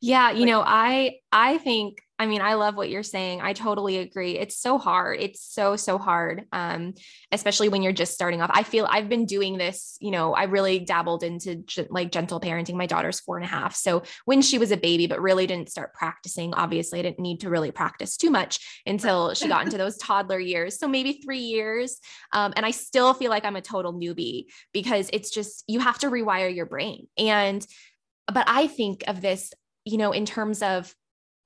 yeah, 0.00 0.30
you 0.30 0.46
know, 0.46 0.62
I 0.66 1.18
I 1.30 1.58
think 1.58 1.98
I 2.18 2.26
mean, 2.26 2.40
I 2.40 2.54
love 2.54 2.76
what 2.76 2.88
you're 2.88 3.02
saying. 3.02 3.42
I 3.42 3.52
totally 3.52 3.98
agree. 3.98 4.38
It's 4.38 4.56
so 4.56 4.78
hard. 4.78 5.20
It's 5.20 5.42
so, 5.44 5.76
so 5.76 5.98
hard. 5.98 6.44
Um, 6.50 6.94
especially 7.30 7.68
when 7.68 7.82
you're 7.82 7.92
just 7.92 8.14
starting 8.14 8.40
off. 8.40 8.50
I 8.52 8.62
feel 8.62 8.86
I've 8.90 9.10
been 9.10 9.26
doing 9.26 9.58
this, 9.58 9.98
you 10.00 10.10
know, 10.10 10.32
I 10.32 10.44
really 10.44 10.78
dabbled 10.78 11.22
into 11.22 11.64
like 11.90 12.10
gentle 12.10 12.40
parenting. 12.40 12.74
My 12.74 12.86
daughter's 12.86 13.20
four 13.20 13.36
and 13.36 13.44
a 13.44 13.48
half. 13.48 13.74
So 13.74 14.02
when 14.24 14.40
she 14.40 14.56
was 14.56 14.72
a 14.72 14.76
baby, 14.78 15.06
but 15.06 15.20
really 15.20 15.46
didn't 15.46 15.68
start 15.68 15.92
practicing, 15.92 16.54
obviously 16.54 17.00
I 17.00 17.02
didn't 17.02 17.20
need 17.20 17.40
to 17.40 17.50
really 17.50 17.70
practice 17.70 18.16
too 18.16 18.30
much 18.30 18.82
until 18.86 19.34
she 19.34 19.46
got 19.48 19.64
into 19.64 19.76
those 19.76 19.98
toddler 19.98 20.40
years. 20.40 20.78
So 20.78 20.88
maybe 20.88 21.20
three 21.22 21.40
years. 21.40 21.98
Um, 22.32 22.54
and 22.56 22.64
I 22.64 22.70
still 22.70 23.12
feel 23.12 23.30
like 23.30 23.44
I'm 23.44 23.56
a 23.56 23.62
total 23.62 23.92
newbie 23.92 24.46
because 24.72 25.10
it's 25.12 25.30
just, 25.30 25.64
you 25.66 25.80
have 25.80 25.98
to 25.98 26.10
rewire 26.10 26.54
your 26.54 26.66
brain. 26.66 27.08
And, 27.18 27.66
but 28.32 28.44
I 28.48 28.68
think 28.68 29.04
of 29.06 29.20
this, 29.20 29.52
you 29.84 29.98
know, 29.98 30.12
in 30.12 30.24
terms 30.24 30.62
of 30.62 30.94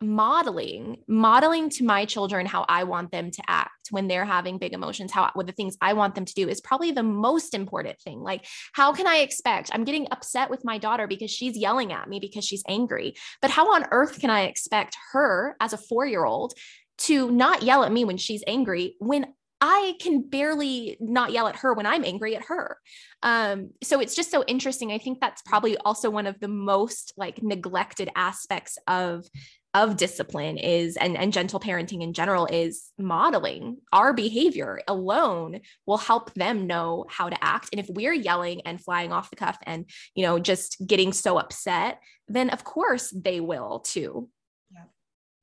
modeling 0.03 0.97
modeling 1.09 1.69
to 1.69 1.85
my 1.85 2.07
children 2.07 2.47
how 2.47 2.65
i 2.69 2.85
want 2.85 3.11
them 3.11 3.31
to 3.31 3.43
act 3.49 3.89
when 3.91 4.09
they're 4.09 4.25
having 4.25 4.57
big 4.57 4.73
emotions 4.73 5.13
how 5.13 5.31
what 5.35 5.47
the 5.47 5.53
things 5.53 5.77
i 5.83 5.93
want 5.93 6.15
them 6.15 6.25
to 6.25 6.33
do 6.33 6.49
is 6.49 6.61
probably 6.61 6.91
the 6.91 7.03
most 7.03 7.53
important 7.53 7.99
thing 8.01 8.21
like 8.21 8.47
how 8.73 8.93
can 8.93 9.07
i 9.07 9.17
expect 9.19 9.71
i'm 9.75 9.85
getting 9.85 10.07
upset 10.11 10.49
with 10.49 10.65
my 10.65 10.79
daughter 10.79 11.07
because 11.07 11.31
she's 11.31 11.57
yelling 11.57 11.93
at 11.93 12.09
me 12.09 12.19
because 12.19 12.45
she's 12.45 12.63
angry 12.67 13.15
but 13.43 13.51
how 13.51 13.75
on 13.75 13.85
earth 13.91 14.19
can 14.19 14.31
i 14.31 14.43
expect 14.43 14.97
her 15.13 15.55
as 15.61 15.75
a 15.75 15.79
4 15.79 16.07
year 16.07 16.25
old 16.25 16.55
to 16.97 17.31
not 17.31 17.63
yell 17.63 17.85
at 17.85 17.93
me 17.93 18.05
when 18.05 18.17
she's 18.17 18.45
angry 18.47 18.97
when 18.99 19.27
I 19.61 19.95
can 20.01 20.23
barely 20.23 20.97
not 21.01 21.33
yell 21.33 21.47
at 21.47 21.57
her 21.57 21.75
when 21.75 21.85
I'm 21.85 22.05
angry 22.05 22.35
at 22.35 22.45
her. 22.47 22.79
Um, 23.23 23.71
so 23.83 24.01
it's 24.01 24.15
just 24.15 24.31
so 24.31 24.43
interesting. 24.47 24.91
I 24.91 24.97
think 24.97 25.21
that's 25.21 25.43
probably 25.43 25.77
also 25.77 26.09
one 26.09 26.27
of 26.27 26.41
the 26.41 26.49
most 26.49 27.13
like 27.19 27.43
neglected 27.43 28.09
aspects 28.17 28.79
of 28.87 29.27
of 29.75 29.97
discipline 29.97 30.59
is 30.59 30.97
and, 30.97 31.17
and 31.17 31.33
gentle 31.33 31.61
parenting 31.61 32.03
in 32.03 32.13
general 32.13 32.47
is 32.47 32.91
modeling 32.99 33.77
our 33.93 34.13
behavior 34.13 34.81
alone 34.89 35.61
will 35.87 35.99
help 35.99 36.35
them 36.35 36.67
know 36.67 37.05
how 37.09 37.29
to 37.29 37.45
act. 37.45 37.69
And 37.73 37.81
if 37.81 37.89
we're 37.89 38.13
yelling 38.13 38.63
and 38.63 38.81
flying 38.81 39.13
off 39.13 39.31
the 39.31 39.37
cuff 39.37 39.59
and 39.65 39.89
you 40.15 40.25
know 40.25 40.39
just 40.39 40.85
getting 40.87 41.13
so 41.13 41.39
upset 41.39 42.01
then 42.29 42.51
of 42.51 42.65
course 42.65 43.11
they 43.11 43.41
will 43.41 43.81
too. 43.81 44.29
Yeah 44.73 44.85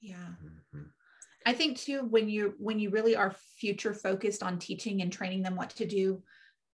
yeah. 0.01 0.15
Mm-hmm. 0.15 0.83
i 1.45 1.53
think 1.53 1.77
too 1.77 2.01
when 2.09 2.29
you 2.29 2.53
when 2.57 2.79
you 2.79 2.89
really 2.89 3.15
are 3.15 3.35
future 3.57 3.93
focused 3.93 4.43
on 4.43 4.59
teaching 4.59 5.01
and 5.01 5.11
training 5.11 5.43
them 5.43 5.55
what 5.55 5.71
to 5.71 5.85
do 5.85 6.21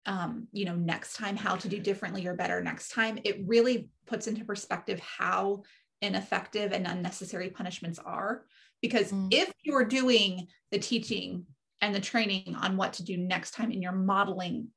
um, 0.05 0.47
you 0.51 0.65
know 0.65 0.75
next 0.75 1.13
time 1.13 1.37
how 1.37 1.55
to 1.55 1.69
do 1.69 1.79
differently 1.79 2.27
or 2.27 2.35
better 2.35 2.61
next 2.61 2.89
time 2.89 3.19
it 3.23 3.41
really 3.45 3.89
puts 4.05 4.27
into 4.27 4.43
perspective 4.43 4.99
how 4.99 5.63
ineffective 6.03 6.71
and 6.71 6.85
unnecessary 6.85 7.49
punishments 7.49 7.99
are. 7.99 8.45
Because 8.81 9.11
mm. 9.11 9.29
if 9.31 9.51
you're 9.63 9.85
doing 9.85 10.47
the 10.71 10.79
teaching 10.79 11.45
and 11.81 11.95
the 11.95 12.01
training 12.01 12.55
on 12.59 12.77
what 12.77 12.93
to 12.93 13.03
do 13.03 13.17
next 13.17 13.51
time 13.51 13.71
and 13.71 13.81
you're 13.81 13.91
modeling, 13.91 14.67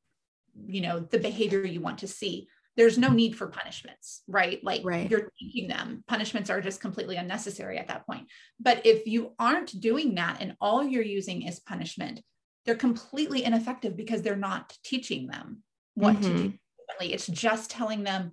you 0.67 0.81
know, 0.81 1.01
the 1.01 1.19
behavior 1.19 1.65
you 1.65 1.81
want 1.81 1.99
to 1.99 2.09
see, 2.09 2.49
there's 2.77 2.99
no 2.99 3.09
need 3.09 3.35
for 3.37 3.47
punishments, 3.47 4.23
right? 4.29 4.63
Like 4.63 4.83
right. 4.85 5.11
you're 5.11 5.31
teaching 5.39 5.67
them. 5.67 6.05
Punishments 6.07 6.51
are 6.51 6.61
just 6.61 6.81
completely 6.81 7.17
unnecessary 7.17 7.79
at 7.79 7.89
that 7.89 8.07
point. 8.07 8.29
But 8.61 8.85
if 8.85 9.07
you 9.07 9.33
aren't 9.39 9.81
doing 9.81 10.15
that 10.17 10.39
and 10.41 10.57
all 10.61 10.85
you're 10.85 11.03
using 11.03 11.43
is 11.43 11.59
punishment, 11.59 12.21
they're 12.65 12.75
completely 12.75 13.45
ineffective 13.45 13.97
because 13.97 14.23
they're 14.23 14.37
not 14.37 14.77
teaching 14.85 15.27
them 15.27 15.63
what 15.95 16.17
mm-hmm. 16.17 16.37
to 16.37 16.49
do. 16.49 16.53
It's 17.01 17.27
just 17.27 17.71
telling 17.71 18.05
them 18.05 18.33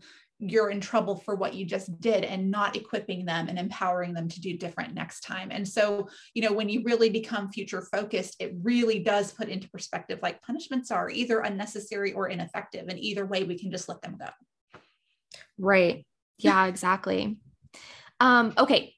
you're 0.50 0.70
in 0.70 0.80
trouble 0.80 1.16
for 1.16 1.36
what 1.36 1.54
you 1.54 1.66
just 1.66 2.00
did 2.00 2.24
and 2.24 2.52
not 2.52 2.76
equipping 2.76 3.26
them 3.26 3.48
and 3.48 3.58
empowering 3.58 4.14
them 4.14 4.28
to 4.28 4.42
do 4.42 4.58
different 4.58 4.94
next 4.94 5.22
time. 5.22 5.50
And 5.52 5.68
so, 5.68 6.08
you 6.34 6.42
know, 6.42 6.52
when 6.52 6.70
you 6.70 6.84
really 6.84 7.10
become 7.10 7.52
future 7.52 7.82
focused, 7.82 8.36
it 8.40 8.54
really 8.62 9.00
does 9.00 9.32
put 9.32 9.50
into 9.50 9.70
perspective 9.70 10.20
like 10.22 10.42
punishments 10.42 10.92
are 10.92 11.10
either 11.10 11.40
unnecessary 11.40 12.14
or 12.14 12.28
ineffective. 12.28 12.88
And 12.88 13.00
either 13.00 13.26
way, 13.26 13.44
we 13.44 13.58
can 13.58 13.72
just 13.72 13.88
let 13.90 14.02
them 14.02 14.18
go. 14.20 14.80
Right. 15.58 16.06
Yeah, 16.38 16.66
exactly. 16.66 17.38
um, 18.20 18.54
okay. 18.58 18.94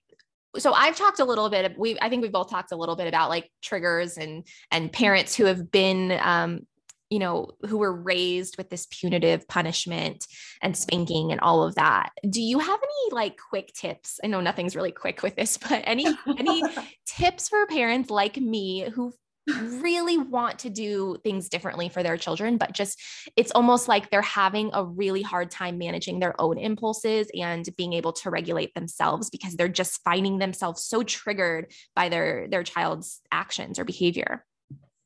So 0.58 0.72
I've 0.72 0.96
talked 0.96 1.20
a 1.20 1.26
little 1.26 1.50
bit. 1.50 1.78
We, 1.78 1.98
I 2.02 2.08
think 2.10 2.22
we've 2.22 2.32
both 2.32 2.50
talked 2.50 2.72
a 2.72 2.78
little 2.78 2.96
bit 2.96 3.08
about 3.08 3.30
like 3.30 3.52
triggers 3.62 4.18
and 4.18 4.48
and 4.72 4.92
parents 4.92 5.36
who 5.36 5.46
have 5.46 5.70
been 5.70 6.18
um, 6.22 6.62
you 7.10 7.20
know, 7.20 7.52
who 7.68 7.78
were 7.78 7.94
raised 7.94 8.58
with 8.58 8.70
this 8.70 8.88
punitive 8.90 9.48
punishment 9.48 10.26
and 10.62 10.76
spanking 10.76 11.32
and 11.32 11.40
all 11.42 11.64
of 11.64 11.76
that. 11.76 12.10
Do 12.28 12.42
you 12.42 12.60
have 12.60 12.80
any 12.82 13.14
like 13.14 13.38
quick 13.50 13.74
tips? 13.74 14.20
I 14.24 14.28
know 14.28 14.42
nothing's 14.42 14.76
really 14.76 14.92
quick 14.92 15.22
with 15.22 15.36
this, 15.36 15.58
but 15.58 15.84
any 15.86 16.08
any 16.38 16.64
tips 17.06 17.50
for 17.50 17.66
parents 17.68 18.10
like 18.10 18.38
me 18.38 18.90
who 18.90 19.14
really 19.48 20.18
want 20.18 20.60
to 20.60 20.70
do 20.70 21.18
things 21.24 21.50
differently 21.50 21.90
for 21.90 22.02
their 22.02 22.18
children, 22.18 22.58
but 22.58 22.74
just 22.74 23.00
it's 23.36 23.52
almost 23.52 23.88
like 23.88 24.10
they're 24.10 24.22
having 24.22 24.72
a 24.74 24.84
really 24.84 25.22
hard 25.22 25.52
time 25.52 25.78
managing 25.78 26.20
their 26.20 26.40
own 26.42 26.58
impulses 26.58 27.28
and 27.40 27.68
being 27.78 27.94
able 27.94 28.14
to 28.14 28.30
regulate 28.30 28.74
themselves 28.74 29.30
because 29.30 29.56
they're 29.56 29.68
just 29.68 30.02
finding 30.04 30.40
themselves 30.40 30.84
so 30.84 31.04
triggered 31.04 31.72
by 31.96 32.10
their 32.10 32.48
their 32.50 32.64
child's 32.64 33.22
actions 33.32 33.78
or 33.78 33.86
behavior. 33.86 34.44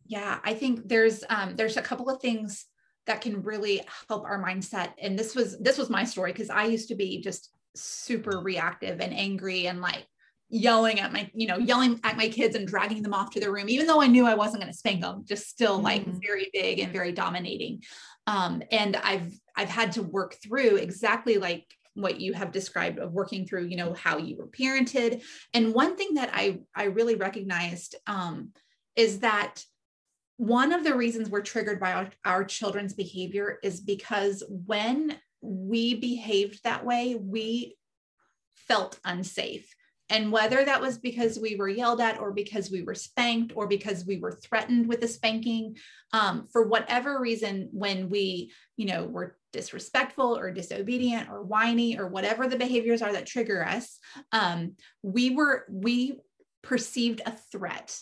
Yeah, 0.10 0.40
I 0.44 0.56
think 0.56 0.90
there's 0.90 1.24
um, 1.30 1.56
there's 1.56 1.78
a 1.78 1.82
couple 1.82 2.10
of 2.10 2.20
things 2.20 2.66
that 3.06 3.22
can 3.22 3.44
really 3.44 3.82
help 4.08 4.26
our 4.26 4.44
mindset. 4.44 4.94
And 5.02 5.18
this 5.18 5.36
was 5.36 5.58
this 5.60 5.78
was 5.78 5.90
my 5.90 6.04
story 6.04 6.34
because 6.34 6.50
I 6.50 6.66
used 6.66 6.90
to 6.90 6.96
be 6.96 7.22
just 7.22 7.52
super 7.76 8.40
reactive 8.40 9.00
and 9.00 9.14
angry 9.14 9.68
and 9.68 9.82
like 9.82 10.06
yelling 10.50 11.00
at 11.00 11.14
my 11.14 11.30
you 11.36 11.48
know 11.48 11.58
yelling 11.58 12.00
at 12.04 12.18
my 12.18 12.28
kids 12.28 12.56
and 12.56 12.68
dragging 12.68 13.04
them 13.04 13.14
off 13.14 13.30
to 13.30 13.40
their 13.40 13.52
room 13.52 13.70
even 13.70 13.86
though 13.86 14.02
i 14.02 14.08
knew 14.08 14.26
i 14.26 14.34
wasn't 14.34 14.60
going 14.60 14.72
to 14.72 14.76
spank 14.76 15.00
them 15.00 15.24
just 15.24 15.48
still 15.48 15.80
like 15.80 16.02
mm-hmm. 16.02 16.18
very 16.26 16.50
big 16.54 16.80
and 16.80 16.92
very 16.92 17.12
dominating 17.12 17.80
um, 18.26 18.64
and 18.72 18.96
i've 18.96 19.32
i've 19.56 19.70
had 19.70 19.92
to 19.92 20.02
work 20.02 20.36
through 20.42 20.78
exactly 20.78 21.38
like 21.38 21.68
what 21.94 22.20
you 22.20 22.34
have 22.34 22.52
described 22.52 22.98
of 22.98 23.14
working 23.14 23.46
through 23.46 23.68
you 23.68 23.78
know 23.78 23.94
how 23.94 24.18
you 24.18 24.38
were 24.38 24.48
parented 24.48 25.24
and 25.54 25.72
one 25.72 25.96
thing 25.96 26.16
that 26.16 26.32
i 26.34 26.60
i 26.76 26.86
really 26.86 27.14
recognized 27.14 27.94
um, 28.08 28.50
is 28.96 29.20
that 29.20 29.64
one 30.40 30.72
of 30.72 30.86
the 30.86 30.96
reasons 30.96 31.30
we're 31.30 31.42
triggered 31.42 31.82
by 31.82 31.92
our, 31.92 32.10
our 32.24 32.44
children's 32.46 32.94
behavior 32.94 33.60
is 33.62 33.82
because 33.82 34.42
when 34.48 35.18
we 35.42 35.96
behaved 35.96 36.64
that 36.64 36.86
way, 36.86 37.16
we 37.16 37.76
felt 38.56 38.98
unsafe. 39.04 39.76
And 40.10 40.32
whether 40.32 40.64
that 40.64 40.80
was 40.80 40.98
because 40.98 41.38
we 41.38 41.58
were 41.58 41.68
yelled 41.68 42.00
at, 42.00 42.22
or 42.22 42.32
because 42.32 42.72
we 42.72 42.84
were 42.84 42.96
spanked, 42.96 43.52
or 43.54 43.68
because 43.68 44.06
we 44.06 44.18
were 44.18 44.32
threatened 44.32 44.88
with 44.88 45.04
a 45.04 45.10
spanking, 45.10 45.76
um, 46.14 46.48
for 46.54 46.66
whatever 46.66 47.20
reason, 47.20 47.68
when 47.74 48.10
we, 48.10 48.54
you 48.78 48.86
know, 48.86 49.04
were 49.08 49.36
disrespectful 49.52 50.38
or 50.38 50.52
disobedient 50.52 51.30
or 51.30 51.44
whiny 51.44 52.00
or 52.00 52.08
whatever 52.08 52.48
the 52.48 52.56
behaviors 52.56 53.02
are 53.02 53.12
that 53.12 53.26
trigger 53.26 53.62
us, 53.66 54.00
um, 54.32 54.78
we 55.04 55.32
were 55.32 55.66
we 55.70 56.18
perceived 56.64 57.22
a 57.26 57.34
threat. 57.52 58.00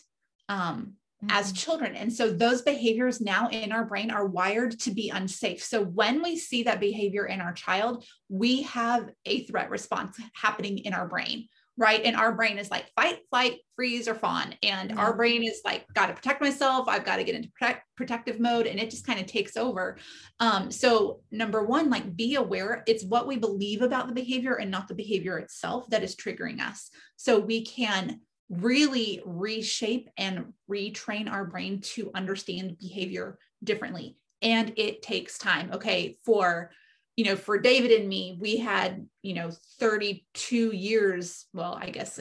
Um, 0.50 0.98
mm-hmm. 1.24 1.36
as 1.38 1.51
children. 1.51 1.95
And 1.95 2.11
so 2.11 2.32
those 2.32 2.61
behaviors 2.61 3.22
now 3.22 3.49
in 3.49 3.72
our 3.72 3.86
brain 3.86 4.11
are 4.11 4.26
wired 4.26 4.80
to 4.82 4.91
be 4.91 5.09
unsafe. 5.09 5.63
So 5.63 5.84
when 5.84 6.22
we 6.22 6.38
see 6.38 6.63
that 6.63 6.80
behavior 6.80 7.26
in 7.26 7.41
our 7.41 7.53
child, 7.53 8.05
we 8.30 8.63
have 8.63 9.09
a 9.26 9.45
threat 9.45 9.70
response 9.70 10.18
happening 10.34 10.80
in 10.80 10.93
our 10.93 11.07
brain 11.07 11.47
right? 11.78 12.01
And 12.03 12.15
our 12.15 12.34
brain 12.34 12.57
is 12.57 12.72
like 12.72 12.91
fight, 12.95 13.20
flight, 13.30 13.59
freeze, 13.76 14.07
or 14.07 14.15
fawn. 14.15 14.55
And 14.63 14.97
our 14.97 15.15
brain 15.15 15.43
is 15.43 15.61
like, 15.63 15.86
got 15.93 16.07
to 16.07 16.13
protect 16.13 16.41
myself. 16.41 16.88
I've 16.88 17.05
got 17.05 17.18
to 17.18 17.24
get 17.24 17.36
into 17.36 17.51
protect, 17.51 17.84
protective 17.95 18.39
mode. 18.39 18.65
And 18.65 18.80
it 18.80 18.89
just 18.89 19.05
kind 19.05 19.20
of 19.20 19.28
takes 19.28 19.55
over. 19.55 19.97
Um, 20.39 20.72
so, 20.72 21.22
number 21.32 21.63
one, 21.63 21.91
like 21.91 22.15
be 22.15 22.36
aware 22.36 22.84
it's 22.88 23.03
what 23.03 23.28
we 23.28 23.38
believe 23.38 23.84
about 23.84 24.07
the 24.07 24.13
behavior 24.13 24.55
and 24.55 24.72
not 24.72 24.88
the 24.88 24.95
behavior 24.95 25.38
itself 25.38 25.88
that 25.89 26.03
is 26.03 26.15
triggering 26.15 26.59
us. 26.59 26.89
So, 27.15 27.39
we 27.39 27.63
can 27.63 28.22
really 28.50 29.22
reshape 29.26 30.10
and 30.18 30.54
retrain 30.70 31.30
our 31.30 31.45
brain 31.45 31.82
to 31.82 32.12
understand 32.16 32.78
behavior 32.80 33.38
differently. 33.64 34.18
And 34.41 34.74
it 34.78 35.02
takes 35.02 35.38
time. 35.38 35.72
Okay. 35.74 36.18
For, 36.26 36.72
you 37.16 37.26
know, 37.26 37.36
for 37.36 37.58
David 37.58 37.91
and 37.91 38.08
me, 38.08 38.38
we 38.39 38.58
had, 38.58 39.08
you 39.22 39.34
know, 39.34 39.52
32 39.80 40.72
years, 40.76 41.45
well, 41.54 41.78
I 41.80 41.89
guess 41.89 42.20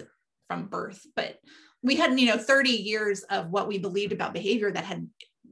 from 0.49 0.66
birth, 0.66 1.07
but 1.14 1.39
we 1.83 1.97
had, 1.97 2.18
you 2.18 2.27
know, 2.27 2.39
30 2.39 2.70
years 2.70 3.22
of 3.24 3.51
what 3.51 3.68
we 3.68 3.79
believed 3.79 4.12
about 4.12 4.33
behavior 4.33 4.72
that 4.72 4.85
had 4.85 5.09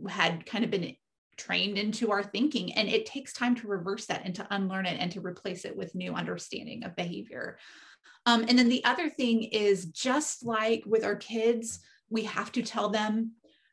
had 0.08 0.44
kind 0.44 0.64
of 0.64 0.70
been 0.70 0.96
trained 1.36 1.78
into 1.78 2.10
our 2.10 2.22
thinking 2.22 2.72
and 2.74 2.88
it 2.88 3.06
takes 3.06 3.32
time 3.32 3.54
to 3.56 3.66
reverse 3.66 4.06
that 4.06 4.22
and 4.24 4.34
to 4.36 4.46
unlearn 4.50 4.86
it 4.86 4.96
and 5.00 5.10
to 5.12 5.20
replace 5.20 5.64
it 5.64 5.76
with 5.76 5.94
new 5.94 6.14
understanding 6.14 6.84
of 6.84 6.96
behavior 6.96 7.58
um, 8.26 8.44
and 8.48 8.58
then 8.58 8.68
the 8.68 8.84
other 8.84 9.08
thing 9.08 9.42
is 9.42 9.86
just 9.86 10.44
like 10.44 10.82
with 10.86 11.04
our 11.04 11.16
kids, 11.16 11.80
we 12.10 12.24
have 12.24 12.52
to 12.52 12.62
tell 12.62 12.88
them 12.88 13.32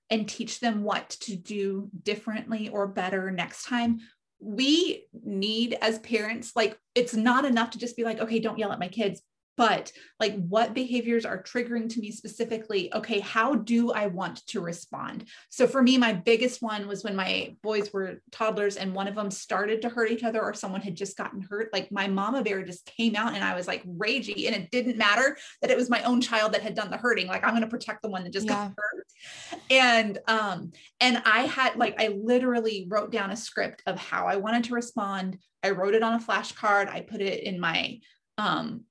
and 0.09 0.27
teach 0.27 0.59
them 0.59 0.83
what 0.83 1.09
to 1.09 1.35
do 1.35 1.89
differently 2.03 2.69
or 2.69 2.87
better 2.87 3.31
next 3.31 3.65
time. 3.65 3.99
We 4.39 5.05
need, 5.13 5.77
as 5.81 5.99
parents, 5.99 6.51
like 6.55 6.77
it's 6.95 7.15
not 7.15 7.45
enough 7.45 7.71
to 7.71 7.77
just 7.77 7.95
be 7.95 8.03
like, 8.03 8.19
okay, 8.19 8.39
don't 8.39 8.57
yell 8.57 8.71
at 8.71 8.79
my 8.79 8.89
kids, 8.89 9.21
but 9.61 9.91
like 10.19 10.33
what 10.47 10.73
behaviors 10.73 11.23
are 11.23 11.43
triggering 11.43 11.87
to 11.87 11.99
me 11.99 12.09
specifically? 12.09 12.91
Okay 12.95 13.19
how 13.19 13.53
do 13.53 13.91
i 13.91 14.07
want 14.07 14.43
to 14.47 14.59
respond? 14.59 15.25
So 15.49 15.67
for 15.67 15.83
me 15.83 15.99
my 15.99 16.13
biggest 16.13 16.63
one 16.63 16.87
was 16.87 17.03
when 17.03 17.15
my 17.15 17.55
boys 17.61 17.93
were 17.93 18.23
toddlers 18.31 18.77
and 18.77 18.95
one 18.95 19.07
of 19.07 19.13
them 19.13 19.29
started 19.29 19.83
to 19.83 19.89
hurt 19.89 20.09
each 20.09 20.23
other 20.23 20.41
or 20.41 20.55
someone 20.55 20.81
had 20.81 20.95
just 20.95 21.15
gotten 21.15 21.41
hurt 21.41 21.71
like 21.73 21.91
my 21.91 22.07
mama 22.07 22.41
bear 22.41 22.63
just 22.63 22.87
came 22.87 23.15
out 23.15 23.35
and 23.35 23.43
i 23.43 23.53
was 23.53 23.67
like 23.67 23.83
ragey 23.85 24.47
and 24.47 24.55
it 24.55 24.71
didn't 24.71 24.97
matter 24.97 25.37
that 25.61 25.69
it 25.69 25.77
was 25.77 25.91
my 25.91 26.01
own 26.03 26.21
child 26.21 26.53
that 26.53 26.63
had 26.63 26.73
done 26.73 26.89
the 26.89 26.97
hurting. 26.97 27.27
Like 27.27 27.43
i'm 27.43 27.51
going 27.51 27.61
to 27.61 27.67
protect 27.67 28.01
the 28.01 28.09
one 28.09 28.23
that 28.23 28.33
just 28.33 28.47
yeah. 28.47 28.53
got 28.53 28.73
hurt. 28.75 29.05
And 29.69 30.17
um 30.27 30.71
and 30.99 31.21
i 31.23 31.41
had 31.41 31.75
like 31.75 32.01
i 32.01 32.07
literally 32.07 32.87
wrote 32.89 33.11
down 33.11 33.29
a 33.29 33.37
script 33.37 33.83
of 33.85 33.99
how 33.99 34.25
i 34.25 34.37
wanted 34.37 34.63
to 34.65 34.73
respond. 34.73 35.37
I 35.61 35.69
wrote 35.69 35.93
it 35.93 36.01
on 36.01 36.15
a 36.15 36.19
flashcard. 36.19 36.89
I 36.89 37.01
put 37.01 37.21
it 37.21 37.43
in 37.43 37.59
my 37.59 37.99
um 38.39 38.85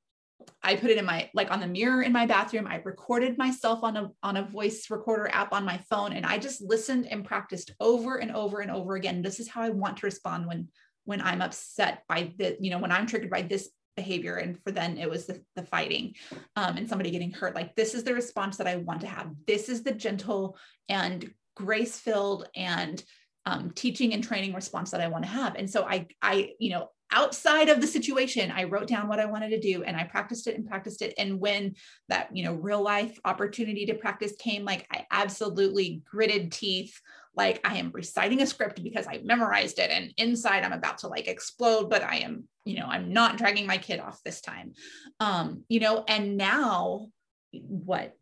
I 0.63 0.77
put 0.77 0.91
it 0.91 0.99
in 0.99 1.05
my 1.05 1.31
like 1.35 1.51
on 1.51 1.61
the 1.61 1.67
mirror 1.67 2.03
in 2.03 2.13
my 2.13 2.27
bathroom. 2.27 2.67
I 2.67 2.77
recorded 2.85 3.39
myself 3.39 3.83
on 3.83 3.97
a 3.97 4.11
on 4.23 4.37
a 4.37 4.49
voice 4.49 4.91
recorder 4.91 5.29
app 5.33 5.53
on 5.53 5.65
my 5.65 5.79
phone 5.91 6.13
and 6.13 6.27
I 6.27 6.39
just 6.39 6.61
listened 6.63 7.07
and 7.07 7.25
practiced 7.25 7.73
over 7.81 8.19
and 8.19 8.33
over 8.33 8.61
and 8.61 8.71
over 8.71 8.97
again. 8.97 9.23
This 9.23 9.41
is 9.41 9.49
how 9.49 9.63
I 9.63 9.71
want 9.71 9.99
to 9.99 10.07
respond 10.07 10.47
when 10.47 10.69
when 11.05 11.21
I'm 11.21 11.43
upset 11.43 12.05
by 12.09 12.33
the, 12.39 12.57
you 12.61 12.71
know, 12.71 12.79
when 12.79 12.93
I'm 12.93 13.07
triggered 13.07 13.31
by 13.31 13.43
this 13.43 13.71
behavior. 13.97 14.37
And 14.37 14.59
for 14.63 14.71
then 14.71 14.97
it 14.97 15.11
was 15.11 15.27
the, 15.27 15.43
the 15.57 15.65
fighting 15.65 16.15
um, 16.57 16.77
and 16.77 16.89
somebody 16.89 17.11
getting 17.11 17.33
hurt. 17.33 17.55
Like 17.55 17.75
this 17.75 17.95
is 17.95 18.05
the 18.05 18.15
response 18.15 18.57
that 18.59 18.67
I 18.67 18.77
want 18.77 19.01
to 19.03 19.07
have. 19.07 19.31
This 19.47 19.69
is 19.69 19.83
the 19.83 19.93
gentle 19.93 20.57
and 20.89 21.31
grace 21.57 21.99
filled 21.99 22.49
and 22.55 23.03
um, 23.47 23.71
teaching 23.75 24.15
and 24.15 24.23
training 24.23 24.55
response 24.55 24.91
that 24.91 25.01
I 25.01 25.09
want 25.09 25.25
to 25.25 25.31
have. 25.31 25.57
And 25.57 25.69
so 25.69 25.85
I, 25.85 26.07
I, 26.23 26.53
you 26.59 26.71
know, 26.71 26.89
outside 27.13 27.69
of 27.69 27.81
the 27.81 27.87
situation 27.87 28.51
i 28.51 28.65
wrote 28.65 28.87
down 28.87 29.09
what 29.09 29.19
i 29.19 29.25
wanted 29.25 29.51
to 29.51 29.61
do 29.61 29.83
and 29.83 29.97
i 29.97 30.05
practiced 30.05 30.47
it 30.47 30.57
and 30.57 30.69
practiced 30.69 31.03
it. 31.03 31.15
And 31.19 31.41
when 31.41 31.75
that 32.09 32.35
you 32.35 32.45
know 32.45 32.55
real 32.55 32.83
life 32.83 33.19
opportunity 33.25 33.87
to 33.87 33.95
practice 33.95 34.33
came 34.39 34.65
like 34.65 34.87
i 34.93 35.07
absolutely 35.11 36.03
gritted 36.11 36.53
teeth. 36.53 37.01
Like 37.37 37.61
i 37.65 37.77
am 37.77 37.91
reciting 37.93 38.43
a 38.43 38.47
script 38.47 38.83
because 38.83 39.07
i 39.07 39.21
memorized 39.25 39.79
it 39.79 39.91
and 39.91 40.13
inside 40.17 40.65
i'm 40.65 40.73
about 40.73 40.99
to 40.99 41.09
like 41.09 41.29
explode 41.29 41.89
but 41.89 42.03
i 42.03 42.17
am 42.17 42.45
you 42.65 42.77
know 42.79 42.87
i'm 42.87 43.13
not 43.13 43.39
dragging 43.39 43.67
my 43.67 43.79
kid 43.79 44.01
off 44.01 44.21
this 44.25 44.41
time. 44.41 44.73
Um 45.21 45.65
you 45.69 45.81
know 45.81 46.05
and 46.07 46.37
now 46.37 47.09
what 47.53 48.17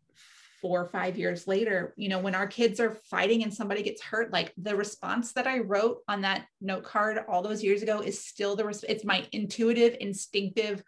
four 0.61 0.81
or 0.81 0.87
five 0.87 1.17
years 1.17 1.47
later, 1.47 1.93
you 1.97 2.09
know, 2.09 2.19
when 2.19 2.35
our 2.35 2.47
kids 2.47 2.79
are 2.79 2.97
fighting 3.09 3.43
and 3.43 3.53
somebody 3.53 3.83
gets 3.83 4.01
hurt, 4.01 4.31
like 4.31 4.53
the 4.57 4.75
response 4.75 5.33
that 5.33 5.47
I 5.47 5.59
wrote 5.59 5.99
on 6.07 6.21
that 6.21 6.45
note 6.61 6.83
card 6.83 7.19
all 7.29 7.41
those 7.41 7.63
years 7.63 7.81
ago 7.81 7.99
is 7.99 8.23
still 8.23 8.55
the, 8.55 8.65
res- 8.65 8.83
it's 8.87 9.05
my 9.05 9.25
intuitive, 9.31 9.95
instinctive 9.99 10.83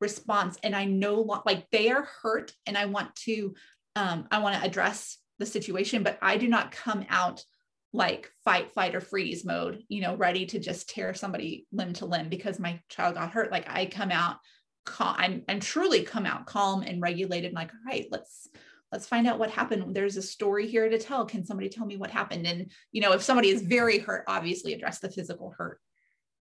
response. 0.00 0.58
And 0.62 0.74
I 0.76 0.84
know 0.84 1.42
like 1.46 1.68
they 1.70 1.90
are 1.90 2.08
hurt 2.22 2.52
and 2.66 2.76
I 2.76 2.86
want 2.86 3.14
to, 3.16 3.54
um, 3.96 4.26
I 4.30 4.38
want 4.38 4.56
to 4.56 4.64
address 4.64 5.18
the 5.38 5.46
situation, 5.46 6.02
but 6.02 6.18
I 6.20 6.36
do 6.36 6.48
not 6.48 6.72
come 6.72 7.04
out 7.08 7.44
like 7.92 8.30
fight, 8.44 8.72
flight, 8.72 8.94
or 8.94 9.00
freeze 9.00 9.44
mode, 9.44 9.84
you 9.88 10.02
know, 10.02 10.16
ready 10.16 10.46
to 10.46 10.58
just 10.58 10.90
tear 10.90 11.14
somebody 11.14 11.66
limb 11.72 11.92
to 11.94 12.06
limb 12.06 12.28
because 12.28 12.58
my 12.58 12.80
child 12.88 13.14
got 13.14 13.30
hurt. 13.30 13.52
Like 13.52 13.66
I 13.68 13.86
come 13.86 14.10
out 14.10 14.38
calm, 14.84 15.14
I'm, 15.16 15.42
I'm 15.48 15.60
truly 15.60 16.02
come 16.02 16.26
out 16.26 16.44
calm 16.44 16.82
and 16.82 17.00
regulated, 17.00 17.46
and 17.46 17.54
like, 17.54 17.70
all 17.70 17.80
right, 17.86 18.06
let's, 18.10 18.48
let's 18.94 19.08
find 19.08 19.26
out 19.26 19.40
what 19.40 19.50
happened. 19.50 19.92
There's 19.92 20.16
a 20.16 20.22
story 20.22 20.68
here 20.68 20.88
to 20.88 20.98
tell. 20.98 21.26
Can 21.26 21.44
somebody 21.44 21.68
tell 21.68 21.84
me 21.84 21.96
what 21.96 22.12
happened? 22.12 22.46
And 22.46 22.70
you 22.92 23.00
know 23.00 23.10
if 23.10 23.22
somebody 23.22 23.48
is 23.48 23.60
very 23.60 23.98
hurt 23.98 24.24
obviously 24.28 24.72
address 24.72 25.00
the 25.00 25.10
physical 25.10 25.52
hurt 25.58 25.80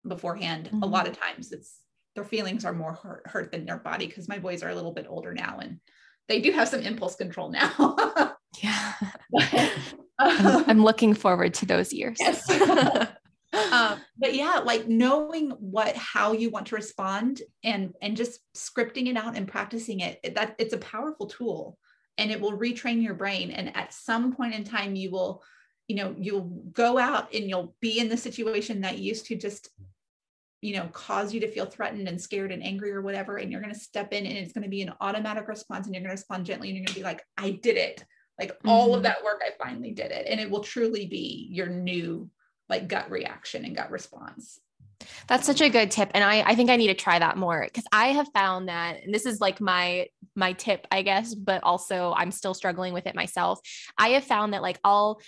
beforehand. 0.06 0.64
Mm-hmm. 0.66 0.82
a 0.82 0.86
lot 0.86 1.06
of 1.06 1.20
times 1.20 1.52
it's 1.52 1.80
their 2.14 2.24
feelings 2.24 2.64
are 2.64 2.72
more 2.72 2.94
hurt, 2.94 3.22
hurt 3.26 3.52
than 3.52 3.66
their 3.66 3.76
body 3.76 4.06
because 4.06 4.28
my 4.28 4.38
boys 4.38 4.62
are 4.62 4.70
a 4.70 4.74
little 4.74 4.92
bit 4.92 5.06
older 5.08 5.34
now 5.34 5.58
and 5.60 5.78
they 6.26 6.40
do 6.40 6.50
have 6.50 6.68
some 6.68 6.80
impulse 6.80 7.14
control 7.14 7.50
now. 7.50 8.34
Yeah. 8.62 8.94
But, 9.30 9.72
I'm, 10.18 10.70
I'm, 10.70 10.82
looking 10.82 11.12
forward 11.12 11.52
to 11.54 11.66
those 11.66 11.92
years. 11.92 12.16
Yes. 12.18 12.48
um, 13.72 14.00
but 14.16 14.34
yeah 14.34 14.60
like 14.64 14.88
knowing 14.88 15.50
what 15.50 15.94
how 15.96 16.32
you 16.32 16.48
want 16.48 16.66
to 16.68 16.74
respond 16.74 17.42
and 17.62 17.92
and 18.00 18.16
just 18.16 18.40
scripting 18.56 19.08
it 19.08 19.18
out 19.18 19.36
and 19.36 19.46
practicing 19.46 20.00
it 20.00 20.18
that 20.34 20.56
it's 20.58 20.72
a 20.72 20.78
powerful 20.78 21.26
tool 21.26 21.78
and 22.18 22.30
it 22.30 22.40
will 22.40 22.58
retrain 22.58 23.02
your 23.02 23.14
brain 23.14 23.50
and 23.50 23.74
at 23.76 23.94
some 23.94 24.34
point 24.34 24.54
in 24.54 24.64
time 24.64 24.94
you 24.94 25.10
will 25.10 25.42
you 25.86 25.96
know 25.96 26.14
you'll 26.18 26.50
go 26.72 26.98
out 26.98 27.32
and 27.32 27.48
you'll 27.48 27.74
be 27.80 27.98
in 27.98 28.08
the 28.08 28.16
situation 28.16 28.82
that 28.82 28.98
used 28.98 29.26
to 29.26 29.36
just 29.36 29.70
you 30.60 30.74
know 30.76 30.88
cause 30.88 31.32
you 31.32 31.40
to 31.40 31.50
feel 31.50 31.64
threatened 31.64 32.08
and 32.08 32.20
scared 32.20 32.52
and 32.52 32.62
angry 32.62 32.90
or 32.90 33.00
whatever 33.00 33.36
and 33.36 33.50
you're 33.50 33.62
going 33.62 33.72
to 33.72 33.80
step 33.80 34.12
in 34.12 34.26
and 34.26 34.36
it's 34.36 34.52
going 34.52 34.64
to 34.64 34.68
be 34.68 34.82
an 34.82 34.92
automatic 35.00 35.48
response 35.48 35.86
and 35.86 35.94
you're 35.94 36.02
going 36.02 36.10
to 36.10 36.20
respond 36.20 36.44
gently 36.44 36.68
and 36.68 36.76
you're 36.76 36.84
going 36.84 36.94
to 36.94 37.00
be 37.00 37.04
like 37.04 37.22
i 37.36 37.50
did 37.50 37.76
it 37.76 38.04
like 38.38 38.50
mm-hmm. 38.50 38.68
all 38.68 38.88
of 38.88 38.96
mm-hmm. 38.96 39.04
that 39.04 39.24
work 39.24 39.40
i 39.44 39.64
finally 39.64 39.92
did 39.92 40.10
it 40.10 40.26
and 40.28 40.40
it 40.40 40.50
will 40.50 40.60
truly 40.60 41.06
be 41.06 41.48
your 41.50 41.68
new 41.68 42.28
like 42.68 42.88
gut 42.88 43.10
reaction 43.10 43.64
and 43.64 43.76
gut 43.76 43.90
response 43.90 44.60
that's 45.26 45.46
such 45.46 45.60
a 45.60 45.68
good 45.68 45.90
tip. 45.90 46.10
And 46.14 46.24
I, 46.24 46.42
I 46.42 46.54
think 46.54 46.70
I 46.70 46.76
need 46.76 46.88
to 46.88 46.94
try 46.94 47.18
that 47.18 47.36
more 47.36 47.64
because 47.64 47.84
I 47.92 48.08
have 48.08 48.28
found 48.34 48.68
that 48.68 49.04
and 49.04 49.14
this 49.14 49.26
is 49.26 49.40
like 49.40 49.60
my 49.60 50.06
my 50.34 50.52
tip, 50.52 50.86
I 50.90 51.02
guess, 51.02 51.34
but 51.34 51.62
also 51.62 52.14
I'm 52.16 52.30
still 52.30 52.54
struggling 52.54 52.92
with 52.92 53.06
it 53.06 53.14
myself. 53.14 53.60
I 53.96 54.10
have 54.10 54.24
found 54.24 54.54
that 54.54 54.62
like 54.62 54.78
I'll 54.84 55.20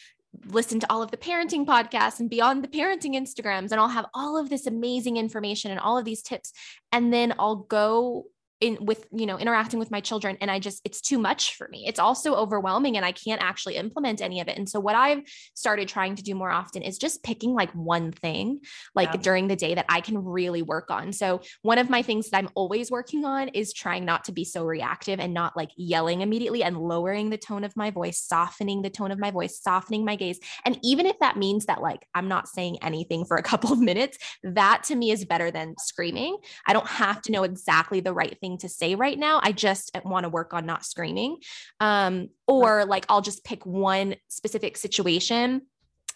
listen 0.47 0.79
to 0.81 0.87
all 0.91 1.03
of 1.03 1.11
the 1.11 1.16
parenting 1.16 1.66
podcasts 1.66 2.21
and 2.21 2.31
beyond 2.31 2.62
the 2.62 2.68
parenting 2.68 3.16
Instagrams, 3.16 3.73
and 3.73 3.81
I'll 3.81 3.89
have 3.89 4.07
all 4.14 4.39
of 4.39 4.49
this 4.49 4.66
amazing 4.66 5.16
information 5.16 5.71
and 5.71 5.81
all 5.81 5.99
of 5.99 6.05
these 6.05 6.23
tips. 6.23 6.53
And 6.93 7.12
then 7.12 7.35
I'll 7.39 7.57
go 7.57 8.27
in 8.61 8.78
with 8.80 9.06
you 9.12 9.26
know 9.26 9.38
interacting 9.38 9.78
with 9.78 9.90
my 9.90 10.00
children 10.00 10.36
and 10.40 10.50
i 10.50 10.58
just 10.58 10.80
it's 10.84 11.00
too 11.00 11.18
much 11.18 11.56
for 11.56 11.68
me. 11.68 11.84
It's 11.86 11.98
also 11.98 12.34
overwhelming 12.34 12.96
and 12.96 13.04
i 13.04 13.12
can't 13.12 13.42
actually 13.42 13.76
implement 13.76 14.20
any 14.20 14.40
of 14.40 14.48
it. 14.48 14.58
And 14.58 14.68
so 14.68 14.80
what 14.80 14.94
i've 14.94 15.22
started 15.54 15.88
trying 15.88 16.14
to 16.16 16.22
do 16.22 16.34
more 16.34 16.50
often 16.50 16.82
is 16.82 16.98
just 16.98 17.22
picking 17.22 17.54
like 17.54 17.70
one 17.72 18.12
thing 18.12 18.61
like 18.94 19.11
yeah. 19.12 19.20
during 19.20 19.48
the 19.48 19.56
day 19.56 19.74
that 19.74 19.86
i 19.88 20.00
can 20.00 20.18
really 20.22 20.62
work 20.62 20.90
on. 20.90 21.12
So 21.12 21.40
one 21.62 21.78
of 21.78 21.90
my 21.90 22.02
things 22.02 22.30
that 22.30 22.38
i'm 22.38 22.50
always 22.54 22.90
working 22.90 23.24
on 23.24 23.48
is 23.48 23.72
trying 23.72 24.04
not 24.04 24.24
to 24.24 24.32
be 24.32 24.44
so 24.44 24.64
reactive 24.64 25.20
and 25.20 25.32
not 25.32 25.56
like 25.56 25.70
yelling 25.76 26.20
immediately 26.20 26.62
and 26.62 26.76
lowering 26.76 27.30
the 27.30 27.38
tone 27.38 27.64
of 27.64 27.76
my 27.76 27.90
voice 27.90 28.18
softening 28.18 28.82
the 28.82 28.90
tone 28.90 29.11
of 29.11 29.18
my 29.18 29.30
voice 29.30 29.61
softening 29.61 30.04
my 30.04 30.16
gaze. 30.16 30.38
And 30.64 30.78
even 30.82 31.06
if 31.06 31.18
that 31.20 31.36
means 31.36 31.66
that 31.66 31.80
like 31.80 32.06
i'm 32.14 32.28
not 32.28 32.48
saying 32.48 32.78
anything 32.82 33.24
for 33.24 33.36
a 33.36 33.42
couple 33.50 33.72
of 33.72 33.80
minutes 33.80 34.18
that 34.42 34.82
to 34.84 34.94
me 34.94 35.11
is 35.11 35.24
better 35.24 35.50
than 35.50 35.74
screaming. 35.78 36.36
I 36.66 36.72
don't 36.72 36.86
have 36.86 37.22
to 37.22 37.32
know 37.32 37.42
exactly 37.42 38.00
the 38.00 38.12
right 38.12 38.36
thing 38.40 38.49
to 38.59 38.68
say 38.68 38.94
right 38.94 39.18
now. 39.18 39.40
I 39.42 39.53
just 39.53 39.90
want 40.05 40.24
to 40.24 40.28
work 40.28 40.55
on 40.55 40.66
not 40.66 40.84
screaming. 40.84 41.38
Um, 41.80 42.28
or 42.46 42.84
like 42.84 43.07
I'll 43.09 43.20
just 43.20 43.44
pick 43.44 43.64
one 43.64 44.16
specific 44.28 44.76
situation 44.76 45.62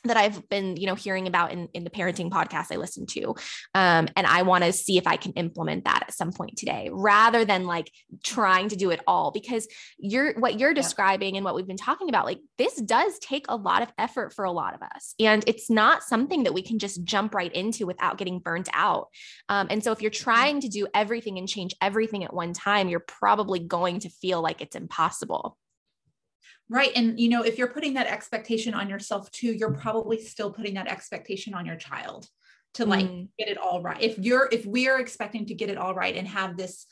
that 0.04 0.16
I've 0.16 0.48
been, 0.48 0.76
you 0.76 0.86
know, 0.86 0.94
hearing 0.94 1.26
about 1.26 1.52
in, 1.52 1.68
in 1.74 1.84
the 1.84 1.90
parenting 1.90 2.30
podcast 2.30 2.72
I 2.72 2.76
listen 2.76 3.06
to. 3.06 3.34
Um, 3.74 4.08
and 4.16 4.26
I 4.26 4.42
want 4.42 4.64
to 4.64 4.72
see 4.72 4.98
if 4.98 5.06
I 5.06 5.16
can 5.16 5.32
implement 5.32 5.84
that 5.84 6.04
at 6.08 6.14
some 6.14 6.32
point 6.32 6.56
today 6.56 6.90
rather 6.92 7.44
than 7.44 7.66
like 7.66 7.90
trying 8.22 8.68
to 8.68 8.76
do 8.76 8.90
it 8.90 9.00
all 9.06 9.30
because 9.30 9.66
you're 9.98 10.38
what 10.38 10.58
you're 10.58 10.74
describing 10.74 11.36
and 11.36 11.44
what 11.44 11.54
we've 11.54 11.66
been 11.66 11.76
talking 11.76 12.08
about, 12.08 12.26
like 12.26 12.40
this 12.58 12.80
does 12.80 13.18
take 13.18 13.46
a 13.48 13.56
lot 13.56 13.82
of 13.82 13.92
effort 13.98 14.32
for 14.32 14.44
a 14.44 14.52
lot 14.52 14.74
of 14.74 14.82
us. 14.82 15.14
And 15.18 15.44
it's 15.46 15.70
not 15.70 16.02
something 16.02 16.44
that 16.44 16.54
we 16.54 16.62
can 16.62 16.78
just 16.78 17.04
jump 17.04 17.34
right 17.34 17.52
into 17.52 17.86
without 17.86 18.18
getting 18.18 18.38
burnt 18.38 18.68
out. 18.72 19.08
Um, 19.48 19.68
and 19.70 19.82
so 19.82 19.92
if 19.92 20.02
you're 20.02 20.10
trying 20.10 20.60
to 20.60 20.68
do 20.68 20.86
everything 20.94 21.38
and 21.38 21.48
change 21.48 21.74
everything 21.80 22.24
at 22.24 22.34
one 22.34 22.52
time, 22.52 22.88
you're 22.88 23.00
probably 23.00 23.60
going 23.60 24.00
to 24.00 24.08
feel 24.08 24.42
like 24.42 24.60
it's 24.60 24.76
impossible. 24.76 25.56
Right. 26.70 26.90
And, 26.96 27.20
you 27.20 27.28
know, 27.28 27.42
if 27.42 27.58
you're 27.58 27.68
putting 27.68 27.94
that 27.94 28.06
expectation 28.06 28.72
on 28.72 28.88
yourself 28.88 29.30
too, 29.30 29.52
you're 29.52 29.74
probably 29.74 30.20
still 30.20 30.50
putting 30.50 30.74
that 30.74 30.88
expectation 30.88 31.52
on 31.54 31.66
your 31.66 31.76
child 31.76 32.26
to 32.74 32.86
like 32.86 33.06
mm. 33.06 33.28
get 33.38 33.48
it 33.48 33.58
all 33.58 33.82
right. 33.82 34.00
If 34.00 34.18
you're, 34.18 34.48
if 34.50 34.64
we 34.64 34.88
are 34.88 34.98
expecting 34.98 35.46
to 35.46 35.54
get 35.54 35.68
it 35.68 35.76
all 35.76 35.94
right 35.94 36.16
and 36.16 36.26
have 36.26 36.56
this, 36.56 36.86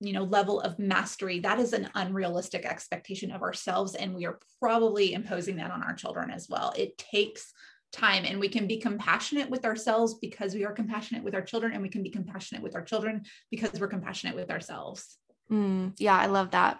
you 0.00 0.12
know, 0.12 0.22
level 0.22 0.60
of 0.60 0.78
mastery, 0.78 1.40
that 1.40 1.58
is 1.58 1.72
an 1.72 1.90
unrealistic 1.94 2.64
expectation 2.64 3.32
of 3.32 3.42
ourselves. 3.42 3.96
And 3.96 4.14
we 4.14 4.26
are 4.26 4.38
probably 4.60 5.12
imposing 5.12 5.56
that 5.56 5.72
on 5.72 5.82
our 5.82 5.92
children 5.92 6.30
as 6.30 6.48
well. 6.48 6.72
It 6.76 6.96
takes 6.96 7.52
time 7.92 8.24
and 8.24 8.38
we 8.38 8.48
can 8.48 8.66
be 8.66 8.78
compassionate 8.78 9.50
with 9.50 9.64
ourselves 9.64 10.14
because 10.14 10.54
we 10.54 10.64
are 10.64 10.72
compassionate 10.72 11.24
with 11.24 11.34
our 11.34 11.42
children 11.42 11.72
and 11.72 11.82
we 11.82 11.88
can 11.88 12.02
be 12.02 12.10
compassionate 12.10 12.62
with 12.62 12.76
our 12.76 12.82
children 12.82 13.24
because 13.50 13.78
we're 13.78 13.88
compassionate 13.88 14.36
with 14.36 14.50
ourselves. 14.50 15.18
Mm, 15.50 15.94
yeah, 15.98 16.16
I 16.16 16.26
love 16.26 16.52
that. 16.52 16.78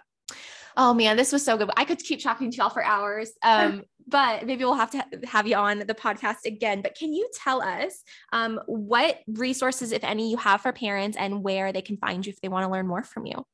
Oh 0.77 0.93
man, 0.93 1.17
this 1.17 1.31
was 1.31 1.43
so 1.43 1.57
good. 1.57 1.69
I 1.77 1.85
could 1.85 1.99
keep 1.99 2.21
talking 2.21 2.51
to 2.51 2.57
y'all 2.57 2.69
for 2.69 2.83
hours. 2.83 3.31
Um, 3.43 3.83
but 4.07 4.45
maybe 4.45 4.65
we'll 4.65 4.73
have 4.73 4.91
to 4.91 5.05
have 5.25 5.47
you 5.47 5.55
on 5.55 5.79
the 5.79 5.93
podcast 5.93 6.45
again. 6.45 6.81
But 6.81 6.95
can 6.95 7.13
you 7.13 7.29
tell 7.33 7.61
us 7.61 8.03
um, 8.33 8.59
what 8.65 9.19
resources, 9.27 9.91
if 9.91 10.03
any, 10.03 10.31
you 10.31 10.37
have 10.37 10.61
for 10.61 10.71
parents 10.71 11.17
and 11.17 11.43
where 11.43 11.71
they 11.71 11.81
can 11.81 11.97
find 11.97 12.25
you 12.25 12.31
if 12.31 12.41
they 12.41 12.49
want 12.49 12.65
to 12.65 12.71
learn 12.71 12.87
more 12.87 13.03
from 13.03 13.25
you? 13.25 13.45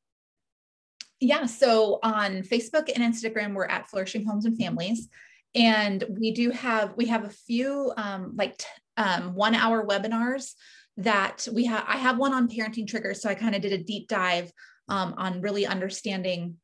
Yeah. 1.19 1.45
So 1.45 1.99
on 2.03 2.43
Facebook 2.43 2.89
and 2.93 3.13
Instagram, 3.13 3.53
we're 3.53 3.65
at 3.65 3.89
Flourishing 3.89 4.25
Homes 4.25 4.45
and 4.45 4.57
Families. 4.57 5.09
And 5.55 6.03
we 6.09 6.31
do 6.31 6.51
have, 6.51 6.93
we 6.95 7.07
have 7.07 7.25
a 7.25 7.29
few 7.29 7.91
um, 7.97 8.33
like 8.35 8.57
t- 8.57 8.65
um, 8.97 9.33
one 9.35 9.55
hour 9.55 9.85
webinars 9.85 10.53
that 10.97 11.47
we 11.51 11.65
have. 11.65 11.85
I 11.87 11.97
have 11.97 12.17
one 12.17 12.33
on 12.33 12.47
parenting 12.47 12.87
triggers. 12.87 13.21
So 13.21 13.29
I 13.29 13.35
kind 13.35 13.55
of 13.55 13.61
did 13.61 13.73
a 13.73 13.83
deep 13.83 14.07
dive 14.07 14.51
um, 14.89 15.15
on 15.17 15.41
really 15.41 15.65
understanding, 15.65 16.57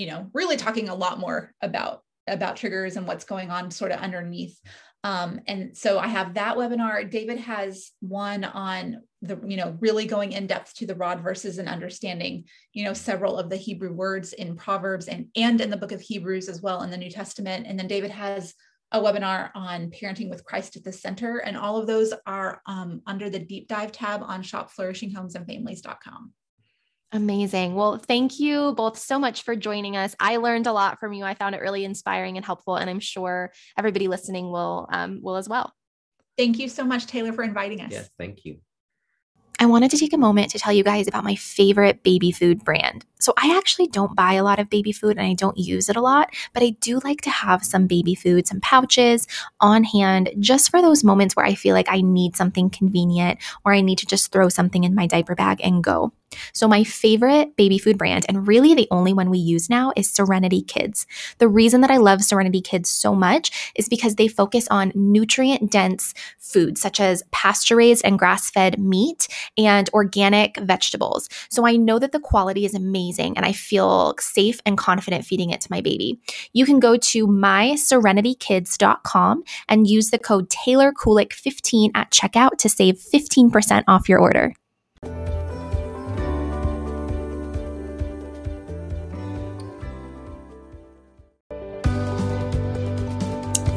you 0.00 0.06
know, 0.06 0.30
really 0.32 0.56
talking 0.56 0.88
a 0.88 0.94
lot 0.94 1.18
more 1.18 1.52
about 1.60 2.02
about 2.26 2.56
triggers 2.56 2.96
and 2.96 3.06
what's 3.06 3.24
going 3.24 3.50
on 3.50 3.70
sort 3.70 3.92
of 3.92 4.00
underneath. 4.00 4.58
Um, 5.04 5.40
and 5.46 5.76
so 5.76 5.98
I 5.98 6.06
have 6.06 6.34
that 6.34 6.56
webinar. 6.56 7.10
David 7.10 7.38
has 7.38 7.90
one 8.00 8.44
on 8.44 9.02
the, 9.20 9.38
you 9.46 9.58
know, 9.58 9.76
really 9.80 10.06
going 10.06 10.32
in 10.32 10.46
depth 10.46 10.74
to 10.76 10.86
the 10.86 10.94
rod 10.94 11.20
verses 11.20 11.58
and 11.58 11.68
understanding, 11.68 12.44
you 12.72 12.84
know, 12.84 12.94
several 12.94 13.36
of 13.36 13.50
the 13.50 13.56
Hebrew 13.56 13.92
words 13.92 14.32
in 14.32 14.56
Proverbs 14.56 15.06
and 15.06 15.26
and 15.36 15.60
in 15.60 15.68
the 15.68 15.76
book 15.76 15.92
of 15.92 16.00
Hebrews 16.00 16.48
as 16.48 16.62
well 16.62 16.82
in 16.82 16.90
the 16.90 16.96
New 16.96 17.10
Testament. 17.10 17.66
And 17.66 17.78
then 17.78 17.88
David 17.88 18.10
has 18.10 18.54
a 18.92 19.00
webinar 19.00 19.50
on 19.54 19.90
parenting 19.90 20.30
with 20.30 20.44
Christ 20.44 20.76
at 20.76 20.84
the 20.84 20.92
center. 20.92 21.38
And 21.38 21.58
all 21.58 21.76
of 21.76 21.86
those 21.86 22.14
are 22.26 22.62
um, 22.64 23.02
under 23.06 23.28
the 23.28 23.38
deep 23.38 23.68
dive 23.68 23.92
tab 23.92 24.22
on 24.22 24.42
shopflourishinghomesandfamilies.com. 24.42 26.32
Amazing. 27.12 27.74
Well, 27.74 27.98
thank 27.98 28.38
you 28.38 28.72
both 28.76 28.96
so 28.96 29.18
much 29.18 29.42
for 29.42 29.56
joining 29.56 29.96
us. 29.96 30.14
I 30.20 30.36
learned 30.36 30.68
a 30.68 30.72
lot 30.72 31.00
from 31.00 31.12
you. 31.12 31.24
I 31.24 31.34
found 31.34 31.56
it 31.56 31.60
really 31.60 31.84
inspiring 31.84 32.36
and 32.36 32.46
helpful, 32.46 32.76
and 32.76 32.88
I'm 32.88 33.00
sure 33.00 33.52
everybody 33.76 34.06
listening 34.06 34.52
will 34.52 34.88
um, 34.92 35.20
will 35.20 35.36
as 35.36 35.48
well. 35.48 35.74
Thank 36.38 36.58
you 36.60 36.68
so 36.68 36.84
much, 36.84 37.06
Taylor, 37.06 37.32
for 37.32 37.42
inviting 37.42 37.80
us. 37.80 37.90
Yes, 37.90 38.10
thank 38.16 38.44
you. 38.44 38.58
I 39.58 39.66
wanted 39.66 39.90
to 39.90 39.98
take 39.98 40.14
a 40.14 40.18
moment 40.18 40.52
to 40.52 40.58
tell 40.58 40.72
you 40.72 40.82
guys 40.82 41.06
about 41.06 41.24
my 41.24 41.34
favorite 41.34 42.02
baby 42.02 42.30
food 42.30 42.64
brand. 42.64 43.04
So, 43.18 43.34
I 43.36 43.54
actually 43.58 43.88
don't 43.88 44.16
buy 44.16 44.34
a 44.34 44.44
lot 44.44 44.58
of 44.58 44.70
baby 44.70 44.92
food 44.92 45.18
and 45.18 45.26
I 45.26 45.34
don't 45.34 45.58
use 45.58 45.90
it 45.90 45.96
a 45.96 46.00
lot, 46.00 46.30
but 46.54 46.62
I 46.62 46.70
do 46.80 47.00
like 47.04 47.20
to 47.22 47.30
have 47.30 47.62
some 47.64 47.86
baby 47.86 48.14
food, 48.14 48.46
some 48.46 48.60
pouches 48.60 49.26
on 49.60 49.84
hand 49.84 50.30
just 50.38 50.70
for 50.70 50.80
those 50.80 51.04
moments 51.04 51.36
where 51.36 51.44
I 51.44 51.54
feel 51.56 51.74
like 51.74 51.90
I 51.90 52.00
need 52.00 52.36
something 52.36 52.70
convenient 52.70 53.40
or 53.64 53.74
I 53.74 53.82
need 53.82 53.98
to 53.98 54.06
just 54.06 54.32
throw 54.32 54.48
something 54.48 54.84
in 54.84 54.94
my 54.94 55.06
diaper 55.06 55.34
bag 55.34 55.60
and 55.62 55.84
go. 55.84 56.12
So, 56.52 56.68
my 56.68 56.84
favorite 56.84 57.56
baby 57.56 57.78
food 57.78 57.98
brand, 57.98 58.24
and 58.28 58.46
really 58.46 58.74
the 58.74 58.88
only 58.90 59.12
one 59.12 59.30
we 59.30 59.38
use 59.38 59.70
now, 59.70 59.92
is 59.96 60.10
Serenity 60.10 60.62
Kids. 60.62 61.06
The 61.38 61.48
reason 61.48 61.80
that 61.80 61.90
I 61.90 61.96
love 61.96 62.22
Serenity 62.22 62.60
Kids 62.60 62.88
so 62.88 63.12
much 63.14 63.72
is 63.74 63.88
because 63.88 64.14
they 64.16 64.28
focus 64.28 64.68
on 64.70 64.92
nutrient 64.94 65.70
dense 65.70 66.14
foods 66.38 66.80
such 66.80 67.00
as 67.00 67.22
pasture 67.30 67.76
raised 67.76 68.04
and 68.04 68.18
grass 68.18 68.50
fed 68.50 68.78
meat 68.78 69.28
and 69.56 69.88
organic 69.92 70.58
vegetables. 70.58 71.28
So, 71.48 71.66
I 71.66 71.76
know 71.76 71.98
that 71.98 72.12
the 72.12 72.20
quality 72.20 72.64
is 72.64 72.74
amazing 72.74 73.36
and 73.36 73.46
I 73.46 73.52
feel 73.52 74.14
safe 74.18 74.60
and 74.66 74.78
confident 74.78 75.24
feeding 75.24 75.50
it 75.50 75.60
to 75.62 75.68
my 75.70 75.80
baby. 75.80 76.20
You 76.52 76.64
can 76.64 76.80
go 76.80 76.96
to 76.96 77.26
myserenitykids.com 77.26 79.44
and 79.68 79.86
use 79.86 80.10
the 80.10 80.18
code 80.18 80.50
Taylor 80.50 80.92
Kulik 80.92 81.32
15 81.32 81.92
at 81.94 82.10
checkout 82.10 82.58
to 82.58 82.68
save 82.68 82.96
15% 82.96 83.84
off 83.88 84.08
your 84.08 84.18
order. 84.18 84.54